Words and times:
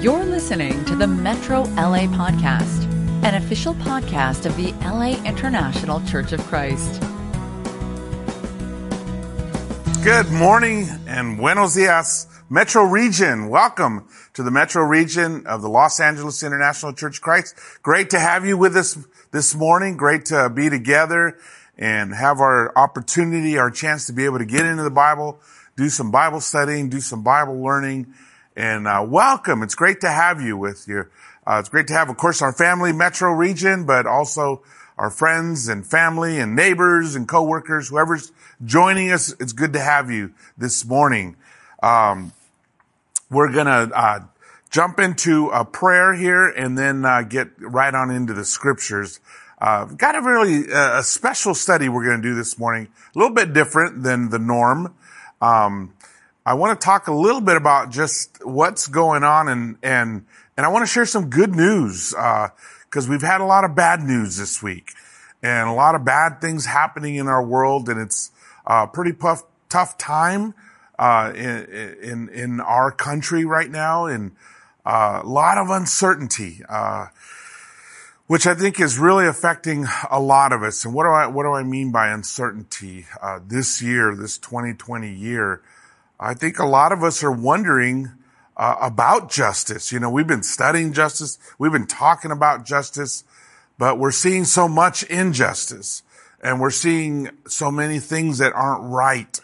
You're 0.00 0.26
listening 0.26 0.84
to 0.84 0.94
the 0.94 1.06
Metro 1.06 1.62
LA 1.62 2.06
Podcast, 2.06 2.84
an 3.24 3.34
official 3.34 3.74
podcast 3.76 4.44
of 4.44 4.54
the 4.54 4.72
LA 4.84 5.16
International 5.24 6.04
Church 6.04 6.32
of 6.32 6.40
Christ. 6.40 7.00
Good 10.04 10.30
morning 10.30 10.86
and 11.06 11.38
buenos 11.38 11.74
dias, 11.74 12.26
Metro 12.50 12.82
Region. 12.84 13.48
Welcome 13.48 14.06
to 14.34 14.42
the 14.42 14.50
Metro 14.50 14.84
Region 14.84 15.46
of 15.46 15.62
the 15.62 15.68
Los 15.70 15.98
Angeles 15.98 16.42
International 16.42 16.92
Church 16.92 17.16
of 17.16 17.22
Christ. 17.22 17.56
Great 17.82 18.10
to 18.10 18.20
have 18.20 18.44
you 18.44 18.58
with 18.58 18.76
us 18.76 18.98
this 19.30 19.54
morning. 19.54 19.96
Great 19.96 20.26
to 20.26 20.50
be 20.50 20.68
together 20.68 21.38
and 21.78 22.14
have 22.14 22.40
our 22.40 22.70
opportunity, 22.76 23.56
our 23.56 23.70
chance 23.70 24.06
to 24.08 24.12
be 24.12 24.26
able 24.26 24.38
to 24.38 24.44
get 24.44 24.66
into 24.66 24.82
the 24.82 24.90
Bible, 24.90 25.40
do 25.74 25.88
some 25.88 26.10
Bible 26.10 26.42
studying, 26.42 26.90
do 26.90 27.00
some 27.00 27.22
Bible 27.22 27.62
learning, 27.62 28.12
and 28.56 28.88
uh, 28.88 29.04
welcome. 29.06 29.62
It's 29.62 29.74
great 29.74 30.00
to 30.00 30.08
have 30.08 30.40
you 30.40 30.56
with 30.56 30.88
you. 30.88 31.06
Uh, 31.46 31.58
it's 31.60 31.68
great 31.68 31.86
to 31.88 31.92
have, 31.92 32.08
of 32.08 32.16
course, 32.16 32.40
our 32.42 32.52
family, 32.52 32.92
Metro 32.92 33.30
Region, 33.30 33.84
but 33.84 34.06
also 34.06 34.62
our 34.98 35.10
friends 35.10 35.68
and 35.68 35.86
family 35.86 36.40
and 36.40 36.56
neighbors 36.56 37.14
and 37.14 37.28
coworkers, 37.28 37.88
whoever's 37.88 38.32
joining 38.64 39.12
us. 39.12 39.34
It's 39.38 39.52
good 39.52 39.74
to 39.74 39.80
have 39.80 40.10
you 40.10 40.32
this 40.56 40.84
morning. 40.84 41.36
Um, 41.82 42.32
we're 43.30 43.52
gonna 43.52 43.90
uh, 43.94 44.20
jump 44.70 44.98
into 44.98 45.48
a 45.50 45.64
prayer 45.64 46.14
here 46.14 46.48
and 46.48 46.76
then 46.78 47.04
uh, 47.04 47.22
get 47.22 47.48
right 47.58 47.94
on 47.94 48.10
into 48.10 48.32
the 48.32 48.44
scriptures. 48.44 49.20
Uh, 49.58 49.86
got 49.86 50.14
a 50.14 50.20
really 50.20 50.70
a 50.70 51.02
special 51.02 51.54
study 51.54 51.88
we're 51.88 52.04
going 52.04 52.20
to 52.20 52.28
do 52.28 52.34
this 52.34 52.58
morning, 52.58 52.88
a 53.14 53.18
little 53.18 53.34
bit 53.34 53.54
different 53.54 54.02
than 54.02 54.28
the 54.28 54.38
norm. 54.38 54.94
Um, 55.40 55.94
I 56.46 56.54
want 56.54 56.80
to 56.80 56.84
talk 56.84 57.08
a 57.08 57.12
little 57.12 57.40
bit 57.40 57.56
about 57.56 57.90
just 57.90 58.38
what's 58.44 58.86
going 58.86 59.24
on 59.24 59.48
and 59.48 59.78
and 59.82 60.24
and 60.56 60.64
I 60.64 60.68
want 60.68 60.84
to 60.84 60.86
share 60.86 61.04
some 61.04 61.28
good 61.28 61.56
news 61.56 62.10
because 62.10 63.08
uh, 63.08 63.10
we've 63.10 63.20
had 63.20 63.40
a 63.40 63.44
lot 63.44 63.64
of 63.64 63.74
bad 63.74 64.00
news 64.00 64.36
this 64.36 64.62
week 64.62 64.92
and 65.42 65.68
a 65.68 65.72
lot 65.72 65.96
of 65.96 66.04
bad 66.04 66.40
things 66.40 66.66
happening 66.66 67.16
in 67.16 67.26
our 67.26 67.44
world, 67.44 67.88
and 67.88 68.00
it's 68.00 68.30
a 68.64 68.86
pretty 68.86 69.12
tough 69.12 69.42
tough 69.68 69.98
time 69.98 70.54
uh, 71.00 71.32
in, 71.34 71.96
in 72.00 72.28
in 72.28 72.60
our 72.60 72.92
country 72.92 73.44
right 73.44 73.70
now, 73.70 74.06
and 74.06 74.30
uh, 74.84 75.22
a 75.24 75.26
lot 75.26 75.58
of 75.58 75.68
uncertainty. 75.68 76.60
Uh, 76.68 77.06
which 78.28 78.44
I 78.44 78.54
think 78.54 78.80
is 78.80 78.98
really 78.98 79.24
affecting 79.24 79.86
a 80.10 80.18
lot 80.18 80.52
of 80.52 80.64
us. 80.64 80.84
And 80.84 80.92
what 80.92 81.04
do 81.04 81.10
I, 81.10 81.28
what 81.28 81.44
do 81.44 81.52
I 81.52 81.62
mean 81.62 81.92
by 81.92 82.08
uncertainty? 82.08 83.06
Uh, 83.22 83.38
this 83.46 83.80
year, 83.80 84.16
this 84.16 84.36
2020 84.38 85.14
year, 85.14 85.62
I 86.18 86.34
think 86.34 86.58
a 86.58 86.66
lot 86.66 86.92
of 86.92 87.02
us 87.02 87.22
are 87.22 87.32
wondering 87.32 88.12
uh, 88.56 88.76
about 88.80 89.30
justice. 89.30 89.92
You 89.92 90.00
know, 90.00 90.10
we've 90.10 90.26
been 90.26 90.42
studying 90.42 90.92
justice. 90.92 91.38
We've 91.58 91.72
been 91.72 91.86
talking 91.86 92.30
about 92.30 92.64
justice, 92.64 93.24
but 93.78 93.98
we're 93.98 94.12
seeing 94.12 94.44
so 94.44 94.66
much 94.66 95.02
injustice 95.04 96.02
and 96.42 96.60
we're 96.60 96.70
seeing 96.70 97.30
so 97.46 97.70
many 97.70 97.98
things 97.98 98.38
that 98.38 98.52
aren't 98.54 98.90
right. 98.90 99.40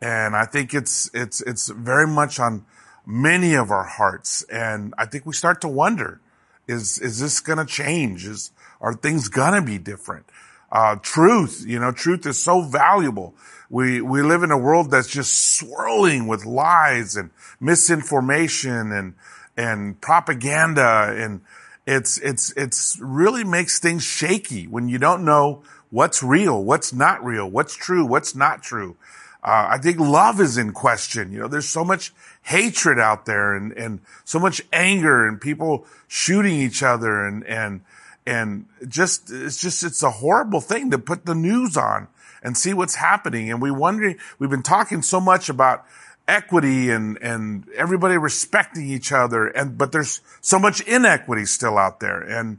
And 0.00 0.36
I 0.36 0.44
think 0.44 0.74
it's, 0.74 1.10
it's, 1.14 1.40
it's 1.40 1.68
very 1.68 2.06
much 2.06 2.38
on 2.38 2.64
many 3.06 3.54
of 3.54 3.70
our 3.70 3.84
hearts. 3.84 4.42
And 4.44 4.94
I 4.98 5.06
think 5.06 5.26
we 5.26 5.32
start 5.32 5.60
to 5.62 5.68
wonder, 5.68 6.20
is, 6.68 6.98
is 6.98 7.20
this 7.20 7.40
going 7.40 7.58
to 7.58 7.66
change? 7.66 8.26
Is, 8.26 8.52
are 8.80 8.94
things 8.94 9.28
going 9.28 9.54
to 9.54 9.62
be 9.62 9.78
different? 9.78 10.26
Uh, 10.74 10.96
truth, 10.96 11.64
you 11.64 11.78
know, 11.78 11.92
truth 11.92 12.26
is 12.26 12.42
so 12.42 12.60
valuable. 12.60 13.32
We, 13.70 14.00
we 14.00 14.22
live 14.22 14.42
in 14.42 14.50
a 14.50 14.58
world 14.58 14.90
that's 14.90 15.06
just 15.06 15.56
swirling 15.56 16.26
with 16.26 16.44
lies 16.44 17.14
and 17.14 17.30
misinformation 17.60 18.90
and, 18.90 19.14
and 19.56 20.00
propaganda. 20.00 21.14
And 21.16 21.42
it's, 21.86 22.18
it's, 22.18 22.52
it's 22.56 22.98
really 23.00 23.44
makes 23.44 23.78
things 23.78 24.02
shaky 24.02 24.66
when 24.66 24.88
you 24.88 24.98
don't 24.98 25.24
know 25.24 25.62
what's 25.90 26.24
real, 26.24 26.64
what's 26.64 26.92
not 26.92 27.24
real, 27.24 27.48
what's 27.48 27.76
true, 27.76 28.04
what's 28.04 28.34
not 28.34 28.60
true. 28.60 28.96
Uh, 29.44 29.68
I 29.70 29.78
think 29.78 30.00
love 30.00 30.40
is 30.40 30.58
in 30.58 30.72
question. 30.72 31.32
You 31.32 31.40
know, 31.40 31.48
there's 31.48 31.68
so 31.68 31.84
much 31.84 32.12
hatred 32.42 32.98
out 32.98 33.26
there 33.26 33.54
and, 33.54 33.70
and 33.74 34.00
so 34.24 34.40
much 34.40 34.60
anger 34.72 35.24
and 35.28 35.40
people 35.40 35.86
shooting 36.08 36.54
each 36.54 36.82
other 36.82 37.24
and, 37.24 37.46
and, 37.46 37.82
and 38.26 38.66
just, 38.88 39.30
it's 39.30 39.58
just, 39.58 39.82
it's 39.82 40.02
a 40.02 40.10
horrible 40.10 40.60
thing 40.60 40.90
to 40.90 40.98
put 40.98 41.26
the 41.26 41.34
news 41.34 41.76
on 41.76 42.08
and 42.42 42.56
see 42.56 42.74
what's 42.74 42.96
happening. 42.96 43.50
And 43.50 43.60
we 43.60 43.70
wondering, 43.70 44.16
we've 44.38 44.50
been 44.50 44.62
talking 44.62 45.02
so 45.02 45.20
much 45.20 45.48
about 45.48 45.84
equity 46.26 46.90
and, 46.90 47.18
and 47.18 47.68
everybody 47.76 48.16
respecting 48.16 48.88
each 48.88 49.12
other. 49.12 49.46
And, 49.48 49.76
but 49.76 49.92
there's 49.92 50.20
so 50.40 50.58
much 50.58 50.80
inequity 50.82 51.44
still 51.44 51.78
out 51.78 52.00
there. 52.00 52.20
And, 52.20 52.58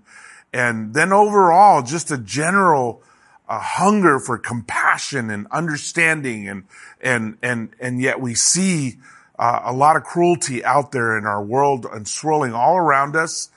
and 0.53 0.93
then 0.93 1.11
overall, 1.11 1.81
just 1.81 2.11
a 2.11 2.17
general, 2.17 3.01
a 3.49 3.59
hunger 3.59 4.19
for 4.19 4.37
compassion 4.37 5.29
and 5.29 5.47
understanding 5.51 6.47
and, 6.47 6.63
and, 7.01 7.37
and, 7.41 7.69
and 7.79 8.01
yet 8.01 8.19
we 8.19 8.33
see 8.35 8.97
uh, 9.37 9.61
a 9.65 9.73
lot 9.73 9.95
of 9.95 10.03
cruelty 10.03 10.63
out 10.63 10.91
there 10.91 11.17
in 11.17 11.25
our 11.25 11.43
world 11.43 11.85
and 11.91 12.07
swirling 12.07 12.53
all 12.53 12.77
around 12.77 13.15
us. 13.15 13.49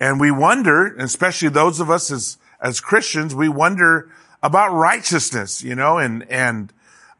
And 0.00 0.20
we 0.20 0.30
wonder, 0.30 0.94
especially 0.96 1.48
those 1.48 1.80
of 1.80 1.90
us 1.90 2.10
as, 2.10 2.38
as 2.60 2.80
Christians, 2.80 3.34
we 3.34 3.48
wonder 3.48 4.10
about 4.42 4.72
righteousness, 4.72 5.62
you 5.62 5.74
know, 5.74 5.98
and, 5.98 6.28
and, 6.30 6.72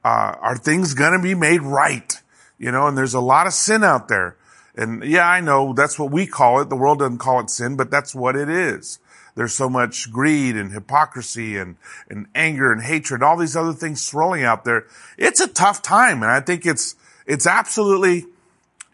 uh, 0.05 0.37
are 0.41 0.56
things 0.56 0.94
going 0.94 1.12
to 1.12 1.22
be 1.22 1.34
made 1.34 1.62
right? 1.62 2.22
You 2.59 2.71
know, 2.71 2.87
and 2.87 2.97
there's 2.97 3.15
a 3.15 3.21
lot 3.21 3.47
of 3.47 3.53
sin 3.53 3.83
out 3.83 4.09
there. 4.09 4.37
And 4.77 5.03
yeah, 5.03 5.28
I 5.28 5.41
know 5.41 5.72
that's 5.72 5.99
what 5.99 6.12
we 6.12 6.27
call 6.27 6.61
it. 6.61 6.69
The 6.69 6.77
world 6.77 7.00
doesn't 7.00 7.19
call 7.19 7.41
it 7.41 7.50
sin, 7.50 7.77
but 7.77 7.91
that's 7.91 8.15
what 8.15 8.37
it 8.37 8.49
is. 8.49 9.00
There's 9.34 9.55
so 9.55 9.69
much 9.69 10.10
greed 10.12 10.56
and 10.56 10.72
hypocrisy 10.72 11.56
and, 11.56 11.77
and 12.09 12.27
anger 12.34 12.72
and 12.72 12.83
hatred, 12.83 13.22
all 13.22 13.37
these 13.37 13.56
other 13.56 13.72
things 13.72 14.05
swirling 14.05 14.45
out 14.45 14.65
there. 14.65 14.87
It's 15.16 15.41
a 15.41 15.49
tough 15.49 15.83
time. 15.83 16.22
And 16.22 16.31
I 16.31 16.41
think 16.41 16.65
it's, 16.66 16.97
it's 17.27 17.47
absolutely 17.47 18.27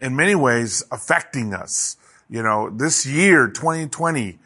in 0.01 0.17
many 0.17 0.35
ways 0.35 0.83
affecting 0.91 1.55
us. 1.55 1.97
You 2.29 2.43
know, 2.43 2.71
this 2.71 3.07
year, 3.07 3.49
2020, 3.49 4.39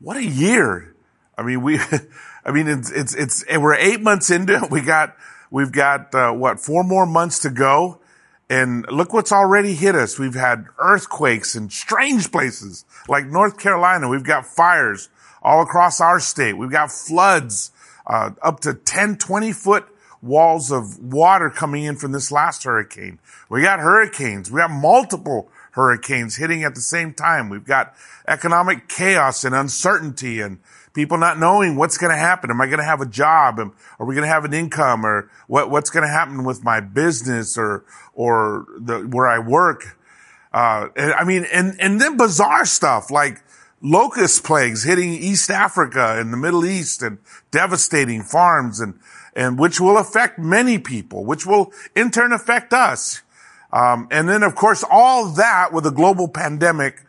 what 0.00 0.16
a 0.16 0.24
year. 0.24 0.94
I 1.36 1.42
mean, 1.42 1.62
we, 1.62 1.78
I 2.44 2.52
mean, 2.52 2.68
it's, 2.68 2.90
it's, 2.90 3.14
it's, 3.14 3.44
we're 3.48 3.74
eight 3.74 4.00
months 4.00 4.30
into 4.30 4.54
it. 4.54 4.70
We 4.70 4.80
got, 4.80 5.16
we've 5.50 5.72
got, 5.72 6.14
uh, 6.14 6.32
what, 6.32 6.60
four 6.60 6.84
more 6.84 7.06
months 7.06 7.40
to 7.40 7.50
go. 7.50 8.00
And 8.50 8.90
look 8.90 9.12
what's 9.12 9.32
already 9.32 9.74
hit 9.74 9.94
us. 9.94 10.18
We've 10.18 10.34
had 10.34 10.66
earthquakes 10.78 11.54
in 11.54 11.68
strange 11.68 12.32
places 12.32 12.86
like 13.06 13.26
North 13.26 13.58
Carolina. 13.58 14.08
We've 14.08 14.24
got 14.24 14.46
fires 14.46 15.10
all 15.42 15.62
across 15.62 16.00
our 16.00 16.18
state. 16.18 16.54
We've 16.54 16.70
got 16.70 16.90
floods, 16.90 17.72
uh, 18.06 18.30
up 18.40 18.60
to 18.60 18.72
10, 18.72 19.18
20 19.18 19.52
foot 19.52 19.86
walls 20.22 20.72
of 20.72 20.98
water 20.98 21.50
coming 21.50 21.84
in 21.84 21.96
from 21.96 22.12
this 22.12 22.32
last 22.32 22.64
hurricane. 22.64 23.18
We 23.48 23.62
got 23.62 23.80
hurricanes. 23.80 24.50
We 24.50 24.60
got 24.60 24.70
multiple 24.70 25.50
hurricanes 25.72 26.36
hitting 26.36 26.64
at 26.64 26.74
the 26.74 26.80
same 26.80 27.14
time. 27.14 27.48
We've 27.48 27.64
got 27.64 27.94
economic 28.26 28.88
chaos 28.88 29.44
and 29.44 29.54
uncertainty 29.54 30.40
and 30.40 30.58
people 30.94 31.18
not 31.18 31.38
knowing 31.38 31.76
what's 31.76 31.96
going 31.96 32.12
to 32.12 32.18
happen. 32.18 32.50
Am 32.50 32.60
I 32.60 32.66
going 32.66 32.78
to 32.78 32.84
have 32.84 33.00
a 33.00 33.06
job? 33.06 33.60
Am, 33.60 33.72
are 33.98 34.06
we 34.06 34.14
going 34.14 34.26
to 34.26 34.32
have 34.32 34.44
an 34.44 34.52
income 34.52 35.06
or 35.06 35.30
what, 35.46 35.70
what's 35.70 35.90
going 35.90 36.04
to 36.04 36.10
happen 36.10 36.44
with 36.44 36.64
my 36.64 36.80
business 36.80 37.56
or, 37.56 37.84
or 38.14 38.66
the, 38.78 39.00
where 39.00 39.28
I 39.28 39.38
work? 39.38 39.96
Uh, 40.52 40.88
and, 40.96 41.12
I 41.12 41.24
mean, 41.24 41.46
and, 41.52 41.76
and 41.80 42.00
then 42.00 42.16
bizarre 42.16 42.64
stuff 42.64 43.10
like 43.10 43.42
locust 43.80 44.44
plagues 44.44 44.82
hitting 44.82 45.12
East 45.12 45.50
Africa 45.50 46.16
and 46.18 46.32
the 46.32 46.36
Middle 46.36 46.64
East 46.64 47.02
and 47.02 47.18
devastating 47.50 48.22
farms 48.22 48.80
and, 48.80 48.98
and 49.36 49.58
which 49.58 49.80
will 49.80 49.98
affect 49.98 50.38
many 50.38 50.78
people, 50.78 51.24
which 51.24 51.46
will 51.46 51.72
in 51.94 52.10
turn 52.10 52.32
affect 52.32 52.72
us. 52.72 53.22
Um, 53.72 54.08
and 54.10 54.28
then 54.28 54.42
of 54.42 54.54
course 54.54 54.84
all 54.88 55.30
that 55.32 55.72
with 55.72 55.86
a 55.86 55.90
global 55.90 56.28
pandemic 56.28 57.02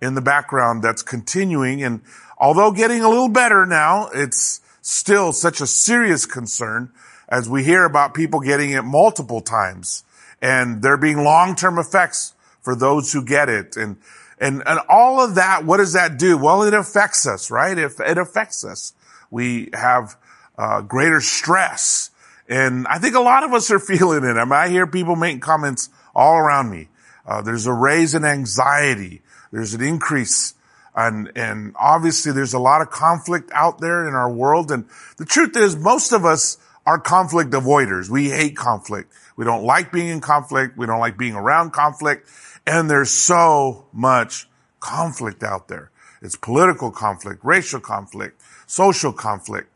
in 0.00 0.14
the 0.14 0.20
background 0.20 0.82
that's 0.82 1.02
continuing. 1.02 1.82
And 1.82 2.02
although 2.38 2.72
getting 2.72 3.02
a 3.02 3.08
little 3.08 3.28
better 3.28 3.66
now, 3.66 4.08
it's 4.12 4.60
still 4.82 5.32
such 5.32 5.60
a 5.60 5.66
serious 5.66 6.26
concern 6.26 6.90
as 7.28 7.48
we 7.48 7.62
hear 7.62 7.84
about 7.84 8.14
people 8.14 8.40
getting 8.40 8.70
it 8.70 8.82
multiple 8.82 9.40
times 9.40 10.04
and 10.42 10.82
there 10.82 10.96
being 10.96 11.22
long-term 11.22 11.78
effects 11.78 12.34
for 12.62 12.74
those 12.74 13.12
who 13.12 13.24
get 13.24 13.48
it. 13.48 13.76
And, 13.76 13.98
and, 14.38 14.62
and 14.66 14.80
all 14.88 15.20
of 15.20 15.36
that, 15.36 15.64
what 15.64 15.76
does 15.76 15.92
that 15.92 16.18
do? 16.18 16.36
Well, 16.36 16.62
it 16.62 16.74
affects 16.74 17.26
us, 17.26 17.50
right? 17.50 17.76
It, 17.76 17.92
it 18.00 18.18
affects 18.18 18.64
us. 18.64 18.94
We 19.30 19.68
have 19.74 20.16
uh, 20.58 20.80
greater 20.80 21.20
stress. 21.20 22.10
And 22.48 22.86
I 22.88 22.98
think 22.98 23.14
a 23.14 23.20
lot 23.20 23.44
of 23.44 23.52
us 23.52 23.70
are 23.70 23.78
feeling 23.78 24.24
it. 24.24 24.36
I 24.36 24.44
mean, 24.44 24.52
I 24.52 24.68
hear 24.68 24.86
people 24.86 25.14
making 25.14 25.40
comments 25.40 25.88
all 26.14 26.36
around 26.36 26.70
me. 26.70 26.88
Uh, 27.26 27.42
there's 27.42 27.66
a 27.66 27.72
raise 27.72 28.14
in 28.14 28.24
anxiety. 28.24 29.22
There's 29.52 29.74
an 29.74 29.82
increase 29.82 30.54
and, 30.94 31.30
and 31.36 31.74
obviously 31.78 32.32
there's 32.32 32.54
a 32.54 32.58
lot 32.58 32.82
of 32.82 32.90
conflict 32.90 33.50
out 33.54 33.80
there 33.80 34.06
in 34.08 34.14
our 34.14 34.30
world. 34.30 34.70
And 34.70 34.86
the 35.16 35.24
truth 35.24 35.56
is 35.56 35.76
most 35.76 36.12
of 36.12 36.24
us 36.24 36.58
are 36.84 36.98
conflict 36.98 37.50
avoiders. 37.52 38.08
We 38.08 38.30
hate 38.30 38.56
conflict. 38.56 39.12
We 39.36 39.44
don't 39.44 39.64
like 39.64 39.92
being 39.92 40.08
in 40.08 40.20
conflict. 40.20 40.76
We 40.76 40.86
don't 40.86 40.98
like 40.98 41.16
being 41.16 41.34
around 41.34 41.72
conflict. 41.72 42.28
And 42.66 42.90
there's 42.90 43.10
so 43.10 43.86
much 43.92 44.48
conflict 44.80 45.42
out 45.42 45.68
there. 45.68 45.90
It's 46.22 46.36
political 46.36 46.90
conflict, 46.90 47.40
racial 47.44 47.80
conflict, 47.80 48.40
social 48.66 49.12
conflict. 49.12 49.68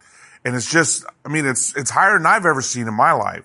And 0.45 0.55
it's 0.55 0.71
just, 0.71 1.07
I 1.25 1.29
mean, 1.29 1.47
it's, 1.47 1.75
it's 1.75 1.91
higher 1.91 2.19
than 2.19 2.27
I've 2.27 2.45
ever 2.45 2.61
seen 2.61 2.87
in 2.87 2.95
my 2.95 3.13
life. 3.13 3.45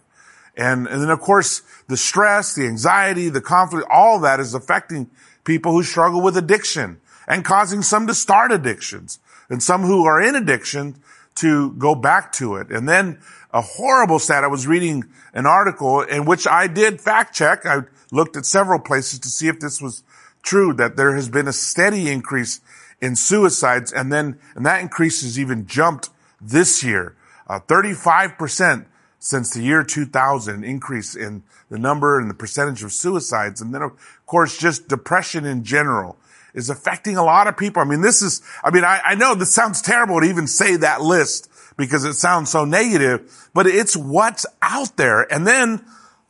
And, 0.59 0.87
and 0.87 1.01
then 1.01 1.09
of 1.09 1.21
course, 1.21 1.61
the 1.87 1.95
stress, 1.95 2.53
the 2.53 2.67
anxiety, 2.67 3.29
the 3.29 3.39
conflict, 3.39 3.87
all 3.89 4.19
that 4.19 4.41
is 4.41 4.53
affecting 4.53 5.09
people 5.45 5.71
who 5.71 5.83
struggle 5.83 6.21
with 6.21 6.35
addiction 6.35 6.99
and 7.29 7.45
causing 7.45 7.81
some 7.81 8.07
to 8.07 8.13
start 8.13 8.51
addictions 8.51 9.19
and 9.49 9.63
some 9.63 9.83
who 9.83 10.05
are 10.05 10.21
in 10.21 10.35
addiction 10.35 10.97
to 11.35 11.71
go 11.71 11.95
back 11.95 12.33
to 12.33 12.57
it. 12.57 12.71
And 12.71 12.89
then 12.89 13.19
a 13.53 13.61
horrible 13.61 14.19
stat. 14.19 14.43
I 14.43 14.47
was 14.47 14.67
reading 14.67 15.05
an 15.33 15.45
article 15.45 16.01
in 16.01 16.25
which 16.25 16.45
I 16.45 16.67
did 16.67 16.99
fact 16.99 17.33
check. 17.33 17.65
I 17.65 17.83
looked 18.11 18.35
at 18.35 18.45
several 18.45 18.79
places 18.79 19.19
to 19.19 19.29
see 19.29 19.47
if 19.47 19.61
this 19.61 19.81
was 19.81 20.03
true, 20.43 20.73
that 20.73 20.97
there 20.97 21.15
has 21.15 21.29
been 21.29 21.47
a 21.47 21.53
steady 21.53 22.11
increase 22.11 22.59
in 22.99 23.15
suicides. 23.15 23.93
And 23.93 24.11
then, 24.11 24.37
and 24.55 24.65
that 24.65 24.81
increase 24.81 25.21
has 25.21 25.39
even 25.39 25.67
jumped 25.67 26.09
this 26.41 26.83
year. 26.83 27.15
Uh, 27.47 27.61
35% 27.61 28.85
since 29.19 29.53
the 29.53 29.61
year 29.61 29.83
2000 29.83 30.63
increase 30.63 31.15
in 31.15 31.43
the 31.69 31.77
number 31.77 32.19
and 32.19 32.29
the 32.29 32.33
percentage 32.33 32.83
of 32.83 32.93
suicides. 32.93 33.61
And 33.61 33.73
then 33.73 33.81
of 33.81 33.91
course, 34.25 34.57
just 34.57 34.87
depression 34.87 35.45
in 35.45 35.63
general 35.63 36.17
is 36.53 36.69
affecting 36.69 37.17
a 37.17 37.23
lot 37.23 37.47
of 37.47 37.57
people. 37.57 37.81
I 37.81 37.85
mean, 37.85 38.01
this 38.01 38.21
is, 38.21 38.41
I 38.63 38.71
mean, 38.71 38.83
I, 38.83 39.01
I 39.03 39.15
know 39.15 39.35
this 39.35 39.53
sounds 39.53 39.81
terrible 39.81 40.21
to 40.21 40.25
even 40.25 40.47
say 40.47 40.77
that 40.77 41.01
list 41.01 41.49
because 41.77 42.05
it 42.05 42.13
sounds 42.13 42.49
so 42.49 42.65
negative, 42.65 43.49
but 43.53 43.67
it's 43.67 43.95
what's 43.95 44.45
out 44.61 44.97
there. 44.97 45.31
And 45.31 45.45
then 45.45 45.85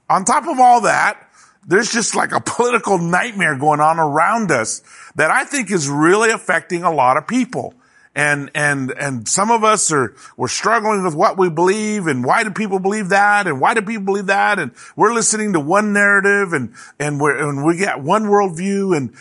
on 0.09 0.25
top 0.25 0.47
of 0.47 0.59
all 0.59 0.81
that, 0.81 1.29
there's 1.65 1.91
just 1.91 2.15
like 2.15 2.31
a 2.31 2.41
political 2.45 2.97
nightmare 2.97 3.57
going 3.57 3.79
on 3.79 3.99
around 3.99 4.51
us 4.51 4.81
that 5.15 5.31
I 5.31 5.45
think 5.45 5.71
is 5.71 5.89
really 5.89 6.31
affecting 6.31 6.83
a 6.83 6.91
lot 6.91 7.17
of 7.17 7.27
people. 7.27 7.73
And, 8.15 8.49
and, 8.55 8.91
and 8.91 9.27
some 9.27 9.51
of 9.51 9.63
us 9.63 9.91
are, 9.91 10.15
we're 10.35 10.47
struggling 10.47 11.03
with 11.05 11.15
what 11.15 11.37
we 11.37 11.49
believe 11.49 12.07
and 12.07 12.25
why 12.25 12.43
do 12.43 12.49
people 12.49 12.79
believe 12.79 13.09
that 13.09 13.47
and 13.47 13.61
why 13.61 13.73
do 13.73 13.81
people 13.81 14.03
believe 14.03 14.25
that? 14.25 14.59
And 14.59 14.71
we're 14.95 15.13
listening 15.13 15.53
to 15.53 15.59
one 15.59 15.93
narrative 15.93 16.53
and, 16.53 16.73
and 16.99 17.21
we're, 17.21 17.37
and 17.37 17.63
we 17.63 17.77
get 17.77 18.01
one 18.01 18.23
worldview 18.23 18.97
and 18.97 19.13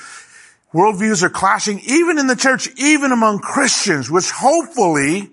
worldviews 0.72 1.22
are 1.22 1.30
clashing 1.30 1.80
even 1.86 2.18
in 2.18 2.26
the 2.26 2.36
church, 2.36 2.68
even 2.76 3.12
among 3.12 3.40
Christians, 3.40 4.10
which 4.10 4.30
hopefully 4.30 5.30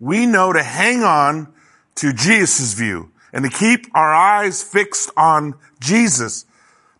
we 0.00 0.26
know 0.26 0.52
to 0.52 0.62
hang 0.62 1.02
on 1.02 1.52
to 1.96 2.12
Jesus' 2.12 2.74
view 2.74 3.10
and 3.32 3.44
to 3.44 3.50
keep 3.50 3.86
our 3.94 4.14
eyes 4.14 4.62
fixed 4.62 5.10
on 5.16 5.54
Jesus. 5.80 6.46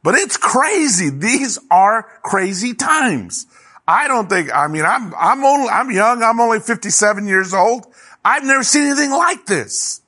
But 0.03 0.15
it's 0.15 0.37
crazy. 0.37 1.11
These 1.11 1.59
are 1.71 2.03
crazy 2.23 2.75
times. 2.75 3.47
I 3.89 4.09
don't 4.09 4.29
think, 4.29 4.53
I 4.53 4.67
mean, 4.67 4.85
I'm, 4.85 5.15
I'm 5.15 5.45
only, 5.45 5.69
I'm 5.69 5.91
young. 5.91 6.23
I'm 6.23 6.41
only 6.41 6.61
57 6.61 7.27
years 7.27 7.55
old. 7.55 7.87
I've 8.25 8.45
never 8.45 8.65
seen 8.65 8.85
anything 8.85 9.11
like 9.11 9.47
this 9.47 10.03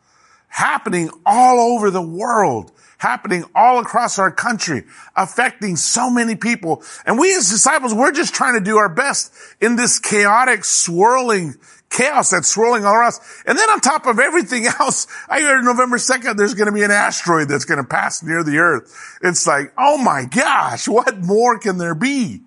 happening 0.48 1.10
all 1.24 1.60
over 1.60 1.90
the 1.90 2.02
world, 2.02 2.72
happening 2.96 3.44
all 3.54 3.78
across 3.78 4.18
our 4.18 4.32
country, 4.32 4.84
affecting 5.14 5.76
so 5.76 6.10
many 6.10 6.34
people. 6.34 6.82
And 7.06 7.18
we 7.18 7.34
as 7.36 7.48
disciples, 7.48 7.94
we're 7.94 8.12
just 8.12 8.34
trying 8.34 8.54
to 8.54 8.64
do 8.64 8.76
our 8.78 8.88
best 8.88 9.32
in 9.60 9.76
this 9.76 10.00
chaotic, 10.00 10.64
swirling 10.64 11.54
chaos 11.90 12.30
that's 12.30 12.48
swirling 12.48 12.84
all 12.84 12.94
around 12.94 13.08
us. 13.08 13.42
And 13.46 13.56
then 13.56 13.70
on 13.70 13.80
top 13.80 14.06
of 14.06 14.18
everything 14.18 14.66
else, 14.80 15.06
I 15.28 15.40
heard 15.40 15.62
November 15.62 15.96
2nd, 15.96 16.36
there's 16.36 16.54
going 16.54 16.66
to 16.66 16.72
be 16.72 16.82
an 16.82 16.90
asteroid 16.90 17.48
that's 17.48 17.64
going 17.64 17.80
to 17.80 17.88
pass 17.88 18.22
near 18.22 18.42
the 18.42 18.58
earth. 18.58 19.18
It's 19.22 19.46
like, 19.46 19.72
oh 19.78 19.96
my 19.96 20.24
gosh, 20.24 20.88
what 20.88 21.18
more 21.18 21.58
can 21.58 21.78
there 21.78 21.94
be? 21.94 22.42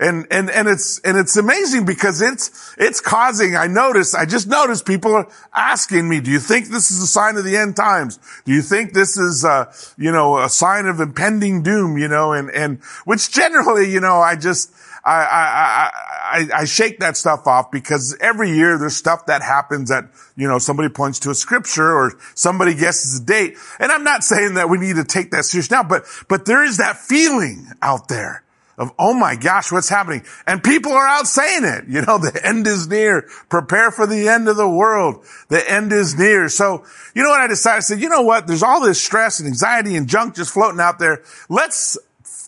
And, 0.00 0.26
and, 0.30 0.48
and 0.48 0.68
it's, 0.68 1.00
and 1.00 1.18
it's 1.18 1.36
amazing 1.36 1.84
because 1.84 2.20
it's, 2.20 2.74
it's 2.78 3.00
causing, 3.00 3.56
I 3.56 3.66
notice, 3.66 4.14
I 4.14 4.26
just 4.26 4.46
noticed 4.46 4.86
people 4.86 5.12
are 5.12 5.28
asking 5.52 6.08
me, 6.08 6.20
do 6.20 6.30
you 6.30 6.38
think 6.38 6.68
this 6.68 6.92
is 6.92 7.02
a 7.02 7.06
sign 7.06 7.36
of 7.36 7.44
the 7.44 7.56
end 7.56 7.74
times? 7.74 8.20
Do 8.44 8.52
you 8.52 8.62
think 8.62 8.92
this 8.92 9.16
is, 9.18 9.44
uh, 9.44 9.72
you 9.96 10.12
know, 10.12 10.38
a 10.38 10.48
sign 10.48 10.86
of 10.86 11.00
impending 11.00 11.64
doom, 11.64 11.98
you 11.98 12.06
know, 12.06 12.32
and, 12.32 12.48
and, 12.50 12.80
which 13.06 13.32
generally, 13.32 13.90
you 13.90 13.98
know, 13.98 14.20
I 14.20 14.36
just, 14.36 14.72
I, 15.04 15.14
I, 15.14 15.90
I, 16.30 16.60
I 16.60 16.64
shake 16.64 17.00
that 17.00 17.16
stuff 17.16 17.48
off 17.48 17.72
because 17.72 18.16
every 18.20 18.52
year 18.54 18.78
there's 18.78 18.96
stuff 18.96 19.26
that 19.26 19.42
happens 19.42 19.88
that, 19.88 20.04
you 20.36 20.46
know, 20.46 20.58
somebody 20.58 20.90
points 20.90 21.18
to 21.20 21.30
a 21.30 21.34
scripture 21.34 21.90
or 21.90 22.12
somebody 22.34 22.74
guesses 22.74 23.20
a 23.20 23.24
date. 23.24 23.56
And 23.80 23.90
I'm 23.90 24.04
not 24.04 24.22
saying 24.22 24.54
that 24.54 24.68
we 24.68 24.78
need 24.78 24.94
to 24.94 25.04
take 25.04 25.32
that 25.32 25.44
serious 25.44 25.72
now, 25.72 25.82
but, 25.82 26.04
but 26.28 26.44
there 26.44 26.62
is 26.62 26.76
that 26.76 26.98
feeling 26.98 27.66
out 27.82 28.06
there 28.06 28.44
of, 28.78 28.92
oh 28.98 29.12
my 29.12 29.34
gosh, 29.34 29.70
what's 29.72 29.88
happening? 29.88 30.24
And 30.46 30.62
people 30.62 30.92
are 30.92 31.06
out 31.06 31.26
saying 31.26 31.64
it. 31.64 31.84
You 31.88 32.02
know, 32.02 32.18
the 32.18 32.40
end 32.42 32.66
is 32.66 32.88
near. 32.88 33.28
Prepare 33.48 33.90
for 33.90 34.06
the 34.06 34.28
end 34.28 34.48
of 34.48 34.56
the 34.56 34.68
world. 34.68 35.24
The 35.48 35.70
end 35.70 35.92
is 35.92 36.16
near. 36.16 36.48
So, 36.48 36.84
you 37.14 37.22
know 37.22 37.30
what 37.30 37.40
I 37.40 37.48
decided? 37.48 37.76
I 37.76 37.80
said, 37.80 38.00
you 38.00 38.08
know 38.08 38.22
what? 38.22 38.46
There's 38.46 38.62
all 38.62 38.80
this 38.80 39.02
stress 39.02 39.40
and 39.40 39.48
anxiety 39.48 39.96
and 39.96 40.08
junk 40.08 40.36
just 40.36 40.52
floating 40.52 40.80
out 40.80 40.98
there. 40.98 41.22
Let's 41.48 41.98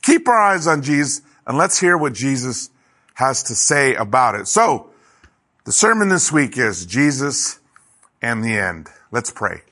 keep 0.02 0.28
our 0.28 0.40
eyes 0.40 0.66
on 0.66 0.82
Jesus 0.82 1.22
and 1.46 1.58
let's 1.58 1.80
hear 1.80 1.98
what 1.98 2.14
Jesus 2.14 2.70
has 3.14 3.42
to 3.44 3.54
say 3.54 3.94
about 3.94 4.36
it. 4.36 4.46
So, 4.46 4.90
the 5.64 5.72
sermon 5.72 6.08
this 6.08 6.32
week 6.32 6.56
is 6.56 6.86
Jesus 6.86 7.58
and 8.22 8.42
the 8.42 8.56
end. 8.56 8.88
Let's 9.10 9.30
pray. 9.30 9.62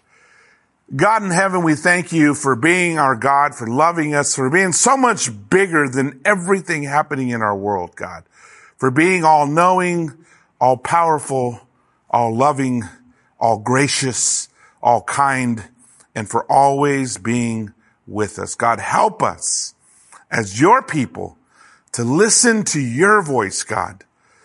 God 0.95 1.23
in 1.23 1.31
heaven, 1.31 1.63
we 1.63 1.75
thank 1.75 2.13
you 2.13 2.35
for 2.35 2.57
being 2.57 2.99
our 2.99 3.15
God, 3.15 3.55
for 3.55 3.67
loving 3.67 4.15
us, 4.15 4.35
for 4.35 4.49
being 4.49 4.73
so 4.73 4.97
much 4.97 5.29
bigger 5.51 5.87
than 5.87 6.21
everything 6.25 6.85
happening 6.85 7.29
in 7.29 7.43
our 7.43 7.57
world, 7.57 7.95
God. 7.95 8.25
For 8.79 8.91
being 8.91 9.23
all 9.23 9.47
knowing, 9.47 10.15
all 10.59 10.79
powerful, 10.79 11.61
all 12.09 12.35
loving, 12.35 12.85
all 13.39 13.59
gracious, 13.59 14.49
all 14.83 15.03
kind, 15.03 15.65
and 16.15 16.29
for 16.29 16.51
always 16.51 17.19
being 17.19 17.75
with 18.07 18.39
us. 18.39 18.55
God, 18.55 18.81
help 18.81 19.23
us 19.23 19.75
as 20.31 20.59
your 20.59 20.83
people 20.83 21.37
to 21.93 22.03
listen 22.03 22.65
to 22.65 22.81
your 22.81 23.23
voice, 23.23 23.63
God, 23.63 24.05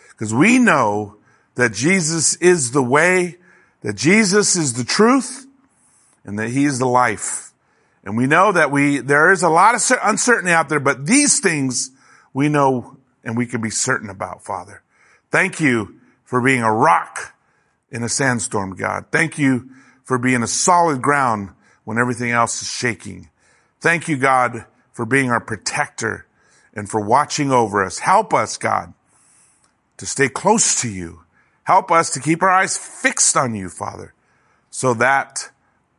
because 0.10 0.34
we 0.34 0.60
know 0.60 1.16
that 1.56 1.72
Jesus 1.72 2.36
is 2.38 2.72
the 2.72 2.84
way, 2.84 3.38
that 3.82 3.96
Jesus 3.96 4.58
is 4.58 4.74
the 4.74 4.84
truth, 4.84 5.48
and 6.24 6.40
that 6.40 6.50
he 6.50 6.66
is 6.66 6.80
the 6.80 6.88
life. 6.88 7.52
And 8.04 8.18
we 8.18 8.28
know 8.28 8.52
that 8.52 8.72
we, 8.72 9.00
there 9.00 9.32
is 9.32 9.44
a 9.44 9.50
lot 9.50 9.76
of 9.76 9.82
uncertainty 10.04 10.52
out 10.52 10.70
there, 10.70 10.80
but 10.80 11.06
these 11.06 11.40
things 11.40 11.92
we 12.34 12.50
know 12.50 12.98
and 13.24 13.38
we 13.38 13.46
can 13.46 13.62
be 13.62 13.70
certain 13.70 14.10
about, 14.10 14.44
Father. 14.44 14.82
Thank 15.32 15.60
you 15.60 16.00
for 16.26 16.42
being 16.42 16.62
a 16.62 16.74
rock 16.74 17.36
in 17.92 18.04
a 18.04 18.10
sandstorm, 18.10 18.76
God. 18.76 19.06
Thank 19.12 19.38
you 19.38 19.70
for 20.04 20.18
being 20.18 20.44
a 20.44 20.48
solid 20.48 21.02
ground 21.02 21.52
when 21.86 21.98
everything 21.98 22.32
else 22.32 22.62
is 22.62 22.68
shaking. 22.68 23.30
Thank 23.80 24.08
you, 24.08 24.18
God, 24.18 24.66
for 24.92 25.06
being 25.06 25.30
our 25.30 25.40
protector 25.40 26.26
and 26.74 26.90
for 26.90 27.00
watching 27.00 27.52
over 27.52 27.84
us. 27.84 28.00
Help 28.00 28.34
us, 28.34 28.58
God, 28.58 28.94
to 29.98 30.06
stay 30.06 30.28
close 30.28 30.82
to 30.82 30.90
you. 30.90 31.22
Help 31.64 31.92
us 31.92 32.10
to 32.12 32.20
keep 32.20 32.44
our 32.44 32.50
eyes 32.50 32.78
fixed 32.78 33.38
on 33.38 33.56
you, 33.56 33.70
Father, 33.70 34.14
so 34.70 34.94
that 34.96 35.52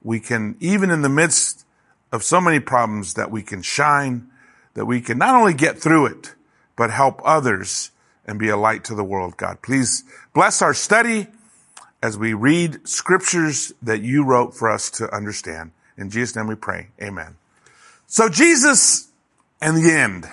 we 0.04 0.20
can, 0.20 0.56
even 0.60 0.90
in 0.90 1.02
the 1.02 1.08
midst 1.08 1.64
of 2.12 2.22
so 2.22 2.40
many 2.40 2.60
problems, 2.60 3.14
that 3.14 3.30
we 3.30 3.42
can 3.42 3.62
shine, 3.62 4.28
that 4.74 4.84
we 4.84 5.00
can 5.00 5.18
not 5.18 5.34
only 5.34 5.54
get 5.54 5.78
through 5.78 6.06
it, 6.06 6.34
but 6.76 6.90
help 6.90 7.20
others 7.24 7.90
and 8.26 8.38
be 8.38 8.48
a 8.48 8.56
light 8.56 8.84
to 8.84 8.94
the 8.94 9.02
world, 9.02 9.36
God. 9.36 9.62
Please 9.62 10.04
bless 10.32 10.62
our 10.62 10.74
study 10.74 11.26
as 12.02 12.18
we 12.18 12.34
read 12.34 12.86
scriptures 12.86 13.72
that 13.82 14.02
you 14.02 14.24
wrote 14.24 14.54
for 14.54 14.70
us 14.70 14.90
to 14.90 15.12
understand. 15.12 15.72
In 15.96 16.10
Jesus' 16.10 16.36
name 16.36 16.46
we 16.46 16.54
pray. 16.54 16.88
Amen. 17.02 17.36
So 18.06 18.28
Jesus 18.28 19.08
and 19.60 19.76
the 19.76 19.90
end. 19.90 20.26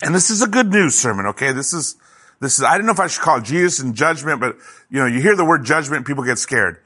And 0.00 0.14
this 0.14 0.30
is 0.30 0.42
a 0.42 0.48
good 0.48 0.70
news 0.70 0.98
sermon, 0.98 1.26
okay? 1.26 1.52
This 1.52 1.72
is, 1.72 1.96
this 2.40 2.58
is, 2.58 2.64
I 2.64 2.76
don't 2.76 2.86
know 2.86 2.92
if 2.92 3.00
I 3.00 3.06
should 3.08 3.22
call 3.22 3.38
it 3.38 3.44
Jesus 3.44 3.80
and 3.80 3.94
judgment, 3.94 4.40
but 4.40 4.56
you 4.90 4.98
know, 4.98 5.06
you 5.06 5.20
hear 5.20 5.36
the 5.36 5.44
word 5.44 5.64
judgment, 5.64 6.06
people 6.06 6.24
get 6.24 6.38
scared 6.38 6.81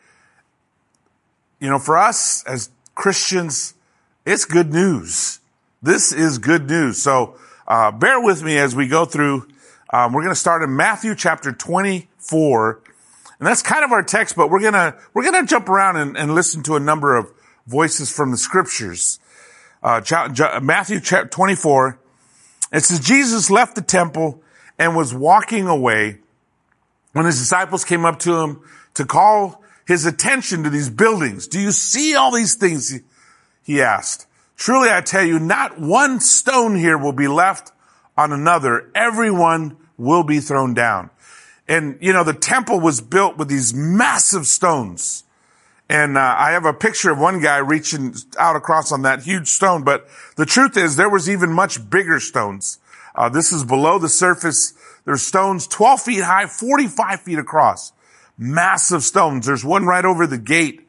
you 1.61 1.69
know, 1.69 1.79
for 1.79 1.97
us 1.97 2.45
as 2.45 2.71
Christians, 2.95 3.75
it's 4.25 4.45
good 4.45 4.73
news. 4.73 5.41
This 5.83 6.13
is 6.13 6.39
good 6.39 6.69
news. 6.69 7.03
So, 7.03 7.39
uh, 7.67 7.91
bear 7.91 8.21
with 8.21 8.43
me 8.43 8.59
as 8.59 8.75
we 8.77 8.89
go 8.89 9.05
through. 9.05 9.49
Um, 9.93 10.13
we're 10.13 10.23
going 10.23 10.35
to 10.35 10.41
start 10.41 10.63
in 10.63 10.75
Matthew 10.77 11.15
chapter 11.15 11.53
24. 11.53 12.81
And 13.39 13.47
that's 13.47 13.63
kind 13.63 13.85
of 13.85 13.93
our 13.93 14.03
text, 14.03 14.37
but 14.37 14.51
we're 14.51 14.61
going 14.61 14.73
to, 14.73 14.97
we're 15.15 15.31
going 15.31 15.45
to 15.45 15.49
jump 15.49 15.69
around 15.69 15.97
and, 15.97 16.17
and, 16.17 16.35
listen 16.35 16.63
to 16.65 16.77
a 16.77 16.81
number 16.81 17.17
of 17.17 17.31
voices 17.67 18.11
from 18.11 18.31
the 18.31 18.37
scriptures. 18.37 19.21
Uh, 19.83 20.01
Matthew 20.63 21.01
chapter 21.01 21.29
24. 21.29 21.99
It 22.73 22.81
says, 22.81 23.01
Jesus 23.01 23.51
left 23.51 23.75
the 23.75 23.83
temple 23.83 24.43
and 24.79 24.97
was 24.97 25.15
walking 25.15 25.69
away 25.69 26.19
when 27.13 27.27
his 27.27 27.39
disciples 27.39 27.85
came 27.85 28.05
up 28.05 28.19
to 28.21 28.35
him 28.37 28.61
to 28.95 29.05
call 29.05 29.63
his 29.87 30.05
attention 30.05 30.65
to 30.65 30.71
these 30.71 30.91
buildings. 30.91 31.47
Do 31.47 31.61
you 31.61 31.71
see 31.71 32.15
all 32.15 32.33
these 32.33 32.55
things? 32.55 33.01
He 33.63 33.81
asked. 33.81 34.27
Truly 34.57 34.91
I 34.91 35.01
tell 35.01 35.25
you, 35.25 35.39
not 35.39 35.81
one 35.81 36.21
stone 36.21 36.77
here 36.77 36.99
will 36.99 37.13
be 37.13 37.29
left 37.29 37.73
on 38.17 38.33
another. 38.33 38.91
Everyone 38.95 39.77
will 39.97 40.25
be 40.25 40.41
thrown 40.41 40.75
down. 40.75 41.11
And, 41.69 41.99
you 42.01 42.13
know, 42.13 42.25
the 42.25 42.33
temple 42.33 42.81
was 42.81 43.01
built 43.01 43.37
with 43.37 43.49
these 43.49 43.75
massive 43.75 44.47
stones. 44.47 45.25
And 45.89 46.17
uh, 46.17 46.35
I 46.37 46.53
have 46.53 46.65
a 46.65 46.73
picture 46.73 47.11
of 47.11 47.19
one 47.19 47.41
guy 47.41 47.59
reaching 47.59 48.15
out 48.39 48.57
across 48.57 48.91
on 48.93 49.03
that 49.03 49.23
huge 49.23 49.49
stone. 49.49 49.85
But 49.85 50.07
the 50.37 50.47
truth 50.47 50.77
is, 50.77 50.97
there 50.97 51.11
was 51.11 51.29
even 51.29 51.53
much 51.53 51.89
bigger 51.89 52.19
stones. 52.19 52.79
Uh, 53.15 53.29
this 53.29 53.53
is 53.53 53.65
below 53.65 53.99
the 53.99 54.09
surface. 54.09 54.75
There's 55.05 55.23
stones 55.23 55.67
12 55.67 56.03
feet 56.03 56.23
high, 56.23 56.47
45 56.47 57.21
feet 57.21 57.39
across. 57.39 57.93
Massive 58.39 59.03
stones. 59.03 59.47
There's 59.47 59.65
one 59.65 59.85
right 59.87 60.05
over 60.05 60.27
the 60.27 60.39
gate. 60.39 60.89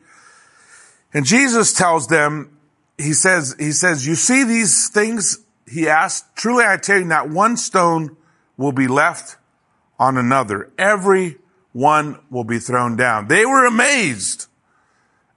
And 1.14 1.26
Jesus 1.26 1.74
tells 1.74 2.08
them, 2.08 2.58
he 2.98 3.14
says, 3.14 3.56
he 3.60 3.72
says, 3.72 4.06
you 4.06 4.16
see 4.16 4.44
these 4.44 4.90
things? 4.90 5.40
He 5.70 5.88
asked, 5.88 6.36
truly 6.36 6.66
I 6.66 6.78
tell 6.78 7.00
you, 7.00 7.06
not 7.06 7.30
one 7.30 7.58
stone 7.58 8.18
will 8.58 8.72
be 8.72 8.88
left 8.88 9.38
on 10.00 10.18
another. 10.18 10.72
Every 10.78 11.38
one 11.74 12.20
will 12.30 12.44
be 12.44 12.60
thrown 12.60 12.96
down. 12.96 13.28
They 13.28 13.46
were 13.46 13.66
amazed 13.66 14.48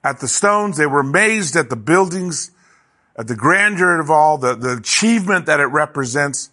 at 0.02 0.20
the 0.20 0.28
stones. 0.28 0.76
They 0.76 0.86
were 0.86 1.00
amazed 1.00 1.54
at 1.56 1.68
the 1.68 1.76
buildings, 1.76 2.50
at 3.16 3.28
the 3.28 3.36
grandeur 3.36 4.00
of 4.00 4.10
all, 4.10 4.38
the, 4.38 4.54
the 4.54 4.78
achievement 4.78 5.46
that 5.46 5.60
it 5.60 5.66
represents, 5.66 6.50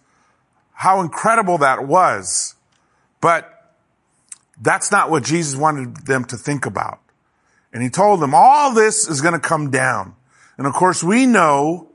how 0.74 1.00
incredible 1.00 1.58
that 1.58 1.86
was. 1.86 2.54
But 3.20 3.57
that's 4.60 4.90
not 4.90 5.10
what 5.10 5.24
Jesus 5.24 5.58
wanted 5.58 6.06
them 6.06 6.24
to 6.26 6.36
think 6.36 6.66
about. 6.66 7.00
And 7.72 7.82
he 7.82 7.90
told 7.90 8.20
them 8.20 8.34
all 8.34 8.74
this 8.74 9.08
is 9.08 9.20
going 9.20 9.34
to 9.34 9.40
come 9.40 9.70
down. 9.70 10.14
And 10.56 10.66
of 10.66 10.72
course 10.72 11.02
we 11.02 11.26
know 11.26 11.88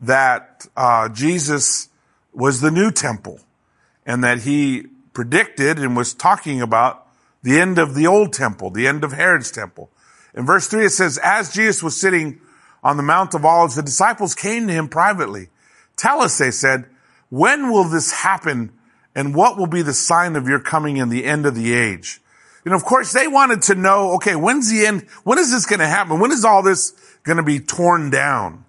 that 0.00 0.66
uh, 0.76 1.08
Jesus 1.10 1.88
was 2.32 2.60
the 2.60 2.70
new 2.70 2.90
temple 2.90 3.40
and 4.06 4.24
that 4.24 4.40
he 4.40 4.86
predicted 5.12 5.78
and 5.78 5.96
was 5.96 6.14
talking 6.14 6.62
about 6.62 7.06
the 7.42 7.58
end 7.58 7.78
of 7.78 7.94
the 7.94 8.06
old 8.06 8.32
temple, 8.32 8.70
the 8.70 8.86
end 8.86 9.04
of 9.04 9.12
Herod's 9.12 9.50
temple. 9.50 9.90
In 10.34 10.46
verse 10.46 10.68
three, 10.68 10.86
it 10.86 10.90
says, 10.90 11.18
as 11.22 11.52
Jesus 11.52 11.82
was 11.82 12.00
sitting 12.00 12.40
on 12.82 12.96
the 12.96 13.02
Mount 13.02 13.34
of 13.34 13.44
Olives, 13.44 13.74
the 13.74 13.82
disciples 13.82 14.34
came 14.34 14.66
to 14.68 14.72
him 14.72 14.88
privately. 14.88 15.48
Tell 15.96 16.20
us, 16.22 16.38
they 16.38 16.50
said, 16.50 16.86
when 17.28 17.70
will 17.70 17.84
this 17.84 18.12
happen 18.12 18.72
and 19.14 19.34
what 19.34 19.56
will 19.56 19.66
be 19.66 19.82
the 19.82 19.92
sign 19.92 20.36
of 20.36 20.46
your 20.46 20.60
coming 20.60 20.96
in 20.96 21.08
the 21.08 21.24
end 21.24 21.46
of 21.46 21.54
the 21.54 21.72
age? 21.72 22.20
Know, 22.64 22.76
of 22.76 22.84
course, 22.84 23.12
they 23.12 23.26
wanted 23.26 23.62
to 23.62 23.74
know, 23.74 24.12
okay, 24.14 24.36
when's 24.36 24.70
the 24.70 24.86
end? 24.86 25.02
When 25.24 25.38
is 25.38 25.50
this 25.50 25.66
going 25.66 25.80
to 25.80 25.86
happen? 25.86 26.20
When 26.20 26.30
is 26.30 26.44
all 26.44 26.62
this 26.62 26.92
going 27.22 27.38
to 27.38 27.42
be 27.42 27.58
torn 27.58 28.10
down? 28.10 28.64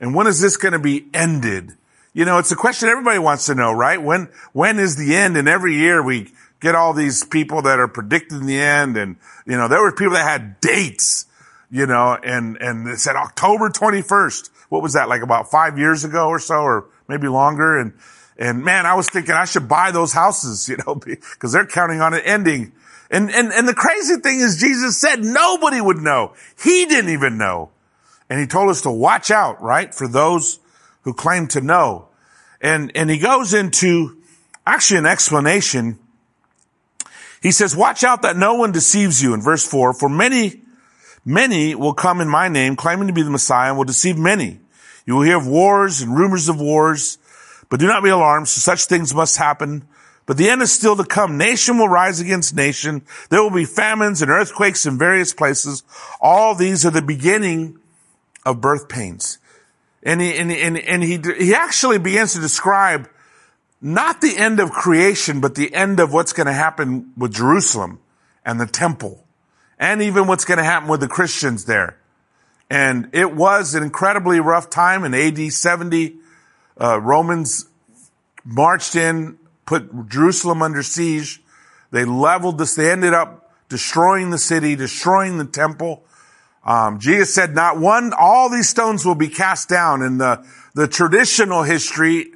And 0.00 0.14
when 0.14 0.26
is 0.26 0.40
this 0.40 0.56
going 0.56 0.72
to 0.72 0.78
be 0.78 1.06
ended? 1.12 1.72
You 2.14 2.24
know, 2.24 2.38
it's 2.38 2.52
a 2.52 2.56
question 2.56 2.88
everybody 2.88 3.18
wants 3.18 3.46
to 3.46 3.54
know, 3.54 3.72
right? 3.72 4.00
When, 4.00 4.28
when 4.52 4.78
is 4.78 4.96
the 4.96 5.14
end? 5.16 5.36
And 5.36 5.48
every 5.48 5.74
year 5.74 6.02
we 6.02 6.32
get 6.60 6.74
all 6.74 6.92
these 6.92 7.24
people 7.24 7.62
that 7.62 7.80
are 7.80 7.88
predicting 7.88 8.46
the 8.46 8.60
end. 8.60 8.96
And, 8.96 9.16
you 9.44 9.56
know, 9.56 9.66
there 9.66 9.82
were 9.82 9.92
people 9.92 10.14
that 10.14 10.28
had 10.28 10.60
dates, 10.60 11.26
you 11.70 11.86
know, 11.86 12.16
and, 12.22 12.56
and 12.58 12.86
they 12.86 12.94
said 12.94 13.16
October 13.16 13.70
21st. 13.70 14.50
What 14.68 14.82
was 14.82 14.92
that? 14.92 15.08
Like 15.08 15.22
about 15.22 15.50
five 15.50 15.78
years 15.78 16.04
ago 16.04 16.28
or 16.28 16.38
so, 16.38 16.56
or 16.56 16.86
maybe 17.08 17.28
longer. 17.28 17.78
And, 17.78 17.92
and 18.38 18.64
man, 18.64 18.86
I 18.86 18.94
was 18.94 19.08
thinking 19.08 19.34
I 19.34 19.44
should 19.44 19.68
buy 19.68 19.90
those 19.90 20.12
houses, 20.12 20.68
you 20.70 20.76
know, 20.86 20.94
because 20.94 21.52
they're 21.52 21.66
counting 21.66 22.00
on 22.00 22.14
it 22.14 22.22
ending. 22.24 22.72
And, 23.10 23.30
and, 23.30 23.52
and 23.52 23.68
the 23.68 23.74
crazy 23.74 24.16
thing 24.16 24.40
is 24.40 24.58
Jesus 24.58 24.98
said 24.98 25.22
nobody 25.22 25.80
would 25.80 25.98
know. 25.98 26.32
He 26.62 26.86
didn't 26.86 27.10
even 27.10 27.36
know. 27.36 27.70
And 28.30 28.40
he 28.40 28.46
told 28.46 28.70
us 28.70 28.80
to 28.82 28.90
watch 28.90 29.30
out, 29.30 29.60
right? 29.60 29.94
For 29.94 30.08
those 30.08 30.58
who 31.02 31.12
claim 31.12 31.46
to 31.48 31.60
know. 31.60 32.08
And, 32.62 32.90
and 32.94 33.10
he 33.10 33.18
goes 33.18 33.52
into 33.52 34.16
actually 34.66 34.98
an 34.98 35.06
explanation. 35.06 35.98
He 37.42 37.50
says, 37.50 37.76
watch 37.76 38.04
out 38.04 38.22
that 38.22 38.36
no 38.36 38.54
one 38.54 38.72
deceives 38.72 39.22
you 39.22 39.34
in 39.34 39.42
verse 39.42 39.66
four, 39.66 39.92
for 39.92 40.08
many, 40.08 40.62
many 41.24 41.74
will 41.74 41.92
come 41.92 42.20
in 42.20 42.28
my 42.28 42.48
name 42.48 42.76
claiming 42.76 43.08
to 43.08 43.12
be 43.12 43.22
the 43.22 43.30
Messiah 43.30 43.68
and 43.68 43.76
will 43.76 43.84
deceive 43.84 44.16
many. 44.16 44.60
You 45.04 45.16
will 45.16 45.22
hear 45.22 45.36
of 45.36 45.46
wars 45.46 46.00
and 46.00 46.16
rumors 46.16 46.48
of 46.48 46.60
wars, 46.60 47.18
but 47.72 47.80
do 47.80 47.86
not 47.86 48.02
be 48.02 48.10
alarmed. 48.10 48.48
Such 48.48 48.84
things 48.84 49.14
must 49.14 49.38
happen. 49.38 49.88
But 50.26 50.36
the 50.36 50.50
end 50.50 50.60
is 50.60 50.70
still 50.70 50.94
to 50.94 51.04
come. 51.04 51.38
Nation 51.38 51.78
will 51.78 51.88
rise 51.88 52.20
against 52.20 52.54
nation. 52.54 53.00
There 53.30 53.42
will 53.42 53.48
be 53.48 53.64
famines 53.64 54.20
and 54.20 54.30
earthquakes 54.30 54.84
in 54.84 54.98
various 54.98 55.32
places. 55.32 55.82
All 56.20 56.54
these 56.54 56.84
are 56.84 56.90
the 56.90 57.00
beginning 57.00 57.78
of 58.44 58.60
birth 58.60 58.90
pains. 58.90 59.38
And 60.02 60.20
he, 60.20 60.36
and, 60.36 60.52
and, 60.52 60.76
and 60.76 61.02
he, 61.02 61.18
he 61.38 61.54
actually 61.54 61.96
begins 61.96 62.34
to 62.34 62.40
describe 62.40 63.08
not 63.80 64.20
the 64.20 64.36
end 64.36 64.60
of 64.60 64.70
creation, 64.70 65.40
but 65.40 65.54
the 65.54 65.72
end 65.72 65.98
of 65.98 66.12
what's 66.12 66.34
going 66.34 66.48
to 66.48 66.52
happen 66.52 67.14
with 67.16 67.32
Jerusalem 67.32 68.00
and 68.44 68.60
the 68.60 68.66
temple 68.66 69.24
and 69.78 70.02
even 70.02 70.26
what's 70.26 70.44
going 70.44 70.58
to 70.58 70.64
happen 70.64 70.90
with 70.90 71.00
the 71.00 71.08
Christians 71.08 71.64
there. 71.64 71.96
And 72.68 73.08
it 73.14 73.34
was 73.34 73.74
an 73.74 73.82
incredibly 73.82 74.40
rough 74.40 74.68
time 74.68 75.04
in 75.04 75.14
AD 75.14 75.50
70. 75.54 76.18
Uh, 76.82 77.00
Romans 77.00 77.66
marched 78.44 78.96
in, 78.96 79.38
put 79.66 80.08
Jerusalem 80.08 80.62
under 80.62 80.82
siege. 80.82 81.40
They 81.92 82.04
leveled 82.04 82.58
this. 82.58 82.74
They 82.74 82.90
ended 82.90 83.14
up 83.14 83.52
destroying 83.68 84.30
the 84.30 84.38
city, 84.38 84.74
destroying 84.74 85.38
the 85.38 85.44
temple. 85.44 86.02
Um, 86.64 86.98
Jesus 86.98 87.32
said, 87.32 87.54
not 87.54 87.78
one, 87.78 88.12
all 88.18 88.50
these 88.50 88.68
stones 88.68 89.06
will 89.06 89.14
be 89.14 89.28
cast 89.28 89.68
down. 89.68 90.02
And 90.02 90.20
the, 90.20 90.44
the 90.74 90.88
traditional 90.88 91.62
history, 91.62 92.32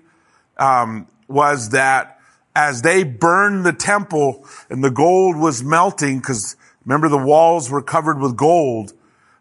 um, 0.59 1.09
was 1.29 1.71
that 1.71 2.21
as 2.55 2.83
they 2.83 3.03
burned 3.03 3.67
the 3.67 3.73
temple 3.73 4.47
and 4.71 4.83
the 4.83 4.91
gold 4.91 5.37
was 5.37 5.63
melting, 5.63 6.21
because 6.21 6.57
remember 6.85 7.09
the 7.09 7.19
walls 7.19 7.69
were 7.69 7.83
covered 7.83 8.21
with 8.21 8.37
gold, 8.37 8.93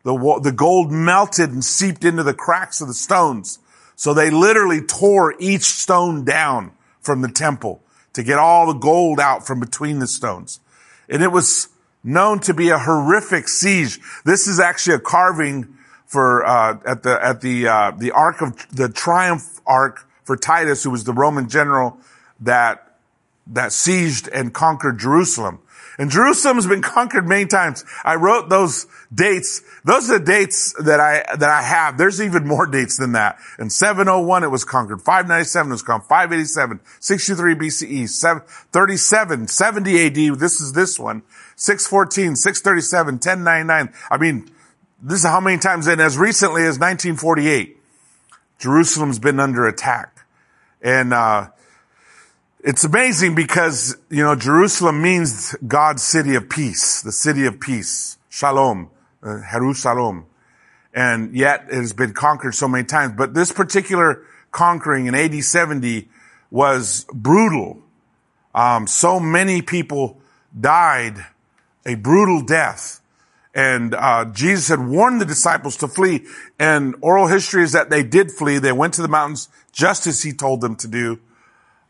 the, 0.03 0.39
the 0.41 0.51
gold 0.51 0.91
melted 0.91 1.51
and 1.51 1.63
seeped 1.63 2.03
into 2.03 2.24
the 2.24 2.33
cracks 2.33 2.81
of 2.81 2.88
the 2.88 2.93
stones. 2.93 3.59
So 3.95 4.13
they 4.13 4.29
literally 4.29 4.81
tore 4.81 5.35
each 5.39 5.63
stone 5.63 6.25
down 6.25 6.71
from 7.01 7.21
the 7.21 7.29
temple 7.29 7.81
to 8.13 8.23
get 8.23 8.37
all 8.37 8.67
the 8.67 8.79
gold 8.79 9.19
out 9.19 9.45
from 9.45 9.59
between 9.59 9.99
the 9.99 10.07
stones. 10.07 10.59
And 11.07 11.21
it 11.21 11.31
was 11.31 11.69
known 12.03 12.39
to 12.41 12.53
be 12.53 12.69
a 12.69 12.79
horrific 12.79 13.47
siege. 13.47 13.99
This 14.23 14.47
is 14.47 14.59
actually 14.59 14.95
a 14.95 14.99
carving 14.99 15.77
for 16.05 16.45
uh, 16.45 16.77
at 16.85 17.03
the 17.03 17.23
at 17.23 17.41
the 17.41 17.67
uh, 17.67 17.91
the 17.91 18.11
ark 18.11 18.41
of 18.41 18.55
the 18.75 18.89
triumph 18.89 19.59
ark 19.65 20.07
for 20.23 20.37
Titus, 20.37 20.83
who 20.83 20.91
was 20.91 21.03
the 21.03 21.13
Roman 21.13 21.49
general 21.49 21.97
that 22.39 22.97
that 23.47 23.71
sieged 23.71 24.29
and 24.31 24.53
conquered 24.53 24.99
Jerusalem. 24.99 25.59
And 25.97 26.09
Jerusalem 26.09 26.57
has 26.57 26.67
been 26.67 26.81
conquered 26.81 27.27
many 27.27 27.45
times. 27.45 27.85
I 28.03 28.15
wrote 28.15 28.49
those 28.49 28.85
dates. 29.13 29.61
Those 29.85 30.09
are 30.09 30.19
the 30.19 30.25
dates 30.25 30.73
that 30.83 30.99
I, 30.99 31.23
that 31.35 31.49
I 31.49 31.61
have. 31.61 31.97
There's 31.97 32.21
even 32.21 32.45
more 32.45 32.65
dates 32.65 32.97
than 32.97 33.13
that. 33.13 33.37
In 33.59 33.69
701, 33.69 34.43
it 34.43 34.51
was 34.51 34.65
conquered. 34.65 35.01
597 35.01 35.71
was 35.71 35.81
conquered. 35.81 36.07
587, 36.07 36.81
63 36.99 37.55
BCE, 37.55 38.09
7, 38.09 38.43
37, 38.71 39.47
70 39.47 40.05
AD. 40.05 40.39
This 40.39 40.59
is 40.59 40.73
this 40.73 40.99
one. 40.99 41.23
614, 41.55 42.35
637, 42.35 43.15
1099. 43.15 43.93
I 44.11 44.17
mean, 44.17 44.49
this 45.01 45.19
is 45.19 45.25
how 45.25 45.39
many 45.39 45.57
times, 45.57 45.87
and 45.87 46.01
as 46.01 46.17
recently 46.17 46.61
as 46.63 46.79
1948, 46.79 47.77
Jerusalem's 48.59 49.19
been 49.19 49.39
under 49.39 49.67
attack. 49.67 50.25
And, 50.81 51.13
uh, 51.13 51.49
it's 52.65 52.84
amazing 52.84 53.36
because, 53.36 53.95
you 54.10 54.24
know, 54.24 54.36
Jerusalem 54.36 55.00
means 55.00 55.55
God's 55.67 56.01
city 56.01 56.34
of 56.34 56.50
peace, 56.50 57.03
the 57.03 57.12
city 57.12 57.45
of 57.45 57.60
peace, 57.60 58.17
shalom, 58.27 58.89
uh, 59.22 59.41
Jerusalem. 59.51 60.25
And 60.91 61.36
yet 61.36 61.65
it 61.69 61.75
has 61.75 61.93
been 61.93 62.13
conquered 62.13 62.55
so 62.55 62.67
many 62.67 62.84
times. 62.84 63.13
But 63.15 63.36
this 63.36 63.51
particular 63.51 64.24
conquering 64.51 65.05
in 65.05 65.13
AD 65.13 65.43
70 65.43 66.10
was 66.50 67.05
brutal. 67.13 67.84
Um, 68.55 68.88
so 68.88 69.19
many 69.19 69.62
people 69.62 70.19
died 70.60 71.24
a 71.86 71.93
brutal 71.93 72.41
death. 72.41 73.00
And 73.53 73.93
uh, 73.93 74.25
Jesus 74.34 74.69
had 74.69 74.79
warned 74.79 75.22
the 75.22 75.25
disciples 75.25 75.77
to 75.77 75.88
flee. 75.88 76.25
And 76.57 76.95
oral 77.01 77.27
history 77.27 77.62
is 77.62 77.74
that 77.74 77.91
they 77.91 78.01
did 78.01 78.31
flee. 78.31 78.57
They 78.57 78.72
went 78.72 78.95
to 78.95 79.03
the 79.03 79.07
mountains 79.07 79.50
just 79.72 80.07
as 80.07 80.24
he 80.24 80.34
told 80.34 80.62
them 80.62 80.75
to 80.77 80.88
do. 80.88 81.19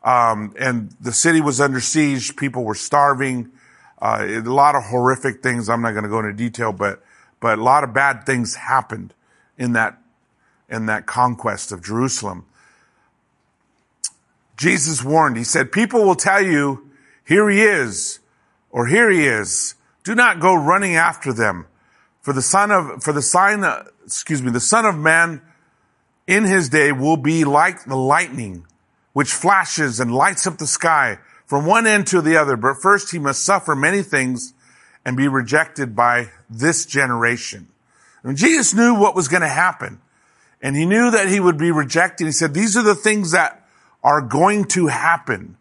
Um, 0.05 0.53
and 0.57 0.91
the 1.01 1.11
city 1.11 1.41
was 1.41 1.59
under 1.59 1.81
siege. 1.81 2.37
People 2.37 2.63
were 2.63 2.75
starving. 2.75 3.51
Uh, 3.99 4.25
a 4.25 4.39
lot 4.41 4.75
of 4.75 4.83
horrific 4.83 5.43
things. 5.43 5.67
I'm 5.67 5.81
not 5.81 5.91
going 5.91 6.03
to 6.03 6.09
go 6.09 6.19
into 6.19 6.33
detail, 6.33 6.71
but 6.71 7.03
but 7.41 7.59
a 7.59 7.63
lot 7.63 7.83
of 7.83 7.93
bad 7.93 8.25
things 8.25 8.55
happened 8.55 9.13
in 9.57 9.73
that 9.73 9.99
in 10.69 10.85
that 10.85 11.05
conquest 11.05 11.71
of 11.71 11.83
Jerusalem. 11.83 12.45
Jesus 14.55 15.03
warned. 15.03 15.35
He 15.35 15.43
said, 15.43 15.71
"People 15.71 16.05
will 16.05 16.15
tell 16.15 16.41
you, 16.41 16.89
here 17.25 17.49
he 17.49 17.61
is, 17.61 18.19
or 18.69 18.87
here 18.87 19.09
he 19.09 19.25
is, 19.25 19.75
Do 20.03 20.13
not 20.13 20.39
go 20.39 20.53
running 20.53 20.95
after 20.95 21.33
them. 21.33 21.65
For 22.21 22.33
the 22.33 22.41
son 22.41 22.71
of, 22.71 23.03
for 23.03 23.13
the 23.13 23.21
sign, 23.21 23.63
excuse 24.03 24.41
me, 24.41 24.51
the 24.51 24.59
son 24.59 24.85
of 24.85 24.97
man 24.97 25.41
in 26.27 26.43
his 26.43 26.69
day 26.69 26.91
will 26.91 27.17
be 27.17 27.45
like 27.45 27.85
the 27.85 27.95
lightning, 27.95 28.67
which 29.15 29.31
flashes 29.31 30.01
and 30.01 30.13
lights 30.13 30.45
up 30.45 30.57
the 30.57 30.67
sky 30.67 31.17
from 31.45 31.65
one 31.65 31.87
end 31.87 32.05
to 32.05 32.21
the 32.21 32.35
other. 32.35 32.57
But 32.57 32.81
first 32.81 33.13
he 33.13 33.17
must 33.17 33.45
suffer 33.45 33.73
many 33.73 34.01
things 34.01 34.53
and 35.05 35.15
be 35.15 35.29
rejected 35.29 35.95
by 35.95 36.31
this 36.49 36.85
generation. 36.85 37.69
And 38.23 38.35
Jesus 38.35 38.73
knew 38.73 38.93
what 38.93 39.15
was 39.15 39.29
going 39.29 39.41
to 39.41 39.47
happen. 39.47 40.01
And 40.61 40.75
he 40.75 40.85
knew 40.85 41.11
that 41.11 41.29
he 41.29 41.39
would 41.39 41.57
be 41.57 41.71
rejected. 41.71 42.25
He 42.25 42.33
said, 42.33 42.53
these 42.53 42.75
are 42.75 42.83
the 42.83 42.93
things 42.93 43.31
that 43.31 43.65
are 44.03 44.19
going 44.19 44.65
to 44.65 44.87
happen. 44.87 45.55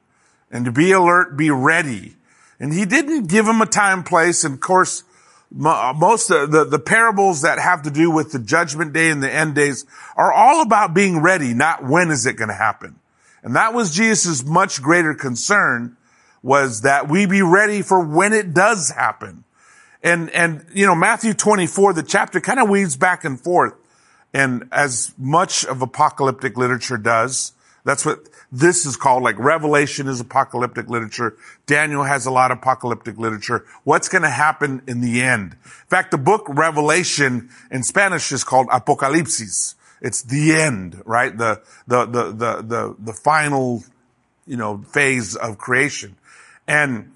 And 0.51 0.65
to 0.65 0.73
be 0.73 0.91
alert, 0.91 1.37
be 1.37 1.51
ready. 1.51 2.17
And 2.59 2.73
he 2.73 2.85
didn't 2.85 3.29
give 3.29 3.47
him 3.47 3.61
a 3.61 3.67
time, 3.67 4.03
place. 4.03 4.43
And 4.43 4.55
of 4.55 4.61
course, 4.61 5.05
most 5.53 6.29
of 6.29 6.51
the, 6.51 6.65
the 6.65 6.81
parables 6.81 7.43
that 7.43 7.61
have 7.61 7.83
to 7.83 7.91
do 7.93 8.11
with 8.11 8.33
the 8.33 8.41
judgment 8.41 8.93
day 8.93 9.11
and 9.11 9.23
the 9.23 9.33
end 9.33 9.55
days 9.55 9.87
are 10.17 10.33
all 10.33 10.61
about 10.61 10.93
being 10.93 11.23
ready, 11.23 11.55
not 11.55 11.85
when 11.85 12.11
is 12.11 12.27
it 12.27 12.35
going 12.35 12.49
to 12.49 12.55
happen. 12.55 12.99
And 13.45 13.55
that 13.55 13.75
was 13.75 13.95
Jesus' 13.95 14.45
much 14.45 14.83
greater 14.83 15.15
concern 15.15 15.97
was 16.43 16.81
that 16.81 17.09
we 17.09 17.27
be 17.27 17.43
ready 17.43 17.83
for 17.83 18.05
when 18.05 18.33
it 18.33 18.53
does 18.53 18.91
happen. 18.91 19.45
And, 20.03 20.31
and, 20.31 20.67
you 20.75 20.87
know, 20.87 20.95
Matthew 20.95 21.35
24, 21.35 21.93
the 21.93 22.03
chapter 22.03 22.41
kind 22.41 22.59
of 22.59 22.69
weaves 22.69 22.97
back 22.97 23.25
and 23.25 23.41
forth. 23.41 23.75
And 24.33 24.69
as 24.73 25.15
much 25.17 25.65
of 25.65 25.81
apocalyptic 25.81 26.57
literature 26.57 26.99
does, 26.99 27.53
that's 27.85 28.05
what 28.05 28.29
this 28.51 28.87
is 28.87 28.97
called. 28.97 29.23
Like 29.23 29.39
Revelation 29.39 30.09
is 30.09 30.21
apocalyptic 30.21 30.89
literature. 30.89 31.37
Daniel 31.67 32.03
has 32.03 32.27
a 32.27 32.31
lot 32.31 32.51
of 32.51 32.59
apocalyptic 32.59 33.19
literature. 33.19 33.65
What's 33.85 34.09
going 34.09 34.23
to 34.23 34.31
happen 34.31 34.83
in 34.87 35.01
the 35.01 35.23
end? 35.23 35.53
In 35.53 35.89
fact, 35.89 36.11
the 36.11 36.19
book 36.19 36.47
Revelation 36.49 37.51
in 37.71 37.83
Spanish 37.83 38.33
is 38.33 38.43
called 38.43 38.69
Apocalipsis. 38.69 39.75
It's 40.05 40.21
the 40.21 40.53
end, 40.53 41.01
right? 41.07 41.35
The, 41.35 41.63
the, 41.87 42.05
the, 42.05 42.25
the, 42.25 42.63
the, 42.63 42.97
the 42.99 43.13
final, 43.15 43.83
you 44.47 44.59
know, 44.59 44.83
phase 44.83 45.35
of 45.35 45.57
creation. 45.57 46.17
And, 46.69 47.11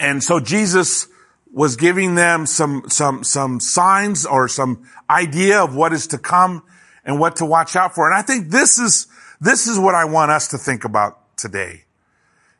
and 0.00 0.20
so 0.20 0.40
Jesus 0.40 1.06
was 1.52 1.76
giving 1.76 2.16
them 2.16 2.46
some, 2.46 2.82
some, 2.88 3.22
some 3.22 3.60
signs 3.60 4.26
or 4.26 4.48
some 4.48 4.88
idea 5.08 5.62
of 5.62 5.76
what 5.76 5.92
is 5.92 6.08
to 6.08 6.18
come 6.18 6.64
and 7.04 7.20
what 7.20 7.36
to 7.36 7.46
watch 7.46 7.76
out 7.76 7.94
for. 7.94 8.10
And 8.10 8.18
I 8.18 8.22
think 8.22 8.50
this 8.50 8.80
is, 8.80 9.06
this 9.40 9.68
is 9.68 9.78
what 9.78 9.94
I 9.94 10.04
want 10.04 10.32
us 10.32 10.48
to 10.48 10.58
think 10.58 10.84
about 10.84 11.36
today 11.36 11.84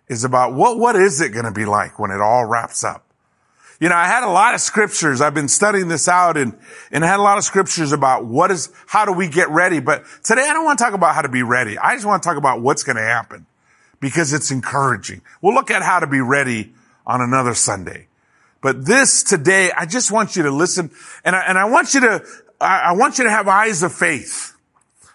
is 0.06 0.22
about 0.22 0.54
what, 0.54 0.78
what 0.78 0.94
is 0.94 1.20
it 1.20 1.30
going 1.30 1.44
to 1.44 1.50
be 1.50 1.64
like 1.64 1.98
when 1.98 2.12
it 2.12 2.20
all 2.20 2.44
wraps 2.44 2.84
up? 2.84 3.07
You 3.80 3.88
know, 3.88 3.94
I 3.94 4.06
had 4.06 4.24
a 4.24 4.30
lot 4.30 4.54
of 4.54 4.60
scriptures. 4.60 5.20
I've 5.20 5.34
been 5.34 5.48
studying 5.48 5.86
this 5.86 6.08
out 6.08 6.36
and, 6.36 6.58
and 6.90 7.04
I 7.04 7.06
had 7.06 7.20
a 7.20 7.22
lot 7.22 7.38
of 7.38 7.44
scriptures 7.44 7.92
about 7.92 8.24
what 8.24 8.50
is, 8.50 8.70
how 8.88 9.04
do 9.04 9.12
we 9.12 9.28
get 9.28 9.50
ready? 9.50 9.78
But 9.78 10.04
today 10.24 10.42
I 10.42 10.52
don't 10.52 10.64
want 10.64 10.78
to 10.78 10.84
talk 10.84 10.94
about 10.94 11.14
how 11.14 11.22
to 11.22 11.28
be 11.28 11.44
ready. 11.44 11.78
I 11.78 11.94
just 11.94 12.04
want 12.04 12.22
to 12.22 12.28
talk 12.28 12.36
about 12.36 12.60
what's 12.60 12.82
going 12.82 12.96
to 12.96 13.02
happen 13.02 13.46
because 14.00 14.32
it's 14.32 14.50
encouraging. 14.50 15.22
We'll 15.40 15.54
look 15.54 15.70
at 15.70 15.82
how 15.82 16.00
to 16.00 16.08
be 16.08 16.20
ready 16.20 16.72
on 17.06 17.20
another 17.20 17.54
Sunday. 17.54 18.08
But 18.60 18.84
this 18.84 19.22
today, 19.22 19.70
I 19.70 19.86
just 19.86 20.10
want 20.10 20.34
you 20.34 20.42
to 20.42 20.50
listen 20.50 20.90
and 21.24 21.36
I, 21.36 21.42
and 21.42 21.56
I 21.56 21.66
want 21.66 21.94
you 21.94 22.00
to, 22.00 22.24
I, 22.60 22.80
I 22.80 22.92
want 22.94 23.18
you 23.18 23.24
to 23.24 23.30
have 23.30 23.46
eyes 23.46 23.84
of 23.84 23.92
faith. 23.92 24.56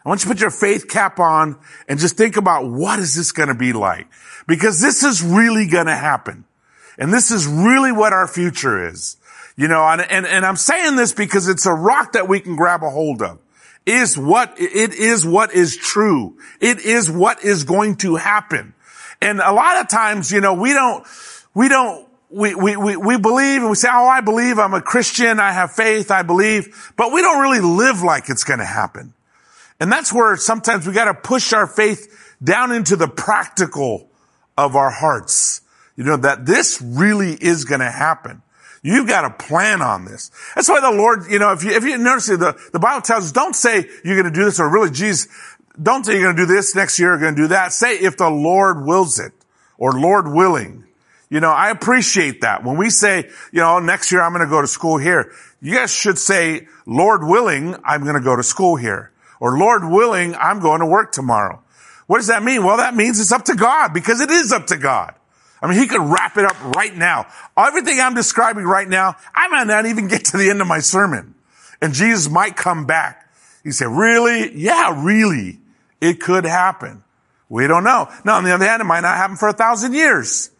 I 0.05 0.09
want 0.09 0.21
you 0.21 0.29
to 0.29 0.35
put 0.35 0.41
your 0.41 0.51
faith 0.51 0.87
cap 0.87 1.19
on 1.19 1.57
and 1.89 1.99
just 1.99 2.15
think 2.15 2.37
about 2.37 2.65
what 2.69 2.99
is 2.99 3.15
this 3.15 3.33
going 3.33 3.49
to 3.49 3.55
be 3.55 3.73
like? 3.73 4.07
Because 4.47 4.79
this 4.79 5.03
is 5.03 5.21
really 5.21 5.67
going 5.67 5.87
to 5.87 5.95
happen. 5.95 6.45
And 6.97 7.13
this 7.13 7.31
is 7.31 7.47
really 7.47 7.91
what 7.91 8.13
our 8.13 8.27
future 8.27 8.87
is. 8.87 9.17
You 9.55 9.67
know, 9.67 9.83
and, 9.83 10.01
and, 10.01 10.25
and 10.25 10.45
I'm 10.45 10.55
saying 10.55 10.95
this 10.95 11.13
because 11.13 11.47
it's 11.47 11.65
a 11.65 11.73
rock 11.73 12.13
that 12.13 12.27
we 12.27 12.39
can 12.39 12.55
grab 12.55 12.83
a 12.83 12.89
hold 12.89 13.21
of. 13.21 13.39
Is 13.85 14.17
what, 14.17 14.55
it 14.57 14.93
is 14.93 15.25
what 15.25 15.53
is 15.53 15.75
true. 15.75 16.37
It 16.61 16.79
is 16.79 17.11
what 17.11 17.43
is 17.43 17.65
going 17.65 17.97
to 17.97 18.15
happen. 18.15 18.73
And 19.21 19.39
a 19.39 19.51
lot 19.51 19.81
of 19.81 19.89
times, 19.89 20.31
you 20.31 20.41
know, 20.41 20.53
we 20.53 20.73
don't, 20.73 21.05
we 21.53 21.67
don't, 21.67 22.07
we, 22.29 22.55
we, 22.55 22.75
we, 22.75 22.95
we 22.95 23.17
believe 23.17 23.61
and 23.61 23.69
we 23.69 23.75
say, 23.75 23.89
oh, 23.91 24.07
I 24.07 24.21
believe 24.21 24.57
I'm 24.57 24.73
a 24.73 24.81
Christian. 24.81 25.39
I 25.39 25.51
have 25.51 25.73
faith. 25.73 26.11
I 26.11 26.23
believe, 26.23 26.93
but 26.97 27.11
we 27.11 27.21
don't 27.21 27.41
really 27.41 27.59
live 27.59 28.01
like 28.01 28.29
it's 28.29 28.43
going 28.43 28.59
to 28.59 28.65
happen. 28.65 29.13
And 29.79 29.91
that's 29.91 30.11
where 30.13 30.35
sometimes 30.37 30.87
we 30.87 30.93
got 30.93 31.05
to 31.05 31.13
push 31.13 31.53
our 31.53 31.67
faith 31.67 32.35
down 32.41 32.71
into 32.71 32.95
the 32.95 33.07
practical 33.07 34.09
of 34.57 34.75
our 34.75 34.89
hearts. 34.89 35.61
You 35.95 36.03
know, 36.03 36.17
that 36.17 36.45
this 36.45 36.81
really 36.81 37.33
is 37.33 37.65
going 37.65 37.81
to 37.81 37.91
happen. 37.91 38.41
You've 38.81 39.07
got 39.07 39.21
to 39.21 39.45
plan 39.45 39.81
on 39.81 40.05
this. 40.05 40.29
That's 40.55 40.67
why 40.67 40.81
the 40.81 40.91
Lord, 40.91 41.31
you 41.31 41.39
know, 41.39 41.53
if 41.53 41.63
you, 41.63 41.71
if 41.71 41.83
you 41.85 41.97
notice 41.97 42.27
the, 42.27 42.59
the 42.73 42.79
Bible 42.79 43.01
tells 43.01 43.25
us, 43.25 43.31
don't 43.31 43.55
say 43.55 43.87
you're 44.03 44.21
going 44.21 44.31
to 44.31 44.37
do 44.37 44.43
this 44.43 44.59
or 44.59 44.69
really, 44.69 44.91
geez, 44.91 45.29
don't 45.81 46.05
say 46.05 46.13
you're 46.13 46.23
going 46.23 46.35
to 46.35 46.41
do 46.45 46.53
this 46.53 46.75
next 46.75 46.99
year, 46.99 47.09
you're 47.09 47.19
going 47.19 47.35
to 47.35 47.41
do 47.43 47.47
that. 47.49 47.71
Say 47.71 47.97
if 47.97 48.17
the 48.17 48.29
Lord 48.29 48.85
wills 48.85 49.19
it 49.19 49.31
or 49.77 49.93
Lord 49.93 50.27
willing. 50.27 50.83
You 51.29 51.39
know, 51.39 51.49
I 51.49 51.71
appreciate 51.71 52.41
that. 52.41 52.63
When 52.63 52.77
we 52.77 52.89
say, 52.89 53.29
you 53.51 53.61
know, 53.61 53.79
next 53.79 54.11
year 54.11 54.21
I'm 54.21 54.33
going 54.33 54.45
to 54.45 54.49
go 54.49 54.61
to 54.61 54.67
school 54.67 54.97
here, 54.97 55.31
you 55.61 55.73
guys 55.73 55.91
should 55.91 56.17
say, 56.17 56.67
Lord 56.85 57.23
willing, 57.23 57.75
I'm 57.85 58.03
going 58.03 58.15
to 58.15 58.21
go 58.21 58.35
to 58.35 58.43
school 58.43 58.75
here. 58.75 59.11
Or 59.39 59.57
Lord 59.57 59.83
willing, 59.83 60.35
I'm 60.35 60.59
going 60.59 60.81
to 60.81 60.85
work 60.85 61.11
tomorrow. 61.11 61.63
What 62.05 62.17
does 62.17 62.27
that 62.27 62.43
mean? 62.43 62.63
Well, 62.63 62.77
that 62.77 62.95
means 62.95 63.19
it's 63.19 63.31
up 63.31 63.45
to 63.45 63.55
God 63.55 63.93
because 63.93 64.19
it 64.19 64.29
is 64.29 64.51
up 64.51 64.67
to 64.67 64.77
God. 64.77 65.15
I 65.63 65.69
mean, 65.69 65.79
he 65.79 65.87
could 65.87 66.01
wrap 66.01 66.35
it 66.35 66.43
up 66.43 66.61
right 66.75 66.93
now. 66.93 67.25
Everything 67.57 67.97
I'm 68.01 68.13
describing 68.13 68.65
right 68.65 68.87
now, 68.87 69.15
I 69.33 69.47
might 69.47 69.65
not 69.65 69.85
even 69.85 70.09
get 70.09 70.25
to 70.25 70.37
the 70.37 70.49
end 70.49 70.59
of 70.59 70.67
my 70.67 70.79
sermon. 70.79 71.35
And 71.81 71.93
Jesus 71.93 72.29
might 72.29 72.57
come 72.57 72.85
back. 72.85 73.31
He 73.63 73.71
said, 73.71 73.87
really? 73.87 74.53
Yeah, 74.57 75.01
really. 75.05 75.59
It 76.01 76.19
could 76.19 76.43
happen. 76.43 77.01
We 77.47 77.65
don't 77.67 77.85
know. 77.85 78.11
Now, 78.25 78.35
on 78.35 78.43
the 78.43 78.51
other 78.51 78.65
hand, 78.65 78.81
it 78.81 78.85
might 78.85 79.01
not 79.01 79.15
happen 79.15 79.37
for 79.37 79.47
a 79.47 79.53
thousand 79.53 79.93
years. 79.93 80.51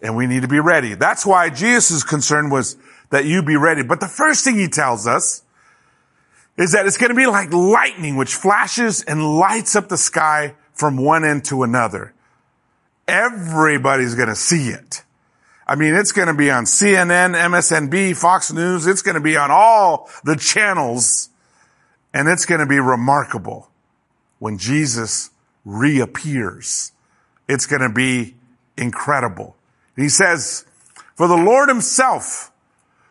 And 0.00 0.16
we 0.16 0.26
need 0.26 0.40
to 0.40 0.48
be 0.48 0.60
ready. 0.60 0.94
That's 0.94 1.26
why 1.26 1.50
Jesus' 1.50 2.02
concern 2.02 2.48
was 2.48 2.78
that 3.10 3.26
you 3.26 3.42
be 3.42 3.56
ready. 3.56 3.82
But 3.82 4.00
the 4.00 4.08
first 4.08 4.42
thing 4.42 4.56
he 4.56 4.68
tells 4.68 5.06
us 5.06 5.42
is 6.56 6.72
that 6.72 6.86
it's 6.86 6.96
going 6.96 7.10
to 7.10 7.16
be 7.16 7.26
like 7.26 7.52
lightning, 7.52 8.16
which 8.16 8.34
flashes 8.34 9.02
and 9.02 9.36
lights 9.36 9.76
up 9.76 9.90
the 9.90 9.98
sky 9.98 10.54
from 10.72 10.96
one 10.96 11.26
end 11.26 11.44
to 11.46 11.62
another 11.62 12.13
everybody's 13.06 14.14
going 14.14 14.28
to 14.28 14.36
see 14.36 14.68
it. 14.68 15.02
I 15.66 15.76
mean, 15.76 15.94
it's 15.94 16.12
going 16.12 16.28
to 16.28 16.34
be 16.34 16.50
on 16.50 16.64
CNN, 16.64 17.34
MSNB, 17.34 18.16
Fox 18.16 18.52
News. 18.52 18.86
It's 18.86 19.02
going 19.02 19.14
to 19.14 19.20
be 19.20 19.36
on 19.36 19.50
all 19.50 20.10
the 20.24 20.36
channels 20.36 21.30
and 22.12 22.28
it's 22.28 22.46
going 22.46 22.60
to 22.60 22.66
be 22.66 22.78
remarkable 22.78 23.70
when 24.38 24.58
Jesus 24.58 25.30
reappears. 25.64 26.92
It's 27.48 27.66
going 27.66 27.82
to 27.82 27.92
be 27.92 28.34
incredible. 28.76 29.56
He 29.96 30.08
says, 30.08 30.64
for 31.14 31.28
the 31.28 31.36
Lord 31.36 31.68
himself 31.68 32.52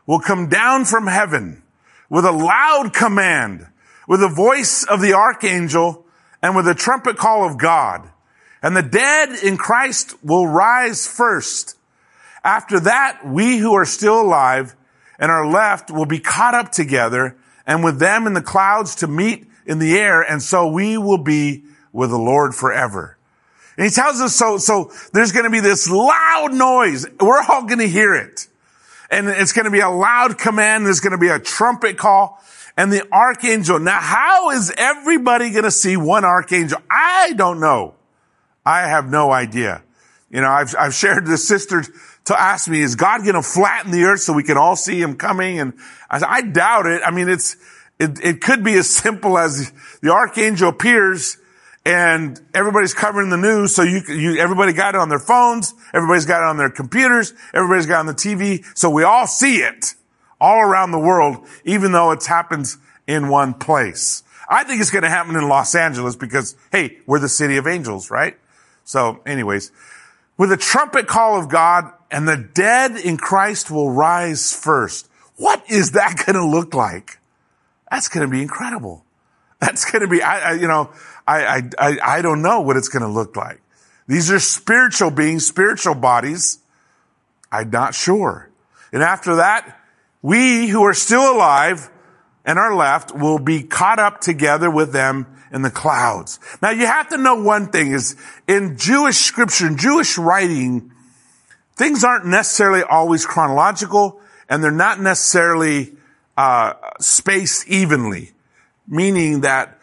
will 0.06 0.20
come 0.20 0.48
down 0.48 0.86
from 0.86 1.08
heaven 1.08 1.64
with 2.10 2.26
a 2.26 2.32
loud 2.32 2.94
command, 2.94 3.68
with 4.08 4.20
the 4.20 4.30
voice 4.30 4.84
of 4.84 5.02
the 5.02 5.14
archangel 5.14 6.06
and 6.42 6.56
with 6.56 6.66
the 6.66 6.76
trumpet 6.76 7.18
call 7.18 7.46
of 7.48 7.58
God 7.58 8.10
and 8.64 8.76
the 8.76 8.82
dead 8.82 9.44
in 9.44 9.58
Christ 9.58 10.16
will 10.24 10.48
rise 10.48 11.06
first. 11.06 11.78
After 12.44 12.80
that, 12.80 13.22
we 13.26 13.58
who 13.58 13.74
are 13.74 13.86
still 13.86 14.22
alive 14.22 14.76
and 15.20 15.30
are 15.30 15.46
left 15.46 15.92
will 15.92 16.06
be 16.06 16.20
caught 16.20 16.56
up 16.56 16.72
together 16.72 17.36
and 17.68 17.84
with 17.84 18.00
them 18.00 18.26
in 18.26 18.34
the 18.34 18.42
clouds 18.42 18.96
to 18.96 19.08
meet 19.08 19.46
in 19.66 19.80
the 19.80 19.98
air. 19.98 20.22
And 20.22 20.42
so 20.42 20.72
we 20.72 20.98
will 20.98 21.18
be 21.18 21.64
with 21.92 22.10
the 22.10 22.18
Lord 22.18 22.56
forever. 22.56 23.18
And 23.78 23.86
he 23.86 23.92
tells 23.92 24.22
us 24.22 24.36
so, 24.36 24.58
so 24.58 24.92
there's 25.14 25.32
going 25.32 25.46
to 25.46 25.52
be 25.52 25.60
this 25.60 25.90
loud 25.90 26.54
noise. 26.54 27.06
We're 27.20 27.42
all 27.42 27.66
going 27.66 27.80
to 27.80 27.88
hear 27.88 28.14
it. 28.14 28.48
And 29.12 29.28
it's 29.28 29.52
going 29.52 29.66
to 29.66 29.72
be 29.72 29.80
a 29.82 29.90
loud 29.90 30.38
command. 30.38 30.86
There's 30.86 31.00
going 31.02 31.12
to 31.12 31.18
be 31.18 31.30
a 31.30 31.40
trumpet 31.40 31.98
call 31.98 32.42
and 32.78 32.92
the 32.92 33.08
archangel. 33.12 33.80
Now, 33.80 34.00
how 34.00 34.52
is 34.52 34.74
everybody 34.76 35.52
going 35.52 35.66
to 35.66 35.72
see 35.72 35.98
one 35.98 36.24
archangel? 36.24 36.80
I 36.90 37.34
don't 37.36 37.60
know. 37.60 37.96
I 38.66 38.88
have 38.88 39.10
no 39.10 39.32
idea. 39.32 39.84
You 40.30 40.42
know, 40.42 40.50
I've, 40.50 40.76
I've 40.78 40.94
shared 40.94 41.26
this 41.26 41.48
sister 41.48 41.84
to 42.26 42.40
ask 42.40 42.68
me, 42.68 42.82
is 42.82 42.96
God 42.96 43.22
going 43.22 43.36
to 43.36 43.44
flatten 43.44 43.92
the 43.92 44.04
earth 44.04 44.22
so 44.22 44.34
we 44.34 44.44
can 44.44 44.58
all 44.58 44.76
see 44.76 45.00
him 45.00 45.16
coming? 45.16 45.60
And 45.60 45.74
I 46.10 46.20
said, 46.20 46.28
I 46.30 46.42
doubt 46.42 46.86
it. 46.88 47.02
I 47.06 47.12
mean, 47.12 47.30
it's, 47.30 47.56
it, 48.00 48.20
it 48.24 48.42
could 48.42 48.64
be 48.64 48.74
as 48.74 48.90
simple 48.90 49.38
as 49.38 49.72
the 50.02 50.12
archangel 50.12 50.70
appears 50.70 51.38
and 51.86 52.40
everybody's 52.54 52.94
covering 52.94 53.30
the 53.30 53.38
news. 53.38 53.76
So 53.76 53.84
you, 53.84 54.02
you, 54.08 54.38
everybody 54.38 54.74
got 54.74 54.96
it 54.96 55.00
on 55.00 55.10
their 55.10 55.20
phones. 55.20 55.74
Everybody's 55.94 56.26
got 56.26 56.42
it 56.42 56.46
on 56.46 56.58
their 56.58 56.70
computers. 56.70 57.34
Everybody's 57.54 57.86
got 57.86 57.98
it 57.98 58.00
on 58.00 58.06
the 58.08 58.14
TV. 58.14 58.66
So 58.76 58.90
we 58.90 59.04
all 59.04 59.28
see 59.28 59.58
it 59.58 59.94
all 60.40 60.62
around 60.62 60.92
the 60.92 61.00
world, 61.00 61.46
even 61.66 61.92
though 61.92 62.12
it 62.12 62.26
happens 62.26 62.78
in 63.06 63.28
one 63.28 63.54
place. 63.54 64.24
I 64.50 64.64
think 64.64 64.82
it's 64.82 64.92
going 64.92 65.04
to 65.04 65.10
happen 65.10 65.36
in 65.36 65.48
Los 65.48 65.76
Angeles 65.76 66.16
because, 66.16 66.56
hey, 66.72 66.98
we're 67.06 67.20
the 67.20 67.30
city 67.30 67.58
of 67.58 67.68
angels, 67.68 68.10
right? 68.10 68.38
So 68.84 69.22
anyways, 69.26 69.72
with 70.38 70.52
a 70.52 70.58
trumpet 70.58 71.08
call 71.08 71.40
of 71.40 71.50
God 71.50 71.92
and 72.12 72.28
the 72.28 72.38
dead 72.38 72.96
in 72.96 73.18
Christ 73.18 73.72
will 73.72 73.92
rise 73.92 74.56
first. 74.56 75.10
What 75.38 75.64
is 75.70 75.92
that 75.92 76.16
going 76.26 76.36
to 76.36 76.46
look 76.46 76.74
like? 76.74 77.20
That's 77.90 78.08
going 78.08 78.26
to 78.26 78.32
be 78.32 78.42
incredible. 78.42 79.06
That's 79.60 79.90
going 79.90 80.02
to 80.02 80.08
be, 80.08 80.22
I, 80.22 80.52
I 80.52 80.54
you 80.54 80.68
know, 80.68 80.92
I, 81.28 81.64
I, 81.78 81.98
I 82.04 82.22
don't 82.22 82.42
know 82.42 82.62
what 82.62 82.76
it's 82.76 82.90
going 82.90 83.04
to 83.04 83.10
look 83.10 83.36
like. 83.36 83.62
These 84.08 84.30
are 84.32 84.40
spiritual 84.40 85.12
beings, 85.12 85.46
spiritual 85.46 85.96
bodies. 85.96 86.60
I'm 87.52 87.70
not 87.70 87.96
sure. 87.96 88.50
And 88.92 89.02
after 89.02 89.38
that, 89.38 89.80
we 90.22 90.68
who 90.68 90.84
are 90.84 90.94
still 90.94 91.36
alive 91.36 91.90
and 92.46 92.60
are 92.60 92.76
left 92.76 93.14
will 93.16 93.40
be 93.40 93.64
caught 93.64 94.00
up 94.00 94.20
together 94.20 94.70
with 94.70 94.92
them 94.92 95.33
in 95.54 95.62
the 95.62 95.70
clouds. 95.70 96.40
Now 96.62 96.72
you 96.72 96.86
have 96.86 97.10
to 97.10 97.18
know 97.18 97.36
one 97.36 97.68
thing 97.68 97.92
is 97.92 98.16
in 98.48 98.78
Jewish 98.78 99.18
scripture, 99.18 99.68
in 99.68 99.78
Jewish 99.78 100.18
writing, 100.18 100.92
things 101.76 102.04
aren't 102.04 102.26
necessarily 102.26 102.84
always 102.84 103.26
chronological 103.26 104.20
and 104.50 104.64
they're 104.64 104.72
not 104.72 105.00
necessarily 105.00 105.94
uh, 106.36 106.74
spaced 107.00 107.68
evenly, 107.68 108.32
meaning 108.88 109.42
that 109.42 109.80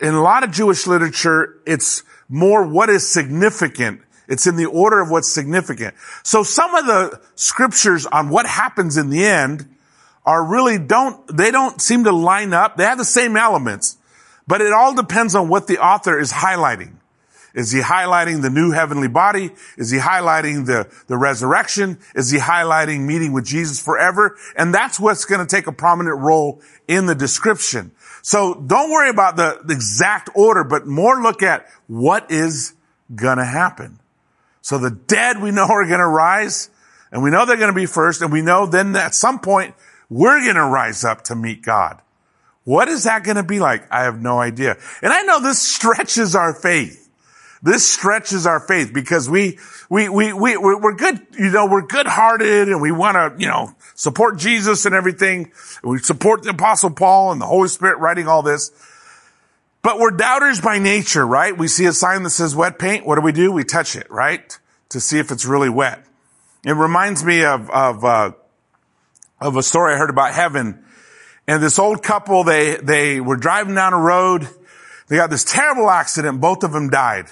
in 0.00 0.14
a 0.14 0.22
lot 0.22 0.42
of 0.42 0.50
Jewish 0.50 0.86
literature, 0.86 1.60
it's 1.66 2.02
more 2.28 2.66
what 2.66 2.90
is 2.90 3.08
significant. 3.08 4.00
It's 4.26 4.46
in 4.46 4.56
the 4.56 4.66
order 4.66 5.00
of 5.00 5.10
what's 5.10 5.32
significant. 5.32 5.94
So 6.22 6.42
some 6.42 6.74
of 6.74 6.86
the 6.86 7.20
scriptures 7.34 8.06
on 8.06 8.30
what 8.30 8.46
happens 8.46 8.96
in 8.96 9.10
the 9.10 9.24
end 9.24 9.68
are 10.26 10.44
really 10.44 10.78
don't, 10.78 11.24
they 11.36 11.50
don't 11.50 11.80
seem 11.80 12.04
to 12.04 12.12
line 12.12 12.52
up. 12.52 12.76
They 12.76 12.84
have 12.84 12.98
the 12.98 13.04
same 13.04 13.36
elements, 13.36 13.98
but 14.46 14.60
it 14.60 14.72
all 14.72 14.94
depends 14.94 15.34
on 15.34 15.48
what 15.48 15.66
the 15.66 15.78
author 15.78 16.18
is 16.18 16.32
highlighting. 16.32 16.96
Is 17.54 17.70
he 17.70 17.80
highlighting 17.80 18.42
the 18.42 18.50
new 18.50 18.72
heavenly 18.72 19.06
body? 19.06 19.52
Is 19.78 19.90
he 19.90 19.98
highlighting 19.98 20.66
the, 20.66 20.90
the 21.06 21.16
resurrection? 21.16 21.98
Is 22.16 22.30
he 22.30 22.38
highlighting 22.38 23.06
meeting 23.06 23.32
with 23.32 23.44
Jesus 23.44 23.80
forever? 23.80 24.36
And 24.56 24.74
that's 24.74 24.98
what's 24.98 25.24
going 25.24 25.40
to 25.40 25.46
take 25.46 25.68
a 25.68 25.72
prominent 25.72 26.18
role 26.18 26.60
in 26.88 27.06
the 27.06 27.14
description. 27.14 27.92
So 28.22 28.54
don't 28.54 28.90
worry 28.90 29.08
about 29.08 29.36
the, 29.36 29.60
the 29.64 29.72
exact 29.72 30.30
order, 30.34 30.64
but 30.64 30.86
more 30.86 31.22
look 31.22 31.44
at 31.44 31.68
what 31.86 32.28
is 32.30 32.74
going 33.14 33.38
to 33.38 33.44
happen. 33.44 34.00
So 34.60 34.78
the 34.78 34.90
dead 34.90 35.40
we 35.40 35.52
know 35.52 35.66
are 35.70 35.86
going 35.86 36.00
to 36.00 36.08
rise 36.08 36.70
and 37.12 37.22
we 37.22 37.30
know 37.30 37.46
they're 37.46 37.56
going 37.56 37.72
to 37.72 37.74
be 37.74 37.86
first 37.86 38.20
and 38.20 38.32
we 38.32 38.42
know 38.42 38.66
then 38.66 38.96
at 38.96 39.14
some 39.14 39.38
point 39.38 39.76
we're 40.10 40.42
going 40.42 40.56
to 40.56 40.66
rise 40.66 41.04
up 41.04 41.22
to 41.24 41.36
meet 41.36 41.62
God. 41.62 42.00
What 42.64 42.88
is 42.88 43.04
that 43.04 43.24
going 43.24 43.36
to 43.36 43.42
be 43.42 43.60
like? 43.60 43.90
I 43.92 44.04
have 44.04 44.20
no 44.20 44.40
idea. 44.40 44.76
And 45.02 45.12
I 45.12 45.22
know 45.22 45.40
this 45.40 45.60
stretches 45.60 46.34
our 46.34 46.54
faith. 46.54 47.00
This 47.62 47.90
stretches 47.90 48.46
our 48.46 48.60
faith 48.60 48.92
because 48.92 49.28
we, 49.28 49.58
we, 49.88 50.08
we, 50.08 50.32
we, 50.34 50.56
we're 50.58 50.94
good, 50.94 51.26
you 51.38 51.50
know, 51.50 51.66
we're 51.66 51.86
good 51.86 52.06
hearted 52.06 52.68
and 52.68 52.80
we 52.82 52.92
want 52.92 53.14
to, 53.16 53.42
you 53.42 53.48
know, 53.48 53.74
support 53.94 54.38
Jesus 54.38 54.84
and 54.84 54.94
everything. 54.94 55.50
We 55.82 55.98
support 55.98 56.42
the 56.42 56.50
apostle 56.50 56.90
Paul 56.90 57.32
and 57.32 57.40
the 57.40 57.46
Holy 57.46 57.68
Spirit 57.68 58.00
writing 58.00 58.28
all 58.28 58.42
this. 58.42 58.70
But 59.80 59.98
we're 59.98 60.10
doubters 60.10 60.60
by 60.60 60.78
nature, 60.78 61.26
right? 61.26 61.56
We 61.56 61.68
see 61.68 61.84
a 61.86 61.92
sign 61.92 62.22
that 62.24 62.30
says 62.30 62.54
wet 62.54 62.78
paint. 62.78 63.06
What 63.06 63.16
do 63.16 63.20
we 63.22 63.32
do? 63.32 63.52
We 63.52 63.64
touch 63.64 63.96
it, 63.96 64.10
right? 64.10 64.58
To 64.90 65.00
see 65.00 65.18
if 65.18 65.30
it's 65.30 65.44
really 65.44 65.68
wet. 65.68 66.04
It 66.64 66.72
reminds 66.72 67.24
me 67.24 67.44
of, 67.44 67.68
of, 67.70 68.04
uh, 68.04 68.32
of 69.40 69.56
a 69.56 69.62
story 69.62 69.94
I 69.94 69.98
heard 69.98 70.10
about 70.10 70.32
heaven. 70.32 70.84
And 71.46 71.62
this 71.62 71.78
old 71.78 72.02
couple, 72.02 72.44
they, 72.44 72.76
they 72.76 73.20
were 73.20 73.36
driving 73.36 73.74
down 73.74 73.92
a 73.92 74.00
road. 74.00 74.48
They 75.08 75.16
got 75.16 75.30
this 75.30 75.44
terrible 75.44 75.90
accident. 75.90 76.40
Both 76.40 76.64
of 76.64 76.72
them 76.72 76.88
died. 76.88 77.26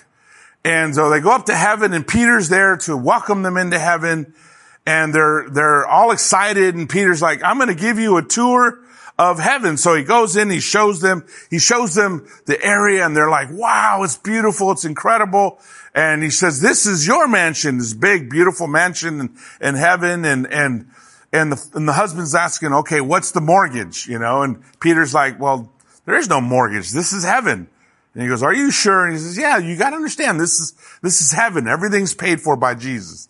And 0.64 0.94
so 0.94 1.10
they 1.10 1.20
go 1.20 1.30
up 1.30 1.46
to 1.46 1.54
heaven 1.56 1.92
and 1.92 2.06
Peter's 2.06 2.48
there 2.48 2.76
to 2.78 2.96
welcome 2.96 3.42
them 3.42 3.56
into 3.56 3.78
heaven. 3.78 4.34
And 4.86 5.14
they're, 5.14 5.48
they're 5.50 5.86
all 5.86 6.10
excited. 6.10 6.74
And 6.74 6.88
Peter's 6.88 7.22
like, 7.22 7.42
I'm 7.42 7.56
going 7.56 7.68
to 7.68 7.74
give 7.74 7.98
you 7.98 8.18
a 8.18 8.22
tour 8.22 8.78
of 9.18 9.38
heaven. 9.38 9.76
So 9.76 9.94
he 9.94 10.04
goes 10.04 10.36
in, 10.36 10.50
he 10.50 10.60
shows 10.60 11.00
them, 11.00 11.24
he 11.50 11.58
shows 11.58 11.94
them 11.94 12.26
the 12.46 12.62
area 12.62 13.04
and 13.04 13.16
they're 13.16 13.30
like, 13.30 13.48
wow, 13.50 14.02
it's 14.02 14.16
beautiful. 14.16 14.72
It's 14.72 14.84
incredible. 14.84 15.58
And 15.94 16.22
he 16.22 16.30
says, 16.30 16.60
this 16.60 16.86
is 16.86 17.06
your 17.06 17.28
mansion, 17.28 17.78
this 17.78 17.94
big, 17.94 18.30
beautiful 18.30 18.66
mansion 18.66 19.20
in, 19.20 19.36
in 19.60 19.74
heaven. 19.74 20.24
And, 20.24 20.46
and, 20.46 20.90
and 21.32 21.52
the, 21.52 21.70
and 21.74 21.88
the 21.88 21.94
husband's 21.94 22.34
asking, 22.34 22.72
okay, 22.72 23.00
what's 23.00 23.32
the 23.32 23.40
mortgage? 23.40 24.06
You 24.06 24.18
know, 24.18 24.42
and 24.42 24.62
Peter's 24.80 25.14
like, 25.14 25.40
well, 25.40 25.72
there 26.04 26.16
is 26.16 26.28
no 26.28 26.40
mortgage. 26.40 26.90
This 26.90 27.12
is 27.12 27.24
heaven. 27.24 27.68
And 28.14 28.22
he 28.22 28.28
goes, 28.28 28.42
are 28.42 28.52
you 28.52 28.70
sure? 28.70 29.06
And 29.06 29.14
he 29.14 29.18
says, 29.18 29.38
yeah, 29.38 29.56
you 29.58 29.76
got 29.76 29.90
to 29.90 29.96
understand 29.96 30.38
this 30.38 30.60
is, 30.60 30.74
this 31.00 31.20
is 31.20 31.32
heaven. 31.32 31.66
Everything's 31.66 32.14
paid 32.14 32.40
for 32.40 32.56
by 32.56 32.74
Jesus. 32.74 33.28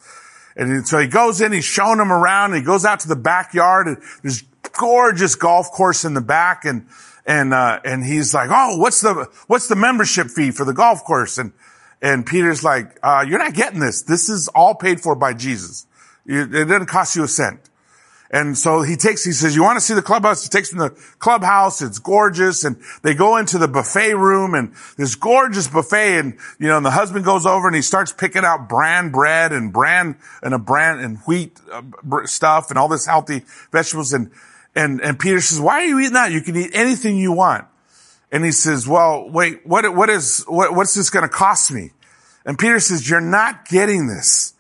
And 0.57 0.87
so 0.87 0.99
he 0.99 1.07
goes 1.07 1.41
in, 1.41 1.53
he's 1.53 1.65
showing 1.65 2.01
him 2.01 2.13
around, 2.13 2.53
and 2.53 2.61
he 2.61 2.67
goes 2.67 2.85
out 2.85 3.01
to 3.01 3.09
the 3.09 3.17
backyard 3.17 3.87
and 3.87 3.99
there's 4.23 4.43
gorgeous 4.73 5.35
golf 5.35 5.71
course 5.71 6.05
in 6.05 6.15
the 6.15 6.21
back 6.21 6.65
and, 6.65 6.87
and, 7.25 7.55
uh, 7.55 7.81
and 7.85 8.05
he's 8.05 8.35
like, 8.35 8.51
oh, 8.53 8.79
what's 8.79 9.01
the, 9.01 9.31
what's 9.47 9.69
the 9.69 9.77
membership 9.77 10.29
fee 10.29 10.51
for 10.51 10.65
the 10.65 10.75
golf 10.75 11.05
course? 11.05 11.39
And, 11.39 11.53
and 12.01 12.27
Peter's 12.27 12.65
like, 12.65 12.99
uh, 13.03 13.25
you're 13.27 13.39
not 13.39 13.55
getting 13.55 13.79
this. 13.79 14.03
This 14.03 14.29
is 14.29 14.49
all 14.49 14.75
paid 14.75 15.01
for 15.01 15.15
by 15.15 15.35
Jesus. 15.35 15.87
It 16.27 16.51
doesn't 16.51 16.87
cost 16.87 17.15
you 17.17 17.23
a 17.23 17.29
cent. 17.29 17.61
And 18.35 18.57
so 18.57 18.81
he 18.81 18.97
takes, 18.97 19.25
he 19.25 19.33
says, 19.33 19.55
you 19.55 19.63
want 19.63 19.77
to 19.77 19.85
see 19.85 19.93
the 19.93 20.01
clubhouse? 20.01 20.43
He 20.43 20.49
takes 20.49 20.71
them 20.71 20.79
to 20.79 20.95
the 20.95 21.01
clubhouse. 21.19 21.83
It's 21.83 21.99
gorgeous. 21.99 22.65
And 22.65 22.81
they 23.03 23.13
go 23.13 23.37
into 23.37 23.59
the 23.59 23.69
buffet 23.69 24.15
room 24.15 24.55
and 24.55 24.73
this 24.97 25.15
gorgeous 25.15 25.69
buffet. 25.69 26.19
And, 26.19 26.39
you 26.59 26.69
know, 26.69 26.79
and 26.79 26.87
the 26.87 26.93
husband 26.93 27.27
goes 27.27 27.45
over 27.45 27.67
and 27.67 27.77
he 27.77 27.83
starts 27.83 28.11
picking 28.11 28.43
out 28.43 28.71
bran 28.71 29.11
bread 29.11 29.53
and 29.53 29.71
bran 29.71 30.17
and 30.43 30.55
a 30.55 30.59
bran 30.59 30.99
and 30.99 31.19
wheat 31.27 31.61
uh, 31.71 31.83
stuff 32.25 32.71
and 32.71 32.79
all 32.79 32.89
this 32.89 33.05
healthy 33.05 33.43
vegetables. 33.71 34.15
And, 34.15 34.31
and, 34.75 35.03
and 35.03 35.19
Peter 35.19 35.43
says, 35.43 35.61
why 35.61 35.83
are 35.83 35.85
you 35.85 36.01
eating 36.01 36.15
that? 36.15 36.33
You 36.33 36.41
can 36.41 36.57
eat 36.57 36.71
anything 36.73 37.19
you 37.19 37.33
want. 37.33 37.67
And 38.31 38.47
he 38.47 38.53
says, 38.53 38.89
well, 38.89 39.29
wait, 39.31 39.67
what, 39.67 39.95
what 39.95 40.09
is, 40.09 40.43
what, 40.49 40.75
what's 40.75 40.95
this 40.95 41.11
going 41.11 41.25
to 41.25 41.29
cost 41.29 41.71
me? 41.71 41.91
And 42.47 42.59
Peter 42.59 42.81
says, 42.81 43.11
you're 43.11 43.21
not 43.21 43.69
getting 43.69 44.07
this. 44.07 44.55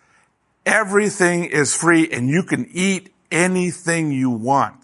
Everything 0.66 1.44
is 1.44 1.74
free 1.74 2.06
and 2.12 2.28
you 2.28 2.42
can 2.42 2.68
eat 2.70 3.11
anything 3.32 4.12
you 4.12 4.30
want. 4.30 4.76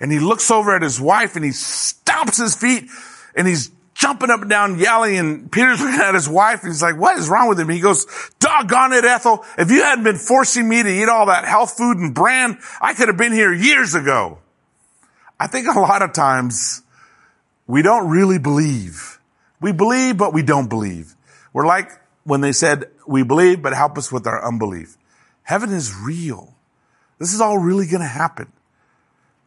And 0.00 0.10
he 0.10 0.18
looks 0.18 0.50
over 0.50 0.74
at 0.74 0.82
his 0.82 1.00
wife 1.00 1.36
and 1.36 1.44
he 1.44 1.50
stomps 1.50 2.38
his 2.38 2.54
feet 2.54 2.88
and 3.36 3.46
he's 3.46 3.70
jumping 3.94 4.30
up 4.30 4.40
and 4.40 4.50
down 4.50 4.78
yelling 4.78 5.16
and 5.16 5.50
Peter's 5.52 5.80
looking 5.82 6.00
at 6.00 6.14
his 6.14 6.28
wife 6.28 6.62
and 6.62 6.72
he's 6.72 6.82
like, 6.82 6.98
what 6.98 7.16
is 7.18 7.28
wrong 7.28 7.48
with 7.48 7.58
him? 7.60 7.68
He 7.68 7.80
goes, 7.80 8.06
doggone 8.40 8.92
it, 8.92 9.04
Ethel. 9.04 9.44
If 9.58 9.70
you 9.70 9.82
hadn't 9.82 10.04
been 10.04 10.16
forcing 10.16 10.68
me 10.68 10.82
to 10.82 10.88
eat 10.88 11.08
all 11.08 11.26
that 11.26 11.44
health 11.44 11.76
food 11.76 11.98
and 11.98 12.14
bran, 12.14 12.58
I 12.80 12.94
could 12.94 13.08
have 13.08 13.16
been 13.16 13.32
here 13.32 13.52
years 13.52 13.94
ago. 13.94 14.38
I 15.38 15.46
think 15.46 15.66
a 15.68 15.78
lot 15.78 16.02
of 16.02 16.12
times 16.12 16.82
we 17.66 17.82
don't 17.82 18.08
really 18.08 18.38
believe. 18.38 19.20
We 19.60 19.72
believe, 19.72 20.16
but 20.16 20.32
we 20.32 20.42
don't 20.42 20.68
believe. 20.68 21.14
We're 21.52 21.66
like 21.66 21.90
when 22.24 22.40
they 22.40 22.52
said, 22.52 22.86
we 23.06 23.22
believe, 23.22 23.62
but 23.62 23.72
help 23.72 23.98
us 23.98 24.10
with 24.10 24.26
our 24.26 24.46
unbelief. 24.46 24.96
Heaven 25.42 25.72
is 25.72 25.94
real. 25.94 26.51
This 27.22 27.32
is 27.32 27.40
all 27.40 27.56
really 27.56 27.86
going 27.86 28.00
to 28.00 28.06
happen. 28.08 28.50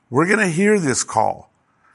We're 0.10 0.28
going 0.28 0.40
to 0.40 0.48
hear 0.48 0.80
this 0.80 1.04
call. 1.04 1.52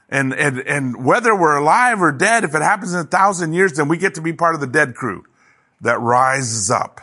And, 0.09 0.31
and, 0.31 0.59
and 0.59 1.03
whether 1.03 1.35
we're 1.35 1.57
alive 1.57 2.03
or 2.03 2.11
dead, 2.11 2.43
if 2.43 2.53
it 2.53 2.61
happens 2.61 2.93
in 2.93 2.99
a 2.99 3.03
thousand 3.03 3.53
years, 3.53 3.73
then 3.73 3.87
we 3.87 3.97
get 3.97 4.13
to 4.13 4.21
be 4.21 4.31
part 4.31 4.53
of 4.53 4.61
the 4.61 4.67
dead 4.67 4.93
crew 4.93 5.25
that 5.81 5.99
rises 5.99 6.69
up. 6.69 7.01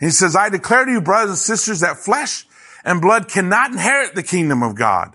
He 0.00 0.08
says, 0.08 0.34
I 0.34 0.48
declare 0.48 0.86
to 0.86 0.90
you, 0.90 1.02
brothers 1.02 1.28
and 1.28 1.38
sisters, 1.38 1.80
that 1.80 1.98
flesh 1.98 2.46
and 2.82 3.02
blood 3.02 3.28
cannot 3.28 3.72
inherit 3.72 4.14
the 4.14 4.22
kingdom 4.22 4.62
of 4.62 4.74
God, 4.74 5.14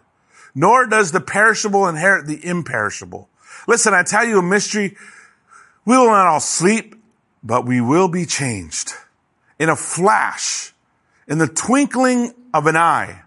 nor 0.53 0.85
does 0.85 1.11
the 1.11 1.19
perishable 1.19 1.87
inherit 1.87 2.27
the 2.27 2.45
imperishable. 2.45 3.27
Listen, 3.67 3.95
I 3.95 4.03
tell 4.03 4.23
you 4.23 4.37
a 4.37 4.43
mystery. 4.43 4.95
We 5.83 5.97
will 5.97 6.11
not 6.11 6.27
all 6.27 6.39
sleep, 6.39 6.93
but 7.41 7.65
we 7.65 7.81
will 7.81 8.07
be 8.07 8.27
changed 8.27 8.93
in 9.57 9.69
a 9.69 9.75
flash, 9.75 10.72
in 11.27 11.37
the 11.37 11.47
twinkling 11.47 12.33
of 12.53 12.67
an 12.67 12.75
eye. 12.75 13.21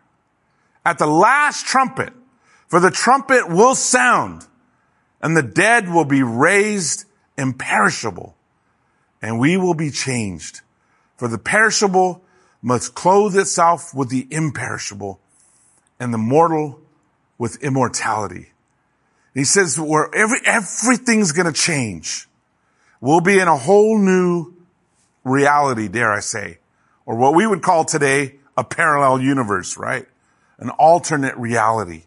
At 0.85 0.99
the 0.99 1.07
last 1.07 1.67
trumpet, 1.67 2.13
for 2.69 2.81
the 2.81 2.91
trumpet 2.91 3.49
will 3.49 3.75
sound 3.75 4.47
and 5.21 5.37
the 5.37 5.43
dead 5.43 5.89
will 5.89 6.05
be 6.05 6.23
raised 6.23 7.05
imperishable 7.37 8.37
and 9.23 9.39
we 9.39 9.57
will 9.57 9.75
be 9.75 9.91
changed. 9.91 10.61
For 11.17 11.29
the 11.29 11.39
perishable 11.39 12.23
must 12.63 12.95
clothe 12.95 13.37
itself 13.37 13.95
with 13.95 14.11
the 14.11 14.27
imperishable 14.31 15.21
and 15.99 16.13
the 16.13 16.19
mortal 16.19 16.81
with 17.39 17.63
immortality. 17.63 18.53
He 19.35 19.45
says 19.45 19.79
where 19.79 20.09
every, 20.15 20.41
everything's 20.45 21.33
going 21.33 21.47
to 21.47 21.53
change. 21.53 22.29
We'll 23.01 23.21
be 23.21 23.39
in 23.39 23.49
a 23.49 23.57
whole 23.57 23.99
new 23.99 24.55
reality, 25.25 25.89
dare 25.89 26.13
I 26.13 26.21
say, 26.21 26.59
or 27.07 27.17
what 27.17 27.35
we 27.35 27.47
would 27.47 27.63
call 27.63 27.85
today 27.85 28.35
a 28.57 28.65
parallel 28.65 29.21
universe, 29.21 29.79
right? 29.79 30.07
An 30.59 30.71
alternate 30.71 31.37
reality 31.37 32.03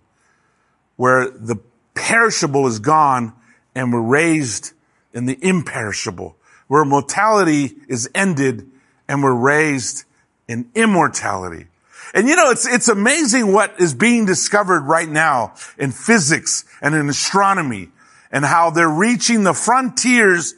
where 0.98 1.30
the 1.30 1.56
perishable 1.94 2.68
is 2.68 2.80
gone 2.80 3.34
and 3.74 3.94
we're 3.94 4.02
raised 4.02 4.74
in 5.14 5.26
the 5.26 5.38
imperishable, 5.42 6.36
where 6.68 6.84
mortality 6.84 7.76
is 7.88 8.10
ended 8.14 8.70
and 9.08 9.24
we're 9.24 9.34
raised 9.34 10.04
in 10.48 10.70
immortality. 10.76 11.68
And 12.14 12.28
you 12.28 12.36
know, 12.36 12.50
it's, 12.52 12.68
it's 12.68 12.88
amazing 12.88 13.54
what 13.54 13.80
is 13.80 13.94
being 13.94 14.26
discovered 14.26 14.82
right 14.82 15.08
now 15.08 15.54
in 15.78 15.92
physics 15.92 16.66
and 16.82 16.96
in 16.96 17.08
astronomy 17.08 17.90
and 18.32 18.44
how 18.44 18.72
they're 18.72 18.90
reaching 18.90 19.44
the 19.44 19.54
frontiers 19.54 20.56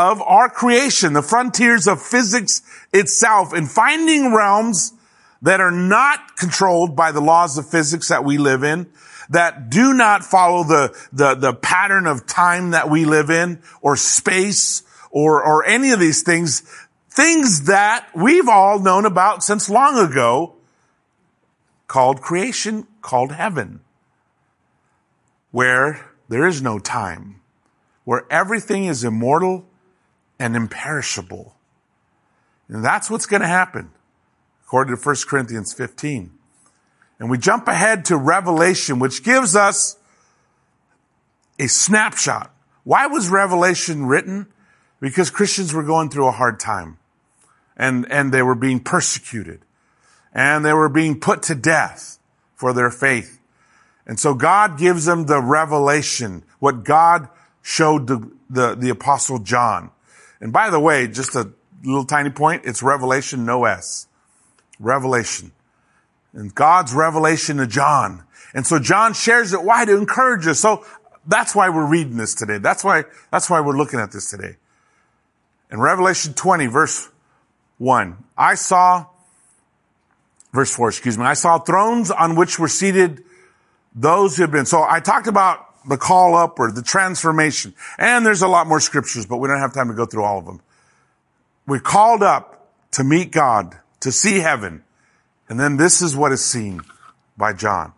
of 0.00 0.22
our 0.22 0.48
creation, 0.48 1.12
the 1.12 1.20
frontiers 1.20 1.86
of 1.86 2.00
physics 2.00 2.62
itself 2.90 3.52
and 3.52 3.70
finding 3.70 4.34
realms 4.34 4.94
that 5.42 5.60
are 5.60 5.70
not 5.70 6.38
controlled 6.38 6.96
by 6.96 7.12
the 7.12 7.20
laws 7.20 7.58
of 7.58 7.68
physics 7.68 8.08
that 8.08 8.24
we 8.24 8.38
live 8.38 8.62
in, 8.64 8.90
that 9.28 9.68
do 9.68 9.92
not 9.92 10.24
follow 10.24 10.64
the, 10.64 10.96
the, 11.12 11.34
the 11.34 11.52
pattern 11.52 12.06
of 12.06 12.26
time 12.26 12.70
that 12.70 12.88
we 12.88 13.04
live 13.04 13.28
in 13.28 13.60
or 13.82 13.94
space 13.94 14.84
or, 15.10 15.44
or 15.44 15.66
any 15.66 15.90
of 15.90 16.00
these 16.00 16.22
things, 16.22 16.62
things 17.10 17.66
that 17.66 18.08
we've 18.16 18.48
all 18.48 18.78
known 18.78 19.04
about 19.04 19.44
since 19.44 19.68
long 19.68 19.98
ago 19.98 20.54
called 21.88 22.22
creation, 22.22 22.86
called 23.02 23.32
heaven, 23.32 23.80
where 25.50 26.06
there 26.30 26.46
is 26.46 26.62
no 26.62 26.78
time, 26.78 27.42
where 28.04 28.24
everything 28.30 28.86
is 28.86 29.04
immortal 29.04 29.66
and 30.40 30.56
imperishable. 30.56 31.54
And 32.68 32.84
that's 32.84 33.10
what's 33.10 33.26
going 33.26 33.42
to 33.42 33.48
happen, 33.48 33.90
according 34.64 34.96
to 34.96 35.00
1 35.00 35.16
Corinthians 35.28 35.72
15. 35.72 36.32
And 37.20 37.30
we 37.30 37.36
jump 37.36 37.68
ahead 37.68 38.06
to 38.06 38.16
Revelation, 38.16 38.98
which 38.98 39.22
gives 39.22 39.54
us 39.54 39.96
a 41.58 41.68
snapshot. 41.68 42.52
Why 42.84 43.06
was 43.06 43.28
Revelation 43.28 44.06
written? 44.06 44.46
Because 44.98 45.28
Christians 45.30 45.74
were 45.74 45.82
going 45.82 46.08
through 46.08 46.26
a 46.26 46.32
hard 46.32 46.58
time 46.58 46.98
and, 47.76 48.10
and 48.10 48.32
they 48.32 48.42
were 48.42 48.54
being 48.54 48.80
persecuted 48.80 49.60
and 50.32 50.64
they 50.64 50.72
were 50.72 50.88
being 50.88 51.20
put 51.20 51.42
to 51.44 51.54
death 51.54 52.18
for 52.54 52.72
their 52.72 52.90
faith. 52.90 53.38
And 54.06 54.18
so 54.18 54.34
God 54.34 54.78
gives 54.78 55.04
them 55.04 55.26
the 55.26 55.40
revelation, 55.40 56.44
what 56.58 56.84
God 56.84 57.28
showed 57.60 58.06
the, 58.06 58.30
the, 58.48 58.74
the 58.74 58.88
apostle 58.88 59.38
John. 59.38 59.90
And 60.40 60.52
by 60.52 60.70
the 60.70 60.80
way, 60.80 61.06
just 61.06 61.34
a 61.34 61.50
little 61.84 62.04
tiny 62.04 62.30
point, 62.30 62.62
it's 62.64 62.82
revelation, 62.82 63.44
no 63.44 63.64
S. 63.64 64.06
Revelation. 64.78 65.52
And 66.32 66.54
God's 66.54 66.94
revelation 66.94 67.58
to 67.58 67.66
John. 67.66 68.24
And 68.54 68.66
so 68.66 68.78
John 68.78 69.14
shares 69.14 69.52
it. 69.52 69.62
Why? 69.62 69.84
To 69.84 69.96
encourage 69.96 70.46
us. 70.46 70.60
So 70.60 70.84
that's 71.26 71.54
why 71.54 71.68
we're 71.68 71.86
reading 71.86 72.16
this 72.16 72.34
today. 72.34 72.58
That's 72.58 72.82
why, 72.82 73.04
that's 73.30 73.50
why 73.50 73.60
we're 73.60 73.76
looking 73.76 74.00
at 74.00 74.12
this 74.12 74.30
today. 74.30 74.56
In 75.70 75.80
Revelation 75.80 76.34
20 76.34 76.66
verse 76.66 77.08
1, 77.78 78.16
I 78.36 78.54
saw 78.54 79.06
verse 80.52 80.74
4, 80.74 80.88
excuse 80.88 81.16
me. 81.16 81.24
I 81.24 81.34
saw 81.34 81.58
thrones 81.58 82.10
on 82.10 82.34
which 82.34 82.58
were 82.58 82.68
seated 82.68 83.22
those 83.94 84.36
who 84.36 84.42
had 84.42 84.50
been. 84.50 84.66
So 84.66 84.82
I 84.82 85.00
talked 85.00 85.26
about 85.26 85.69
the 85.88 85.96
call 85.96 86.34
up 86.34 86.58
or 86.58 86.70
the 86.70 86.82
transformation. 86.82 87.74
And 87.98 88.24
there's 88.24 88.42
a 88.42 88.48
lot 88.48 88.66
more 88.66 88.80
scriptures, 88.80 89.26
but 89.26 89.38
we 89.38 89.48
don't 89.48 89.60
have 89.60 89.74
time 89.74 89.88
to 89.88 89.94
go 89.94 90.06
through 90.06 90.24
all 90.24 90.38
of 90.38 90.44
them. 90.44 90.60
We're 91.66 91.80
called 91.80 92.22
up 92.22 92.68
to 92.92 93.04
meet 93.04 93.30
God, 93.30 93.78
to 94.00 94.12
see 94.12 94.38
heaven. 94.38 94.82
And 95.48 95.58
then 95.58 95.76
this 95.76 96.02
is 96.02 96.16
what 96.16 96.32
is 96.32 96.44
seen 96.44 96.82
by 97.36 97.52
John. 97.52 97.92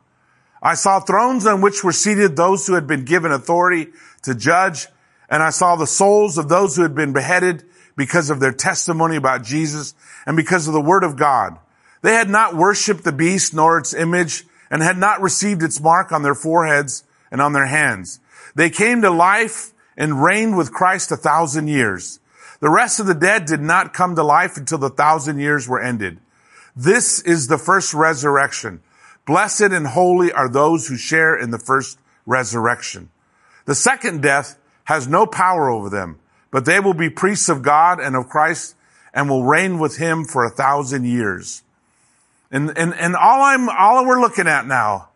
I 0.63 0.75
saw 0.75 1.01
thrones 1.01 1.47
on 1.47 1.61
which 1.61 1.83
were 1.83 1.93
seated 1.93 2.37
those 2.37 2.67
who 2.67 2.75
had 2.75 2.87
been 2.87 3.05
given 3.05 3.33
authority 3.33 3.89
to 4.23 4.35
judge. 4.35 4.87
And 5.29 5.43
I 5.43 5.51
saw 5.51 5.77
the 5.77 5.87
souls 5.87 6.39
of 6.39 6.49
those 6.49 6.77
who 6.77 6.83
had 6.83 6.95
been 6.95 7.13
beheaded 7.13 7.65
because 7.97 8.31
of 8.31 8.41
their 8.41 8.53
testimony 8.53 9.17
about 9.17 9.43
Jesus 9.43 9.95
and 10.25 10.37
because 10.37 10.69
of 10.69 10.75
the 10.75 10.81
word 10.81 11.05
of 11.05 11.17
God. 11.17 11.59
They 12.03 12.15
had 12.15 12.29
not 12.29 12.55
worshiped 12.55 13.05
the 13.05 13.13
beast 13.13 13.55
nor 13.55 13.79
its 13.79 13.95
image 13.95 14.45
and 14.71 14.83
had 14.83 14.99
not 14.99 15.21
received 15.21 15.63
its 15.63 15.81
mark 15.81 16.13
on 16.13 16.23
their 16.23 16.35
foreheads 16.35 17.05
and 17.33 17.41
on 17.41 17.53
their 17.53 17.67
hands. 17.67 18.21
They 18.55 18.71
came 18.71 19.03
to 19.03 19.11
life 19.11 19.73
and 19.97 20.23
reigned 20.23 20.57
with 20.57 20.73
Christ 20.73 21.11
a 21.11 21.17
thousand 21.17 21.67
years. 21.67 22.21
The 22.61 22.71
rest 22.71 23.01
of 23.01 23.07
the 23.07 23.15
dead 23.15 23.47
did 23.47 23.61
not 23.61 23.93
come 23.93 24.15
to 24.15 24.23
life 24.23 24.57
until 24.57 24.79
the 24.79 24.91
thousand 24.91 25.41
years 25.41 25.67
were 25.67 25.81
ended. 25.81 26.21
This 26.77 27.21
is 27.21 27.49
the 27.49 27.59
first 27.59 27.93
resurrection. 27.93 28.83
Blessed 29.27 29.73
and 29.73 29.87
holy 29.87 30.31
are 30.31 30.49
those 30.49 30.87
who 30.87 30.97
share 30.97 31.37
in 31.37 31.51
the 31.51 31.59
first 31.59 31.99
resurrection. 32.27 33.11
The 33.65 33.75
second 33.75 34.23
death 34.23 34.59
has 34.85 35.09
no 35.09 35.27
power 35.27 35.71
over 35.71 35.89
them, 35.89 36.19
but 36.51 36.65
they 36.65 36.81
will 36.81 36.95
be 36.95 37.11
priests 37.11 37.49
of 37.49 37.63
God 37.63 37.99
and 37.99 38.15
of 38.15 38.29
Christ 38.29 38.77
and 39.15 39.29
will 39.29 39.45
reign 39.45 39.79
with 39.79 39.97
him 39.97 40.25
for 40.25 40.45
a 40.45 40.51
thousand 40.51 41.05
years. 41.05 41.63
And, 42.51 42.77
and, 42.77 42.95
and 42.95 43.17
all 43.17 43.43
I'm, 43.43 43.69
all 43.69 44.07
we're 44.07 44.21
looking 44.21 44.47
at 44.47 44.67
now 44.67 45.09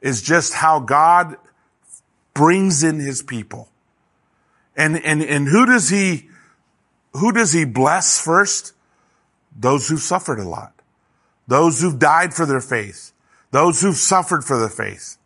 is 0.00 0.22
just 0.22 0.54
how 0.54 0.80
God 0.80 1.36
brings 2.34 2.82
in 2.82 2.98
his 2.98 3.22
people. 3.22 3.68
And, 4.76 4.96
and, 5.04 5.22
and 5.22 5.48
who 5.48 5.66
does 5.66 5.88
he, 5.88 6.28
who 7.12 7.32
does 7.32 7.52
he 7.52 7.64
bless 7.64 8.22
first? 8.22 8.72
Those 9.58 9.88
who've 9.88 10.00
suffered 10.00 10.38
a 10.38 10.48
lot. 10.48 10.72
Those 11.48 11.80
who've 11.80 11.98
died 11.98 12.32
for 12.32 12.46
their 12.46 12.60
faith. 12.60 13.12
Those 13.50 13.80
who've 13.82 13.96
suffered 13.96 14.44
for 14.44 14.58
their 14.58 14.68
faith. 14.68 15.16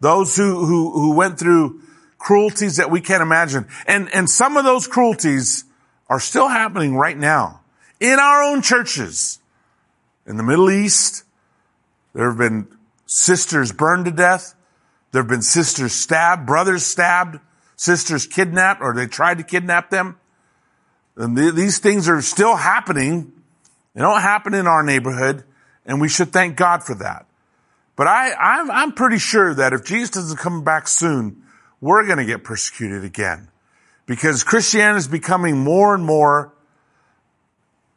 Those 0.00 0.36
who, 0.36 0.64
who, 0.64 0.90
who 0.92 1.14
went 1.14 1.38
through 1.38 1.80
cruelties 2.18 2.76
that 2.76 2.90
we 2.90 3.00
can't 3.00 3.22
imagine. 3.22 3.66
And, 3.86 4.12
and 4.14 4.28
some 4.28 4.56
of 4.56 4.64
those 4.64 4.86
cruelties 4.86 5.64
are 6.08 6.20
still 6.20 6.48
happening 6.48 6.94
right 6.94 7.16
now 7.16 7.60
in 7.98 8.18
our 8.18 8.42
own 8.42 8.62
churches. 8.62 9.40
In 10.26 10.36
the 10.36 10.42
Middle 10.42 10.70
East, 10.70 11.24
there 12.14 12.28
have 12.28 12.38
been 12.38 12.68
sisters 13.06 13.72
burned 13.72 14.04
to 14.04 14.10
death. 14.10 14.54
There 15.12 15.22
have 15.22 15.28
been 15.28 15.42
sisters 15.42 15.92
stabbed, 15.92 16.46
brothers 16.46 16.84
stabbed, 16.84 17.38
sisters 17.76 18.26
kidnapped, 18.26 18.80
or 18.82 18.94
they 18.94 19.06
tried 19.06 19.38
to 19.38 19.44
kidnap 19.44 19.90
them. 19.90 20.18
And 21.16 21.36
these 21.36 21.78
things 21.78 22.08
are 22.08 22.22
still 22.22 22.56
happening. 22.56 23.32
They 23.94 24.00
don't 24.00 24.20
happen 24.20 24.54
in 24.54 24.66
our 24.66 24.82
neighborhood, 24.82 25.44
and 25.84 26.00
we 26.00 26.08
should 26.08 26.32
thank 26.32 26.56
God 26.56 26.84
for 26.84 26.94
that. 26.96 27.26
But 27.96 28.06
I, 28.06 28.32
I'm, 28.32 28.70
I'm 28.70 28.92
pretty 28.92 29.18
sure 29.18 29.52
that 29.54 29.72
if 29.72 29.84
Jesus 29.84 30.10
doesn't 30.10 30.38
come 30.38 30.64
back 30.64 30.88
soon, 30.88 31.42
we're 31.80 32.06
going 32.06 32.18
to 32.18 32.24
get 32.24 32.44
persecuted 32.44 33.04
again. 33.04 33.48
Because 34.06 34.44
Christianity 34.44 34.98
is 34.98 35.08
becoming 35.08 35.58
more 35.58 35.94
and 35.94 36.04
more 36.04 36.52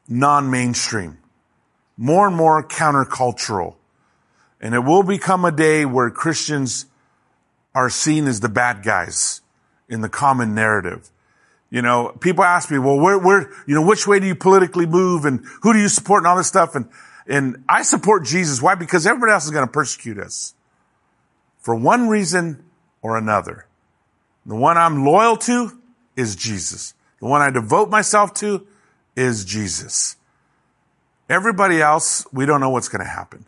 non-mainstream 0.08 1.18
more 1.98 2.28
and 2.28 2.36
more 2.36 2.66
countercultural. 2.68 3.76
And 4.62 4.74
it 4.74 4.80
will 4.80 5.04
become 5.04 5.46
a 5.46 5.52
day 5.52 5.86
where 5.86 6.10
Christians 6.10 6.86
are 7.76 7.90
seen 7.90 8.28
as 8.28 8.40
the 8.40 8.50
bad 8.50 8.84
guys 8.84 9.42
in 9.90 10.02
the 10.02 10.10
common 10.10 10.54
narrative. 10.56 11.10
You 11.70 11.82
know, 11.82 12.16
people 12.20 12.44
ask 12.44 12.70
me, 12.70 12.78
well, 12.78 13.00
where, 13.00 13.18
where, 13.18 13.50
you 13.66 13.74
know, 13.74 13.86
which 13.86 14.06
way 14.06 14.20
do 14.20 14.28
you 14.28 14.36
politically 14.36 14.86
move 14.86 15.26
and 15.26 15.44
who 15.62 15.74
do 15.74 15.80
you 15.80 15.88
support 15.88 16.20
and 16.20 16.28
all 16.28 16.38
this 16.38 16.48
stuff? 16.48 16.76
And, 16.76 16.88
and 17.26 17.64
I 17.68 17.82
support 17.82 18.26
Jesus. 18.26 18.62
Why? 18.62 18.76
Because 18.76 19.08
everybody 19.08 19.32
else 19.32 19.46
is 19.46 19.52
going 19.52 19.66
to 19.66 19.72
persecute 19.72 20.20
us 20.20 20.54
for 21.60 21.74
one 21.74 22.10
reason 22.10 22.64
or 23.02 23.18
another. 23.18 23.66
The 24.46 24.56
one 24.56 24.78
I'm 24.78 25.04
loyal 25.04 25.38
to 25.38 25.72
is 26.16 26.36
Jesus. 26.36 26.94
The 27.20 27.26
one 27.26 27.42
I 27.42 27.50
devote 27.50 27.90
myself 27.90 28.34
to 28.36 28.68
is 29.16 29.46
Jesus. 29.46 30.18
Everybody 31.30 31.82
else, 31.82 32.28
we 32.34 32.46
don't 32.46 32.60
know 32.60 32.70
what's 32.70 32.90
going 32.90 33.04
to 33.04 33.10
happen. 33.10 33.46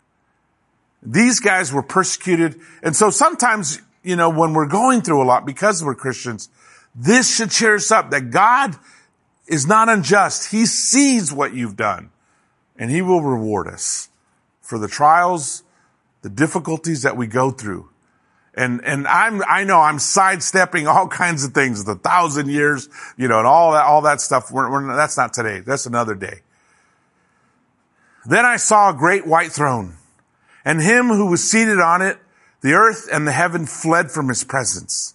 These 1.02 1.40
guys 1.40 1.72
were 1.72 1.82
persecuted. 1.82 2.58
And 2.82 2.96
so 2.96 3.10
sometimes, 3.10 3.80
you 4.06 4.14
know, 4.14 4.30
when 4.30 4.54
we're 4.54 4.68
going 4.68 5.02
through 5.02 5.20
a 5.20 5.26
lot 5.26 5.44
because 5.44 5.84
we're 5.84 5.96
Christians, 5.96 6.48
this 6.94 7.34
should 7.34 7.50
cheer 7.50 7.74
us 7.74 7.90
up 7.90 8.10
that 8.10 8.30
God 8.30 8.76
is 9.48 9.66
not 9.66 9.88
unjust. 9.88 10.52
He 10.52 10.64
sees 10.64 11.32
what 11.32 11.54
you've 11.54 11.76
done 11.76 12.10
and 12.78 12.90
he 12.90 13.02
will 13.02 13.20
reward 13.20 13.66
us 13.66 14.08
for 14.60 14.78
the 14.78 14.86
trials, 14.86 15.64
the 16.22 16.30
difficulties 16.30 17.02
that 17.02 17.16
we 17.16 17.26
go 17.26 17.50
through. 17.50 17.88
And, 18.54 18.80
and 18.84 19.08
I'm, 19.08 19.42
I 19.46 19.64
know 19.64 19.80
I'm 19.80 19.98
sidestepping 19.98 20.86
all 20.86 21.08
kinds 21.22 21.44
of 21.44 21.52
things, 21.52 21.84
the 21.84 21.96
thousand 21.96 22.48
years, 22.48 22.88
you 23.16 23.26
know, 23.26 23.38
and 23.38 23.46
all 23.46 23.72
that, 23.72 23.84
all 23.84 24.02
that 24.02 24.20
stuff. 24.20 24.52
We're, 24.52 24.70
we're, 24.70 24.94
that's 24.94 25.16
not 25.16 25.32
today. 25.32 25.60
That's 25.60 25.86
another 25.86 26.14
day. 26.14 26.42
Then 28.24 28.44
I 28.44 28.56
saw 28.56 28.90
a 28.90 28.94
great 28.94 29.26
white 29.26 29.50
throne 29.50 29.96
and 30.64 30.80
him 30.80 31.08
who 31.08 31.26
was 31.26 31.48
seated 31.48 31.80
on 31.80 32.02
it. 32.02 32.18
The 32.66 32.74
earth 32.74 33.08
and 33.12 33.28
the 33.28 33.30
heaven 33.30 33.64
fled 33.64 34.10
from 34.10 34.26
his 34.26 34.42
presence 34.42 35.14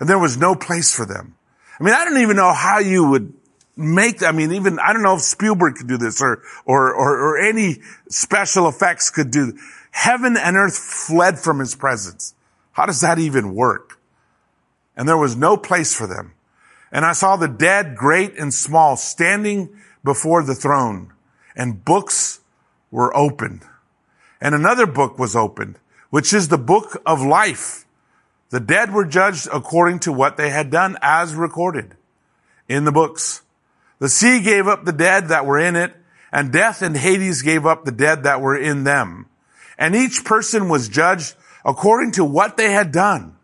and 0.00 0.08
there 0.08 0.18
was 0.18 0.38
no 0.38 0.54
place 0.54 0.94
for 0.96 1.04
them. 1.04 1.36
I 1.78 1.84
mean, 1.84 1.92
I 1.92 2.06
don't 2.06 2.22
even 2.22 2.36
know 2.36 2.54
how 2.54 2.78
you 2.78 3.10
would 3.10 3.34
make, 3.76 4.22
I 4.22 4.32
mean, 4.32 4.50
even, 4.52 4.78
I 4.78 4.94
don't 4.94 5.02
know 5.02 5.16
if 5.16 5.20
Spielberg 5.20 5.74
could 5.74 5.88
do 5.88 5.98
this 5.98 6.22
or, 6.22 6.42
or, 6.64 6.94
or, 6.94 7.18
or 7.20 7.38
any 7.38 7.82
special 8.08 8.66
effects 8.66 9.10
could 9.10 9.30
do. 9.30 9.58
Heaven 9.90 10.38
and 10.38 10.56
earth 10.56 10.78
fled 10.78 11.38
from 11.38 11.58
his 11.58 11.74
presence. 11.74 12.34
How 12.72 12.86
does 12.86 13.02
that 13.02 13.18
even 13.18 13.54
work? 13.54 14.00
And 14.96 15.06
there 15.06 15.18
was 15.18 15.36
no 15.36 15.58
place 15.58 15.94
for 15.94 16.06
them. 16.06 16.32
And 16.90 17.04
I 17.04 17.12
saw 17.12 17.36
the 17.36 17.46
dead, 17.46 17.94
great 17.94 18.38
and 18.38 18.54
small, 18.54 18.96
standing 18.96 19.68
before 20.02 20.42
the 20.42 20.54
throne 20.54 21.12
and 21.54 21.84
books 21.84 22.40
were 22.90 23.14
opened. 23.14 23.66
And 24.40 24.54
another 24.54 24.86
book 24.86 25.18
was 25.18 25.36
opened, 25.36 25.78
which 26.10 26.32
is 26.32 26.48
the 26.48 26.58
book 26.58 27.00
of 27.04 27.22
life. 27.22 27.84
The 28.50 28.60
dead 28.60 28.92
were 28.92 29.04
judged 29.04 29.48
according 29.52 30.00
to 30.00 30.12
what 30.12 30.36
they 30.36 30.50
had 30.50 30.70
done 30.70 30.96
as 31.02 31.34
recorded 31.34 31.96
in 32.68 32.84
the 32.84 32.92
books. 32.92 33.42
The 33.98 34.08
sea 34.08 34.40
gave 34.40 34.68
up 34.68 34.84
the 34.84 34.92
dead 34.92 35.28
that 35.28 35.46
were 35.46 35.58
in 35.58 35.74
it, 35.74 35.94
and 36.32 36.52
death 36.52 36.82
and 36.82 36.96
Hades 36.96 37.42
gave 37.42 37.66
up 37.66 37.84
the 37.84 37.92
dead 37.92 38.24
that 38.24 38.40
were 38.40 38.56
in 38.56 38.84
them. 38.84 39.26
And 39.78 39.94
each 39.94 40.24
person 40.24 40.68
was 40.68 40.88
judged 40.88 41.34
according 41.64 42.12
to 42.12 42.24
what 42.24 42.56
they 42.56 42.72
had 42.72 42.92
done. 42.92 43.36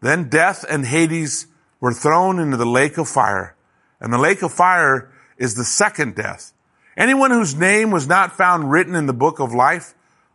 Then 0.00 0.28
death 0.28 0.64
and 0.68 0.86
Hades 0.86 1.46
were 1.80 1.92
thrown 1.92 2.38
into 2.38 2.56
the 2.56 2.66
lake 2.66 2.98
of 2.98 3.08
fire. 3.08 3.54
And 4.00 4.12
the 4.12 4.18
lake 4.18 4.42
of 4.42 4.52
fire 4.52 5.10
is 5.38 5.54
the 5.54 5.64
second 5.64 6.14
death. 6.14 6.52
Anyone 6.96 7.30
whose 7.30 7.54
name 7.54 7.90
was 7.90 8.06
not 8.06 8.36
found 8.36 8.70
written 8.70 8.94
in 8.94 9.06
the 9.06 9.12
book 9.12 9.40
of 9.40 9.52
life 9.52 9.94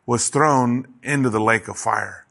was 0.09 0.29
thrown 0.29 0.87
into 1.03 1.29
the 1.29 1.39
lake 1.39 1.67
of 1.67 1.77
fire. 1.77 2.25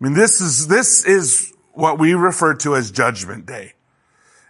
I 0.00 0.04
mean, 0.04 0.14
this 0.14 0.40
is, 0.40 0.68
this 0.68 1.04
is 1.04 1.52
what 1.72 1.98
we 1.98 2.14
refer 2.14 2.54
to 2.54 2.76
as 2.76 2.92
judgment 2.92 3.46
day. 3.46 3.72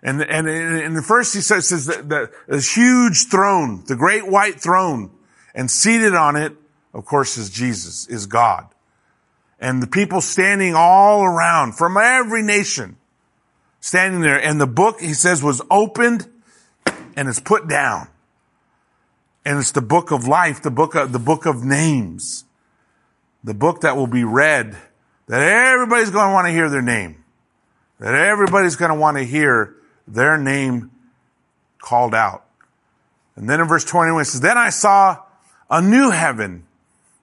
And, 0.03 0.21
and 0.21 0.47
in 0.47 0.93
the 0.93 1.01
first 1.01 1.35
he 1.35 1.41
says, 1.41 1.71
says 1.71 1.87
that, 1.87 2.11
that 2.11 2.31
this 2.47 2.77
huge 2.77 3.29
throne, 3.31 3.83
the 3.87 3.97
great 3.97 4.29
white 4.29 4.61
throne, 4.61 5.11
and 5.55 5.71
seated 5.71 6.15
on 6.15 6.37
it, 6.37 6.53
of 6.93 7.07
course, 7.07 7.39
is 7.39 7.49
Jesus, 7.49 8.07
is 8.09 8.27
God. 8.27 8.67
And 9.59 9.83
the 9.83 9.87
people 9.87 10.21
standing 10.21 10.75
all 10.75 11.25
around 11.25 11.79
from 11.79 11.97
every 11.97 12.43
nation, 12.43 12.99
standing 13.81 14.21
there. 14.21 14.39
And 14.39 14.61
the 14.61 14.67
book, 14.67 15.01
he 15.01 15.15
says, 15.15 15.43
was 15.43 15.63
opened 15.71 16.29
and 17.17 17.27
it's 17.27 17.41
put 17.41 17.69
down. 17.69 18.09
And 19.49 19.59
it's 19.59 19.71
the 19.71 19.81
book 19.81 20.11
of 20.11 20.29
life, 20.29 20.61
the 20.61 20.71
book 20.71 20.95
of, 20.95 21.11
the 21.11 21.19
book 21.19 21.47
of 21.47 21.65
names, 21.65 22.45
the 23.43 23.55
book 23.55 23.81
that 23.81 23.97
will 23.97 24.07
be 24.07 24.23
read, 24.23 24.77
that 25.27 25.41
everybody's 25.41 26.11
going 26.11 26.29
to 26.29 26.35
want 26.35 26.47
to 26.47 26.53
hear 26.53 26.69
their 26.69 26.83
name, 26.83 27.25
that 27.99 28.15
everybody's 28.15 28.77
going 28.77 28.91
to 28.91 28.99
want 28.99 29.17
to 29.17 29.25
hear 29.25 29.75
their 30.07 30.37
name 30.37 30.91
called 31.79 32.15
out. 32.15 32.45
And 33.37 33.49
then 33.49 33.59
in 33.59 33.67
verse 33.67 33.87
21 33.87 34.21
it 34.21 34.25
says, 34.27 34.43
Then 34.43 34.59
I 34.59 34.69
saw 34.69 35.23
a 35.71 35.81
new 35.81 36.11
heaven 36.11 36.67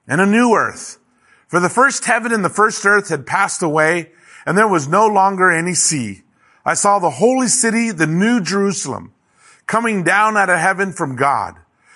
and 0.08 0.20
a 0.20 0.26
new 0.26 0.56
earth. 0.56 0.98
For 1.48 1.60
the 1.60 1.70
first 1.70 2.06
heaven 2.06 2.34
and 2.34 2.44
the 2.44 2.50
first 2.50 2.84
earth 2.88 3.10
had 3.10 3.28
passed 3.28 3.62
away, 3.62 4.10
and 4.48 4.58
there 4.58 4.68
was 4.68 4.88
no 4.88 5.06
longer 5.06 5.52
any 5.52 5.76
sea. 5.76 6.24
I 6.66 6.74
saw 6.74 6.98
the 6.98 7.12
holy 7.12 7.50
city, 7.50 7.92
the 7.92 8.08
new 8.08 8.42
Jerusalem, 8.42 9.14
coming 9.68 10.04
down 10.04 10.36
out 10.38 10.50
of 10.50 10.58
heaven 10.58 10.92
from 10.92 11.16
God, 11.16 11.58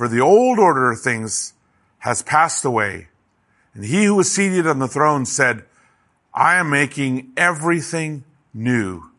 for 0.00 0.08
the 0.08 0.18
old 0.18 0.58
order 0.58 0.90
of 0.90 0.98
things 0.98 1.52
has 1.98 2.22
passed 2.22 2.64
away. 2.64 3.08
And 3.74 3.84
he 3.84 4.04
who 4.04 4.14
was 4.14 4.32
seated 4.32 4.66
on 4.66 4.78
the 4.78 4.88
throne 4.88 5.26
said, 5.26 5.66
I 6.32 6.54
am 6.54 6.70
making 6.70 7.32
everything 7.36 8.24
new. 8.54 9.10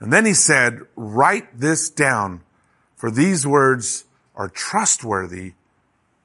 And 0.00 0.12
then 0.12 0.26
he 0.26 0.34
said, 0.34 0.80
write 0.96 1.60
this 1.60 1.88
down 1.88 2.40
for 2.96 3.12
these 3.12 3.46
words 3.46 4.06
are 4.34 4.48
trustworthy 4.48 5.52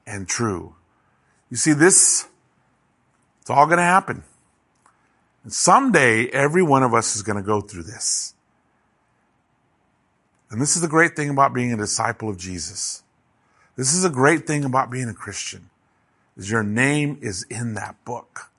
and 0.08 0.28
true. 0.28 0.74
You 1.52 1.58
see, 1.58 1.74
this, 1.74 2.28
it's 3.42 3.52
all 3.52 3.68
going 3.68 3.78
to 3.78 3.84
happen. 3.84 4.24
And 5.44 5.54
someday 5.54 6.30
every 6.30 6.64
one 6.64 6.82
of 6.82 6.96
us 6.96 7.16
is 7.16 7.22
going 7.22 7.38
to 7.38 7.44
go 7.44 7.62
through 7.62 7.84
this. 7.84 8.34
And 10.50 10.60
this 10.60 10.76
is 10.76 10.82
the 10.82 10.88
great 10.88 11.16
thing 11.16 11.30
about 11.30 11.54
being 11.54 11.72
a 11.72 11.78
disciple 11.78 12.28
of 12.28 12.40
Jesus. 12.40 13.04
This 13.76 13.94
is 13.94 14.06
a 14.06 14.10
great 14.10 14.46
thing 14.46 14.66
about 14.66 14.92
being 14.92 15.10
a 15.10 15.14
Christian 15.14 15.70
is 16.38 16.50
your 16.50 16.64
name 16.64 17.20
is 17.22 17.44
in 17.50 17.76
that 17.76 18.04
book. 18.06 18.52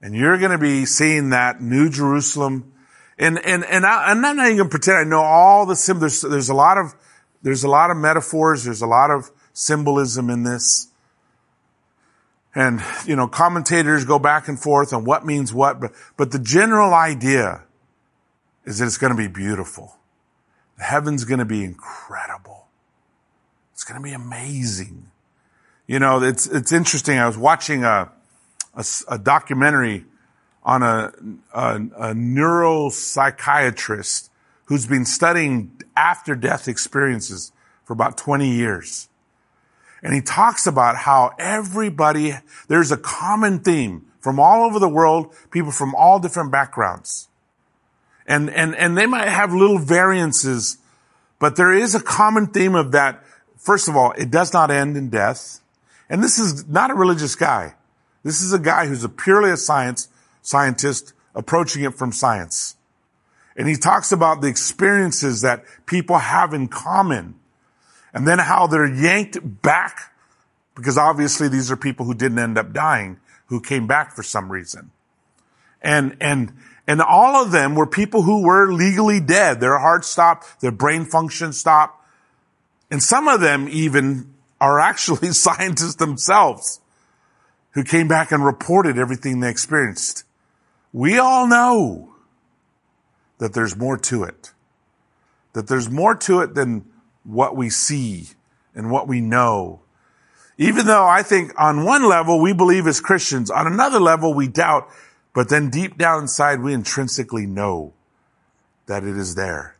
And 0.00 0.14
you're 0.14 0.38
going 0.38 0.50
to 0.50 0.58
be 0.58 0.84
seeing 0.84 1.30
that 1.30 1.60
New 1.60 1.88
Jerusalem. 1.88 2.72
And, 3.18 3.38
and, 3.44 3.64
and 3.64 3.86
I, 3.86 4.10
am 4.10 4.20
not 4.20 4.34
even 4.34 4.56
going 4.56 4.58
to 4.58 4.64
pretend 4.68 4.98
I 4.98 5.04
know 5.04 5.22
all 5.22 5.66
the 5.66 5.76
symbols. 5.76 6.22
There's, 6.22 6.32
there's 6.32 6.48
a 6.48 6.54
lot 6.54 6.78
of, 6.78 6.94
there's 7.42 7.62
a 7.62 7.68
lot 7.68 7.90
of 7.90 7.96
metaphors. 7.96 8.64
There's 8.64 8.82
a 8.82 8.86
lot 8.86 9.10
of 9.10 9.30
symbolism 9.52 10.28
in 10.28 10.42
this. 10.42 10.88
And, 12.54 12.82
you 13.06 13.16
know, 13.16 13.28
commentators 13.28 14.04
go 14.04 14.18
back 14.18 14.48
and 14.48 14.60
forth 14.60 14.92
on 14.92 15.04
what 15.04 15.24
means 15.24 15.54
what, 15.54 15.80
but, 15.80 15.92
but 16.16 16.32
the 16.32 16.38
general 16.38 16.92
idea 16.92 17.62
is 18.66 18.78
that 18.78 18.86
it's 18.86 18.98
going 18.98 19.12
to 19.12 19.16
be 19.16 19.28
beautiful. 19.28 19.96
The 20.76 20.84
heaven's 20.84 21.24
going 21.24 21.38
to 21.38 21.46
be 21.46 21.64
incredible. 21.64 22.61
It's 23.82 23.90
going 23.90 24.00
to 24.00 24.04
be 24.04 24.14
amazing. 24.14 25.10
You 25.88 25.98
know, 25.98 26.22
it's, 26.22 26.46
it's 26.46 26.70
interesting. 26.70 27.18
I 27.18 27.26
was 27.26 27.36
watching 27.36 27.82
a, 27.82 28.12
a, 28.76 28.84
a 29.08 29.18
documentary 29.18 30.04
on 30.62 30.84
a, 30.84 31.12
a, 31.52 31.74
a 31.74 32.14
neuropsychiatrist 32.14 34.30
who's 34.66 34.86
been 34.86 35.04
studying 35.04 35.72
after 35.96 36.36
death 36.36 36.68
experiences 36.68 37.50
for 37.82 37.92
about 37.92 38.16
20 38.16 38.48
years. 38.48 39.08
And 40.00 40.14
he 40.14 40.20
talks 40.20 40.68
about 40.68 40.98
how 40.98 41.34
everybody, 41.40 42.34
there's 42.68 42.92
a 42.92 42.96
common 42.96 43.58
theme 43.58 44.06
from 44.20 44.38
all 44.38 44.64
over 44.64 44.78
the 44.78 44.88
world, 44.88 45.34
people 45.50 45.72
from 45.72 45.92
all 45.96 46.20
different 46.20 46.52
backgrounds. 46.52 47.26
And, 48.28 48.48
and, 48.48 48.76
and 48.76 48.96
they 48.96 49.06
might 49.06 49.26
have 49.26 49.52
little 49.52 49.80
variances, 49.80 50.78
but 51.40 51.56
there 51.56 51.72
is 51.72 51.96
a 51.96 52.00
common 52.00 52.46
theme 52.46 52.76
of 52.76 52.92
that. 52.92 53.21
First 53.62 53.88
of 53.88 53.96
all, 53.96 54.10
it 54.12 54.30
does 54.30 54.52
not 54.52 54.72
end 54.72 54.96
in 54.96 55.08
death. 55.08 55.60
And 56.10 56.22
this 56.22 56.38
is 56.38 56.68
not 56.68 56.90
a 56.90 56.94
religious 56.94 57.36
guy. 57.36 57.74
This 58.24 58.42
is 58.42 58.52
a 58.52 58.58
guy 58.58 58.86
who's 58.86 59.04
a 59.04 59.08
purely 59.08 59.50
a 59.50 59.56
science 59.56 60.08
scientist 60.42 61.12
approaching 61.32 61.84
it 61.84 61.94
from 61.94 62.10
science. 62.10 62.76
And 63.56 63.68
he 63.68 63.76
talks 63.76 64.10
about 64.10 64.40
the 64.40 64.48
experiences 64.48 65.42
that 65.42 65.64
people 65.86 66.18
have 66.18 66.52
in 66.52 66.66
common 66.66 67.36
and 68.12 68.26
then 68.26 68.40
how 68.40 68.66
they're 68.66 68.92
yanked 68.92 69.38
back 69.62 70.12
because 70.74 70.98
obviously 70.98 71.48
these 71.48 71.70
are 71.70 71.76
people 71.76 72.04
who 72.04 72.14
didn't 72.14 72.40
end 72.40 72.58
up 72.58 72.72
dying 72.72 73.20
who 73.46 73.60
came 73.60 73.86
back 73.86 74.16
for 74.16 74.24
some 74.24 74.50
reason. 74.50 74.90
And, 75.82 76.16
and, 76.20 76.52
and 76.88 77.00
all 77.00 77.36
of 77.44 77.52
them 77.52 77.76
were 77.76 77.86
people 77.86 78.22
who 78.22 78.42
were 78.42 78.72
legally 78.72 79.20
dead. 79.20 79.60
Their 79.60 79.78
heart 79.78 80.04
stopped, 80.04 80.60
their 80.60 80.72
brain 80.72 81.04
function 81.04 81.52
stopped. 81.52 82.01
And 82.92 83.02
some 83.02 83.26
of 83.26 83.40
them 83.40 83.68
even 83.70 84.34
are 84.60 84.78
actually 84.78 85.28
scientists 85.32 85.94
themselves 85.94 86.82
who 87.70 87.84
came 87.84 88.06
back 88.06 88.30
and 88.30 88.44
reported 88.44 88.98
everything 88.98 89.40
they 89.40 89.48
experienced. 89.48 90.24
We 90.92 91.18
all 91.18 91.46
know 91.46 92.12
that 93.38 93.54
there's 93.54 93.74
more 93.74 93.96
to 93.96 94.24
it. 94.24 94.52
That 95.54 95.68
there's 95.68 95.88
more 95.88 96.14
to 96.16 96.40
it 96.40 96.54
than 96.54 96.84
what 97.24 97.56
we 97.56 97.70
see 97.70 98.26
and 98.74 98.90
what 98.90 99.08
we 99.08 99.22
know. 99.22 99.80
Even 100.58 100.84
though 100.84 101.06
I 101.06 101.22
think 101.22 101.52
on 101.58 101.86
one 101.86 102.06
level 102.06 102.42
we 102.42 102.52
believe 102.52 102.86
as 102.86 103.00
Christians, 103.00 103.50
on 103.50 103.66
another 103.66 104.00
level 104.00 104.34
we 104.34 104.48
doubt, 104.48 104.86
but 105.34 105.48
then 105.48 105.70
deep 105.70 105.96
down 105.96 106.24
inside 106.24 106.60
we 106.60 106.74
intrinsically 106.74 107.46
know 107.46 107.94
that 108.84 109.02
it 109.02 109.16
is 109.16 109.34
there. 109.34 109.76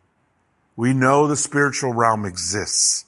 We 0.77 0.93
know 0.95 1.27
the 1.27 1.37
spiritual 1.37 1.93
realm 1.93 2.25
exists. 2.25 3.05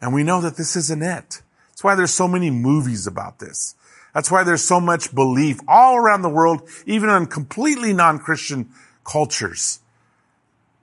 And 0.00 0.12
we 0.12 0.24
know 0.24 0.40
that 0.40 0.56
this 0.56 0.76
isn't 0.76 1.02
it. 1.02 1.42
That's 1.70 1.84
why 1.84 1.94
there's 1.94 2.12
so 2.12 2.28
many 2.28 2.50
movies 2.50 3.06
about 3.06 3.38
this. 3.38 3.74
That's 4.14 4.30
why 4.30 4.44
there's 4.44 4.64
so 4.64 4.80
much 4.80 5.14
belief 5.14 5.60
all 5.66 5.96
around 5.96 6.22
the 6.22 6.28
world, 6.28 6.68
even 6.84 7.08
in 7.08 7.26
completely 7.26 7.92
non-Christian 7.92 8.68
cultures, 9.04 9.80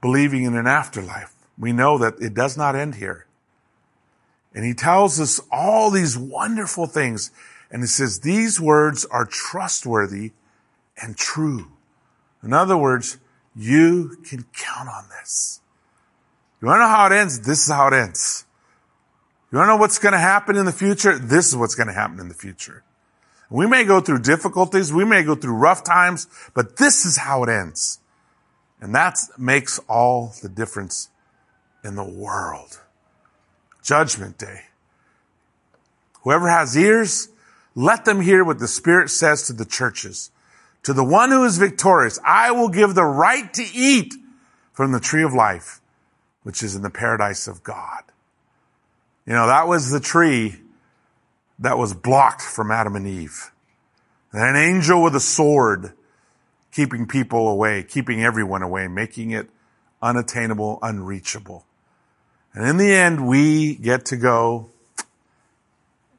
believing 0.01 0.43
in 0.43 0.55
an 0.55 0.67
afterlife. 0.67 1.33
We 1.57 1.73
know 1.73 1.97
that 1.99 2.15
it 2.19 2.33
does 2.33 2.57
not 2.57 2.75
end 2.75 2.95
here. 2.95 3.27
And 4.53 4.65
he 4.65 4.73
tells 4.73 5.19
us 5.19 5.39
all 5.51 5.91
these 5.91 6.17
wonderful 6.17 6.87
things. 6.87 7.29
And 7.69 7.83
he 7.83 7.87
says, 7.87 8.21
these 8.21 8.59
words 8.59 9.05
are 9.05 9.25
trustworthy 9.25 10.31
and 10.99 11.15
true. 11.15 11.71
In 12.41 12.51
other 12.51 12.77
words, 12.77 13.17
you 13.55 14.17
can 14.27 14.45
count 14.57 14.89
on 14.89 15.05
this. 15.19 15.61
You 16.61 16.67
want 16.67 16.79
to 16.79 16.83
know 16.83 16.89
how 16.89 17.05
it 17.07 17.13
ends? 17.13 17.39
This 17.41 17.63
is 17.63 17.71
how 17.71 17.87
it 17.87 17.93
ends. 17.93 18.45
You 19.51 19.57
want 19.57 19.67
to 19.67 19.73
know 19.73 19.79
what's 19.79 19.97
going 19.97 20.13
to 20.13 20.19
happen 20.19 20.55
in 20.55 20.65
the 20.65 20.71
future? 20.71 21.17
This 21.17 21.47
is 21.47 21.55
what's 21.55 21.75
going 21.75 21.87
to 21.87 21.93
happen 21.93 22.19
in 22.19 22.27
the 22.27 22.35
future. 22.35 22.83
We 23.49 23.65
may 23.65 23.83
go 23.83 23.99
through 23.99 24.19
difficulties. 24.19 24.93
We 24.93 25.05
may 25.05 25.23
go 25.23 25.35
through 25.35 25.55
rough 25.55 25.83
times, 25.83 26.27
but 26.53 26.77
this 26.77 27.05
is 27.05 27.17
how 27.17 27.43
it 27.43 27.49
ends. 27.49 27.99
And 28.79 28.93
that 28.93 29.17
makes 29.37 29.79
all 29.89 30.33
the 30.41 30.49
difference 30.49 31.09
in 31.83 31.95
the 31.95 32.03
world. 32.03 32.79
Judgment 33.83 34.37
day. 34.37 34.65
Whoever 36.23 36.49
has 36.49 36.77
ears, 36.77 37.29
let 37.75 38.05
them 38.05 38.21
hear 38.21 38.43
what 38.43 38.59
the 38.59 38.67
Spirit 38.67 39.09
says 39.09 39.47
to 39.47 39.53
the 39.53 39.65
churches. 39.65 40.31
To 40.83 40.93
the 40.93 41.03
one 41.03 41.31
who 41.31 41.43
is 41.45 41.57
victorious, 41.57 42.19
I 42.23 42.51
will 42.51 42.69
give 42.69 42.93
the 42.93 43.05
right 43.05 43.51
to 43.53 43.63
eat 43.73 44.13
from 44.71 44.91
the 44.91 44.99
tree 44.99 45.23
of 45.23 45.33
life, 45.33 45.78
which 46.43 46.63
is 46.63 46.75
in 46.75 46.81
the 46.81 46.89
paradise 46.89 47.47
of 47.47 47.63
God. 47.63 48.03
You 49.25 49.33
know, 49.33 49.47
that 49.47 49.67
was 49.67 49.91
the 49.91 49.99
tree 49.99 50.55
that 51.59 51.77
was 51.77 51.93
blocked 51.93 52.41
from 52.41 52.71
Adam 52.71 52.95
and 52.95 53.07
Eve. 53.07 53.51
And 54.31 54.41
an 54.41 54.55
angel 54.55 55.03
with 55.03 55.15
a 55.15 55.19
sword 55.19 55.93
keeping 56.71 57.07
people 57.07 57.47
away, 57.47 57.83
keeping 57.83 58.23
everyone 58.23 58.61
away, 58.61 58.87
making 58.87 59.31
it 59.31 59.49
unattainable, 60.01 60.79
unreachable. 60.81 61.65
And 62.53 62.65
in 62.65 62.77
the 62.77 62.91
end, 62.91 63.27
we 63.27 63.75
get 63.75 64.05
to 64.05 64.17
go 64.17 64.69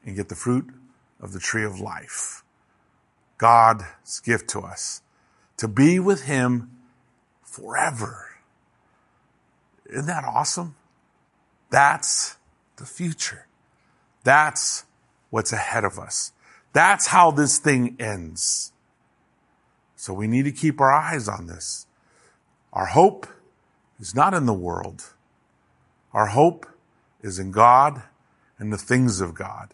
and 0.05 0.15
get 0.15 0.29
the 0.29 0.35
fruit 0.35 0.67
of 1.19 1.33
the 1.33 1.39
tree 1.39 1.65
of 1.65 1.79
life. 1.79 2.43
God's 3.37 4.19
gift 4.23 4.49
to 4.49 4.59
us 4.59 5.01
to 5.57 5.67
be 5.67 5.99
with 5.99 6.25
Him 6.25 6.71
forever. 7.43 8.30
Isn't 9.91 10.07
that 10.07 10.23
awesome? 10.23 10.75
That's 11.69 12.37
the 12.77 12.85
future. 12.85 13.47
That's 14.23 14.85
what's 15.29 15.51
ahead 15.51 15.83
of 15.83 15.99
us. 15.99 16.31
That's 16.73 17.07
how 17.07 17.31
this 17.31 17.59
thing 17.59 17.97
ends. 17.99 18.71
So 19.95 20.13
we 20.13 20.27
need 20.27 20.45
to 20.45 20.51
keep 20.51 20.79
our 20.81 20.91
eyes 20.91 21.27
on 21.27 21.47
this. 21.47 21.85
Our 22.73 22.87
hope 22.87 23.27
is 23.99 24.15
not 24.15 24.33
in 24.33 24.45
the 24.45 24.53
world. 24.53 25.13
Our 26.13 26.27
hope 26.27 26.65
is 27.21 27.37
in 27.37 27.51
God 27.51 28.01
and 28.57 28.71
the 28.71 28.77
things 28.77 29.21
of 29.21 29.33
God. 29.33 29.73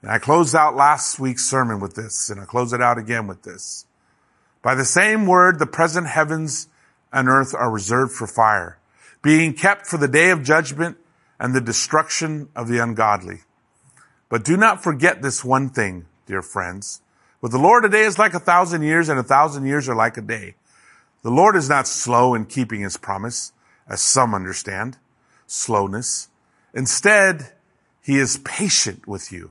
And 0.00 0.10
I 0.10 0.18
closed 0.18 0.54
out 0.54 0.74
last 0.74 1.20
week's 1.20 1.44
sermon 1.44 1.80
with 1.80 1.94
this, 1.94 2.28
and 2.30 2.40
I 2.40 2.44
close 2.44 2.72
it 2.72 2.82
out 2.82 2.98
again 2.98 3.26
with 3.26 3.42
this. 3.42 3.86
By 4.60 4.74
the 4.74 4.84
same 4.84 5.26
word, 5.26 5.58
the 5.58 5.66
present 5.66 6.06
heavens 6.08 6.68
and 7.12 7.28
earth 7.28 7.54
are 7.54 7.70
reserved 7.70 8.12
for 8.12 8.26
fire, 8.26 8.78
being 9.22 9.54
kept 9.54 9.86
for 9.86 9.96
the 9.96 10.08
day 10.08 10.30
of 10.30 10.42
judgment 10.42 10.98
and 11.38 11.54
the 11.54 11.60
destruction 11.60 12.48
of 12.54 12.68
the 12.68 12.78
ungodly. 12.78 13.40
But 14.28 14.44
do 14.44 14.56
not 14.56 14.82
forget 14.82 15.22
this 15.22 15.44
one 15.44 15.70
thing, 15.70 16.06
dear 16.26 16.42
friends. 16.42 17.00
With 17.40 17.52
the 17.52 17.58
Lord, 17.58 17.84
a 17.84 17.88
day 17.88 18.02
is 18.02 18.18
like 18.18 18.34
a 18.34 18.40
thousand 18.40 18.82
years 18.82 19.08
and 19.08 19.18
a 19.18 19.24
thousand 19.24 19.66
years 19.66 19.88
are 19.88 19.94
like 19.94 20.16
a 20.16 20.22
day. 20.22 20.54
The 21.22 21.30
Lord 21.30 21.56
is 21.56 21.68
not 21.68 21.86
slow 21.86 22.34
in 22.34 22.46
keeping 22.46 22.80
his 22.80 22.96
promise, 22.96 23.52
as 23.88 24.00
some 24.00 24.34
understand 24.34 24.98
slowness. 25.46 26.28
Instead, 26.74 27.52
he 28.02 28.18
is 28.18 28.38
patient 28.38 29.06
with 29.06 29.30
you, 29.30 29.50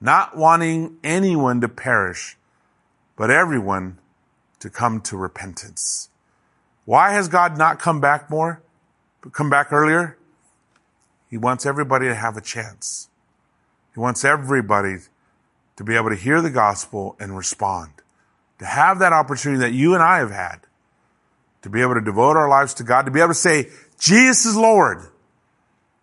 not 0.00 0.36
wanting 0.36 0.98
anyone 1.04 1.60
to 1.60 1.68
perish, 1.68 2.36
but 3.16 3.30
everyone 3.30 3.98
to 4.60 4.68
come 4.68 5.00
to 5.02 5.16
repentance. 5.16 6.10
Why 6.84 7.12
has 7.12 7.28
God 7.28 7.56
not 7.56 7.78
come 7.78 8.00
back 8.00 8.28
more? 8.28 8.62
Come 9.32 9.50
back 9.50 9.72
earlier? 9.72 10.16
He 11.28 11.36
wants 11.36 11.66
everybody 11.66 12.06
to 12.06 12.14
have 12.14 12.36
a 12.36 12.40
chance. 12.40 13.08
He 13.94 14.00
wants 14.00 14.24
everybody 14.24 14.98
to 15.76 15.84
be 15.84 15.96
able 15.96 16.10
to 16.10 16.16
hear 16.16 16.40
the 16.40 16.50
gospel 16.50 17.16
and 17.20 17.36
respond. 17.36 17.90
To 18.58 18.66
have 18.66 18.98
that 19.00 19.12
opportunity 19.12 19.60
that 19.60 19.72
you 19.72 19.94
and 19.94 20.02
I 20.02 20.18
have 20.18 20.30
had. 20.30 20.60
To 21.62 21.70
be 21.70 21.82
able 21.82 21.94
to 21.94 22.00
devote 22.00 22.36
our 22.36 22.48
lives 22.48 22.74
to 22.74 22.84
God. 22.84 23.02
To 23.02 23.10
be 23.10 23.20
able 23.20 23.28
to 23.28 23.34
say, 23.34 23.68
Jesus 23.98 24.46
is 24.46 24.56
Lord. 24.56 24.98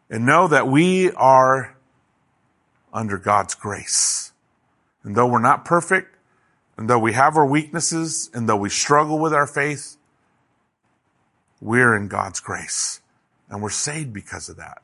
And 0.09 0.25
know 0.25 0.47
that 0.47 0.67
we 0.67 1.11
are 1.11 1.75
under 2.93 3.17
God's 3.17 3.55
grace. 3.55 4.31
And 5.03 5.15
though 5.15 5.27
we're 5.27 5.39
not 5.39 5.65
perfect, 5.65 6.15
and 6.77 6.89
though 6.89 6.99
we 6.99 7.13
have 7.13 7.37
our 7.37 7.45
weaknesses, 7.45 8.29
and 8.33 8.47
though 8.49 8.57
we 8.57 8.69
struggle 8.69 9.19
with 9.19 9.33
our 9.33 9.47
faith, 9.47 9.97
we're 11.61 11.95
in 11.95 12.07
God's 12.07 12.39
grace. 12.39 13.01
And 13.55 13.63
we're 13.63 13.69
saved 13.69 14.11
because 14.11 14.49
of 14.49 14.57
that. 14.57 14.81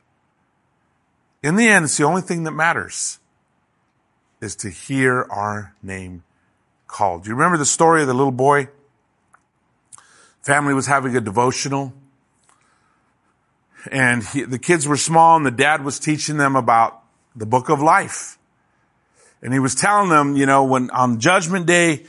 In 1.42 1.56
the 1.56 1.68
end, 1.68 1.84
it's 1.84 1.98
the 1.98 2.04
only 2.04 2.22
thing 2.22 2.44
that 2.44 2.52
matters 2.52 3.18
is 4.40 4.56
to 4.56 4.70
hear 4.70 5.26
our 5.28 5.74
name 5.82 6.24
called. 6.86 7.24
Do 7.24 7.28
you 7.28 7.36
remember 7.36 7.58
the 7.58 7.66
story 7.66 8.00
of 8.00 8.08
the 8.08 8.14
little 8.14 8.32
boy? 8.32 8.68
Family 10.40 10.72
was 10.72 10.86
having 10.86 11.14
a 11.14 11.20
devotional 11.20 11.92
and 13.90 14.24
he, 14.24 14.44
the 14.44 14.58
kids 14.58 14.88
were 14.88 14.96
small 14.96 15.36
and 15.36 15.44
the 15.44 15.50
dad 15.50 15.84
was 15.84 15.98
teaching 15.98 16.38
them 16.38 16.56
about 16.56 17.02
the 17.36 17.44
book 17.44 17.68
of 17.68 17.82
life. 17.82 18.38
And 19.42 19.52
he 19.52 19.58
was 19.58 19.74
telling 19.74 20.08
them, 20.08 20.34
you 20.34 20.46
know, 20.46 20.64
when 20.64 20.88
on 20.92 21.20
judgment 21.20 21.66
day, 21.66 22.06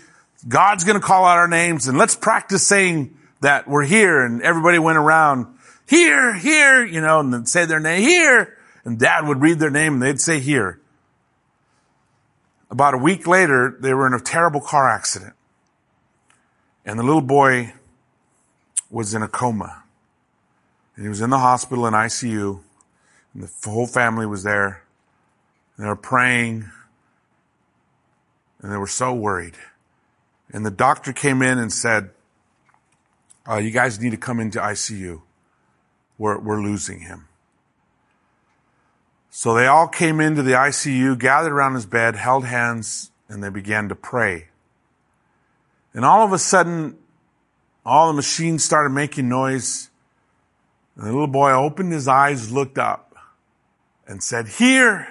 God's 0.48 0.86
going 0.86 0.98
to 0.98 1.06
call 1.06 1.26
out 1.26 1.38
our 1.38 1.50
names 1.50 1.90
and 1.90 1.98
let's 1.98 2.16
practice 2.16 2.66
saying 2.66 3.18
that 3.42 3.68
we're 3.68 3.84
here. 3.84 4.24
And 4.24 4.42
everybody 4.42 4.80
went 4.80 4.98
around 4.98 5.53
here, 5.88 6.34
here, 6.36 6.86
you 6.86 7.02
know, 7.02 7.20
and 7.20 7.34
then 7.34 7.46
say 7.46 7.66
their 7.66 7.80
name 7.80 8.02
here 8.02 8.58
and 8.86 9.00
dad 9.00 9.28
would 9.28 9.42
read 9.42 9.60
their 9.60 9.70
name 9.70 9.94
and 9.94 10.02
they'd 10.02 10.20
say 10.20 10.40
here. 10.40 10.80
About 12.70 12.94
a 12.94 12.98
week 12.98 13.28
later, 13.28 13.76
they 13.80 13.94
were 13.94 14.08
in 14.08 14.14
a 14.14 14.20
terrible 14.20 14.62
car 14.62 14.90
accident. 14.90 15.34
And 16.86 17.00
the 17.00 17.04
little 17.04 17.22
boy 17.22 17.74
was 18.90 19.14
in 19.14 19.22
a 19.22 19.28
coma. 19.28 19.84
And 20.96 21.06
he 21.06 21.10
was 21.10 21.22
in 21.22 21.30
the 21.30 21.40
hospital 21.40 21.86
in 21.86 21.94
ICU. 21.94 22.60
And 23.34 23.44
the 23.44 23.70
whole 23.70 23.88
family 23.88 24.26
was 24.26 24.44
there. 24.44 24.84
And 25.78 25.86
they 25.86 25.88
were 25.88 25.96
praying. 25.96 26.70
And 28.62 28.72
they 28.72 28.78
were 28.78 28.88
so 28.88 29.14
worried. 29.14 29.56
And 30.52 30.66
the 30.66 30.72
doctor 30.72 31.14
came 31.14 31.42
in 31.42 31.58
and 31.58 31.72
said, 31.72 32.10
uh, 33.48 33.58
you 33.58 33.72
guys 33.72 34.00
need 34.00 34.12
to 34.12 34.18
come 34.18 34.40
into 34.40 34.60
ICU. 34.60 35.22
We're, 36.18 36.40
we're 36.40 36.62
losing 36.62 37.00
him. 37.02 37.28
So 39.30 39.56
they 39.56 39.66
all 39.66 39.88
came 39.88 40.22
into 40.22 40.44
the 40.44 40.52
ICU, 40.52 41.18
gathered 41.18 41.52
around 41.52 41.74
his 41.74 41.88
bed, 41.88 42.16
held 42.16 42.46
hands, 42.46 43.12
and 43.28 43.44
they 43.44 43.50
began 43.50 43.90
to 43.90 43.96
pray. 43.96 44.50
And 45.94 46.06
all 46.06 46.24
of 46.24 46.32
a 46.34 46.38
sudden, 46.38 46.98
all 47.86 48.08
the 48.08 48.14
machines 48.14 48.64
started 48.64 48.92
making 48.92 49.28
noise. 49.28 49.90
And 50.96 51.08
the 51.08 51.12
little 51.12 51.28
boy 51.28 51.52
opened 51.52 51.92
his 51.92 52.08
eyes, 52.08 52.52
looked 52.52 52.78
up, 52.78 53.16
and 54.08 54.22
said, 54.22 54.48
Here! 54.48 55.08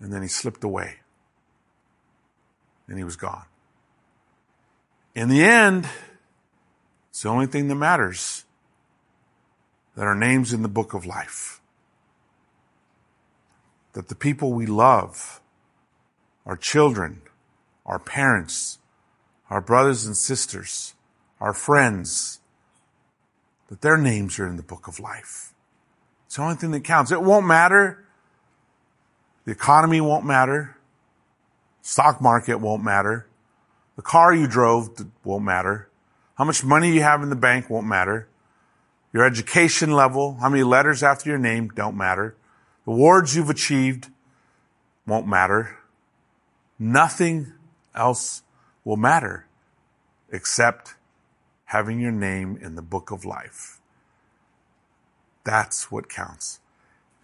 And 0.00 0.12
then 0.12 0.22
he 0.22 0.28
slipped 0.28 0.64
away. 0.64 0.96
And 2.88 2.98
he 2.98 3.04
was 3.04 3.16
gone. 3.16 3.44
In 5.14 5.28
the 5.28 5.44
end, 5.44 5.88
it's 7.10 7.22
the 7.22 7.28
only 7.28 7.46
thing 7.46 7.68
that 7.68 7.76
matters 7.76 8.44
that 10.00 10.06
our 10.06 10.14
name's 10.14 10.54
in 10.54 10.62
the 10.62 10.68
book 10.68 10.94
of 10.94 11.04
life 11.04 11.60
that 13.92 14.08
the 14.08 14.14
people 14.14 14.50
we 14.50 14.64
love, 14.64 15.42
our 16.46 16.56
children, 16.56 17.20
our 17.84 17.98
parents, 17.98 18.78
our 19.50 19.60
brothers 19.60 20.06
and 20.06 20.16
sisters, 20.16 20.94
our 21.38 21.52
friends, 21.52 22.40
that 23.68 23.82
their 23.82 23.98
names 23.98 24.38
are 24.38 24.46
in 24.46 24.56
the 24.56 24.62
book 24.62 24.88
of 24.88 25.00
life. 25.00 25.52
It's 26.24 26.36
the 26.36 26.42
only 26.44 26.56
thing 26.56 26.70
that 26.70 26.82
counts. 26.82 27.12
It 27.12 27.20
won't 27.20 27.46
matter. 27.46 28.02
The 29.44 29.52
economy 29.52 30.00
won't 30.00 30.24
matter. 30.24 30.78
Stock 31.82 32.22
market 32.22 32.56
won't 32.56 32.82
matter. 32.82 33.26
The 33.96 34.02
car 34.02 34.34
you 34.34 34.46
drove 34.46 34.96
won't 35.24 35.44
matter. 35.44 35.90
How 36.38 36.44
much 36.44 36.64
money 36.64 36.90
you 36.90 37.02
have 37.02 37.22
in 37.22 37.28
the 37.28 37.36
bank 37.36 37.68
won't 37.68 37.86
matter. 37.86 38.29
Your 39.12 39.24
education 39.24 39.92
level, 39.92 40.38
how 40.40 40.48
many 40.48 40.62
letters 40.62 41.02
after 41.02 41.28
your 41.28 41.38
name 41.38 41.68
don't 41.68 41.96
matter. 41.96 42.36
Awards 42.86 43.34
you've 43.34 43.50
achieved 43.50 44.08
won't 45.06 45.26
matter. 45.26 45.78
Nothing 46.78 47.52
else 47.94 48.42
will 48.84 48.96
matter 48.96 49.46
except 50.32 50.94
having 51.66 52.00
your 52.00 52.12
name 52.12 52.58
in 52.60 52.74
the 52.74 52.82
book 52.82 53.10
of 53.10 53.24
life. 53.24 53.80
That's 55.44 55.90
what 55.90 56.08
counts. 56.08 56.60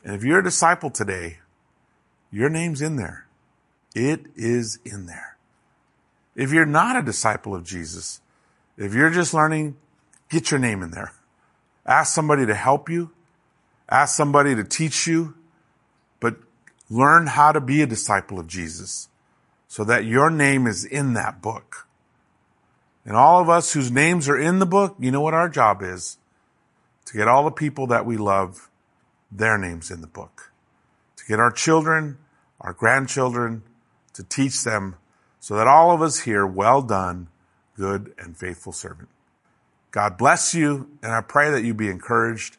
And 0.05 0.15
if 0.15 0.25
you're 0.25 0.41
a 0.41 0.45
disciple 0.45 0.91
today, 0.91 1.39
your 2.31 2.49
name's 2.49 2.83
in 2.83 2.97
there. 2.97 3.27
It 3.95 4.27
is 4.37 4.79
in 4.85 5.07
there. 5.07 5.37
If 6.35 6.53
you're 6.53 6.67
not 6.67 6.97
a 6.97 7.03
disciple 7.03 7.55
of 7.55 7.65
Jesus, 7.65 8.21
if 8.77 8.95
you're 8.95 9.11
just 9.11 9.33
learning, 9.33 9.77
get 10.29 10.51
your 10.51 10.61
name 10.61 10.83
in 10.83 10.91
there. 10.91 11.13
Ask 11.87 12.15
somebody 12.15 12.45
to 12.47 12.55
help 12.55 12.89
you. 12.89 13.13
Ask 13.89 14.17
somebody 14.17 14.55
to 14.57 14.65
teach 14.65 15.07
you 15.07 15.35
But 16.19 16.37
Learn 16.89 17.27
how 17.27 17.53
to 17.53 17.61
be 17.61 17.83
a 17.83 17.87
disciple 17.87 18.39
of 18.39 18.47
Jesus 18.47 19.09
so 19.67 19.83
that 19.85 20.05
your 20.05 20.31
name 20.31 20.67
is 20.67 20.85
in 20.85 21.15
that 21.15 21.43
book. 21.43 21.89
And 23.05 23.17
all 23.17 23.41
of 23.41 23.49
us 23.49 23.73
whose 23.73 23.91
names 23.91 24.29
are 24.29 24.39
in 24.39 24.59
the 24.59 24.67
book, 24.67 24.97
you 24.99 25.11
know 25.11 25.21
what 25.21 25.35
our 25.35 25.49
job 25.49 25.83
is? 25.83 26.19
To 27.07 27.17
get 27.17 27.29
all 27.29 27.45
the 27.45 27.51
people 27.51 27.87
that 27.89 28.07
we 28.07 28.17
love, 28.17 28.71
their 29.31 29.59
names 29.59 29.91
in 29.91 30.01
the 30.01 30.07
book. 30.07 30.53
To 31.17 31.25
get 31.27 31.41
our 31.41 31.51
children, 31.51 32.19
our 32.61 32.73
grandchildren, 32.73 33.63
to 34.13 34.23
teach 34.23 34.63
them 34.63 34.97
so 35.41 35.57
that 35.57 35.67
all 35.67 35.93
of 35.93 36.03
us 36.03 36.21
hear, 36.21 36.47
well 36.47 36.83
done, 36.83 37.29
good 37.77 38.15
and 38.19 38.37
faithful 38.37 38.73
servant. 38.73 39.09
God 39.97 40.17
bless 40.19 40.55
you, 40.55 40.91
and 41.03 41.11
I 41.11 41.23
pray 41.23 41.51
that 41.51 41.65
you 41.65 41.73
be 41.73 41.89
encouraged 41.89 42.59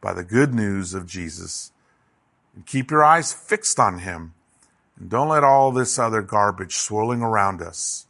by 0.00 0.14
the 0.14 0.24
good 0.24 0.54
news 0.54 0.94
of 0.94 1.06
Jesus. 1.06 1.72
And 2.54 2.64
keep 2.64 2.90
your 2.90 3.04
eyes 3.04 3.34
fixed 3.34 3.78
on 3.78 3.98
him, 3.98 4.32
and 4.98 5.10
don't 5.10 5.28
let 5.28 5.44
all 5.44 5.72
this 5.72 5.98
other 5.98 6.22
garbage 6.22 6.76
swirling 6.76 7.20
around 7.20 7.60
us 7.60 8.06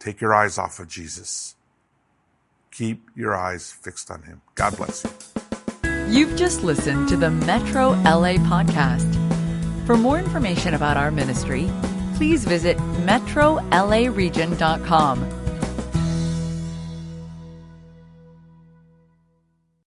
take 0.00 0.20
your 0.20 0.34
eyes 0.34 0.58
off 0.58 0.80
of 0.80 0.88
Jesus. 0.88 1.54
Keep 2.72 3.08
your 3.14 3.36
eyes 3.36 3.70
fixed 3.70 4.10
on 4.10 4.22
him. 4.22 4.40
God 4.56 4.76
bless 4.76 5.04
you. 5.04 5.10
You've 6.08 6.36
just 6.36 6.64
listened 6.64 7.08
to 7.10 7.16
the 7.16 7.30
Metro 7.30 7.90
LA 7.90 8.34
podcast. 8.34 9.14
For 9.86 9.96
more 9.96 10.18
information 10.18 10.74
about 10.74 10.96
our 10.96 11.12
ministry, 11.12 11.70
please 12.16 12.44
visit 12.44 12.78
metrolaregion.com 12.78 15.43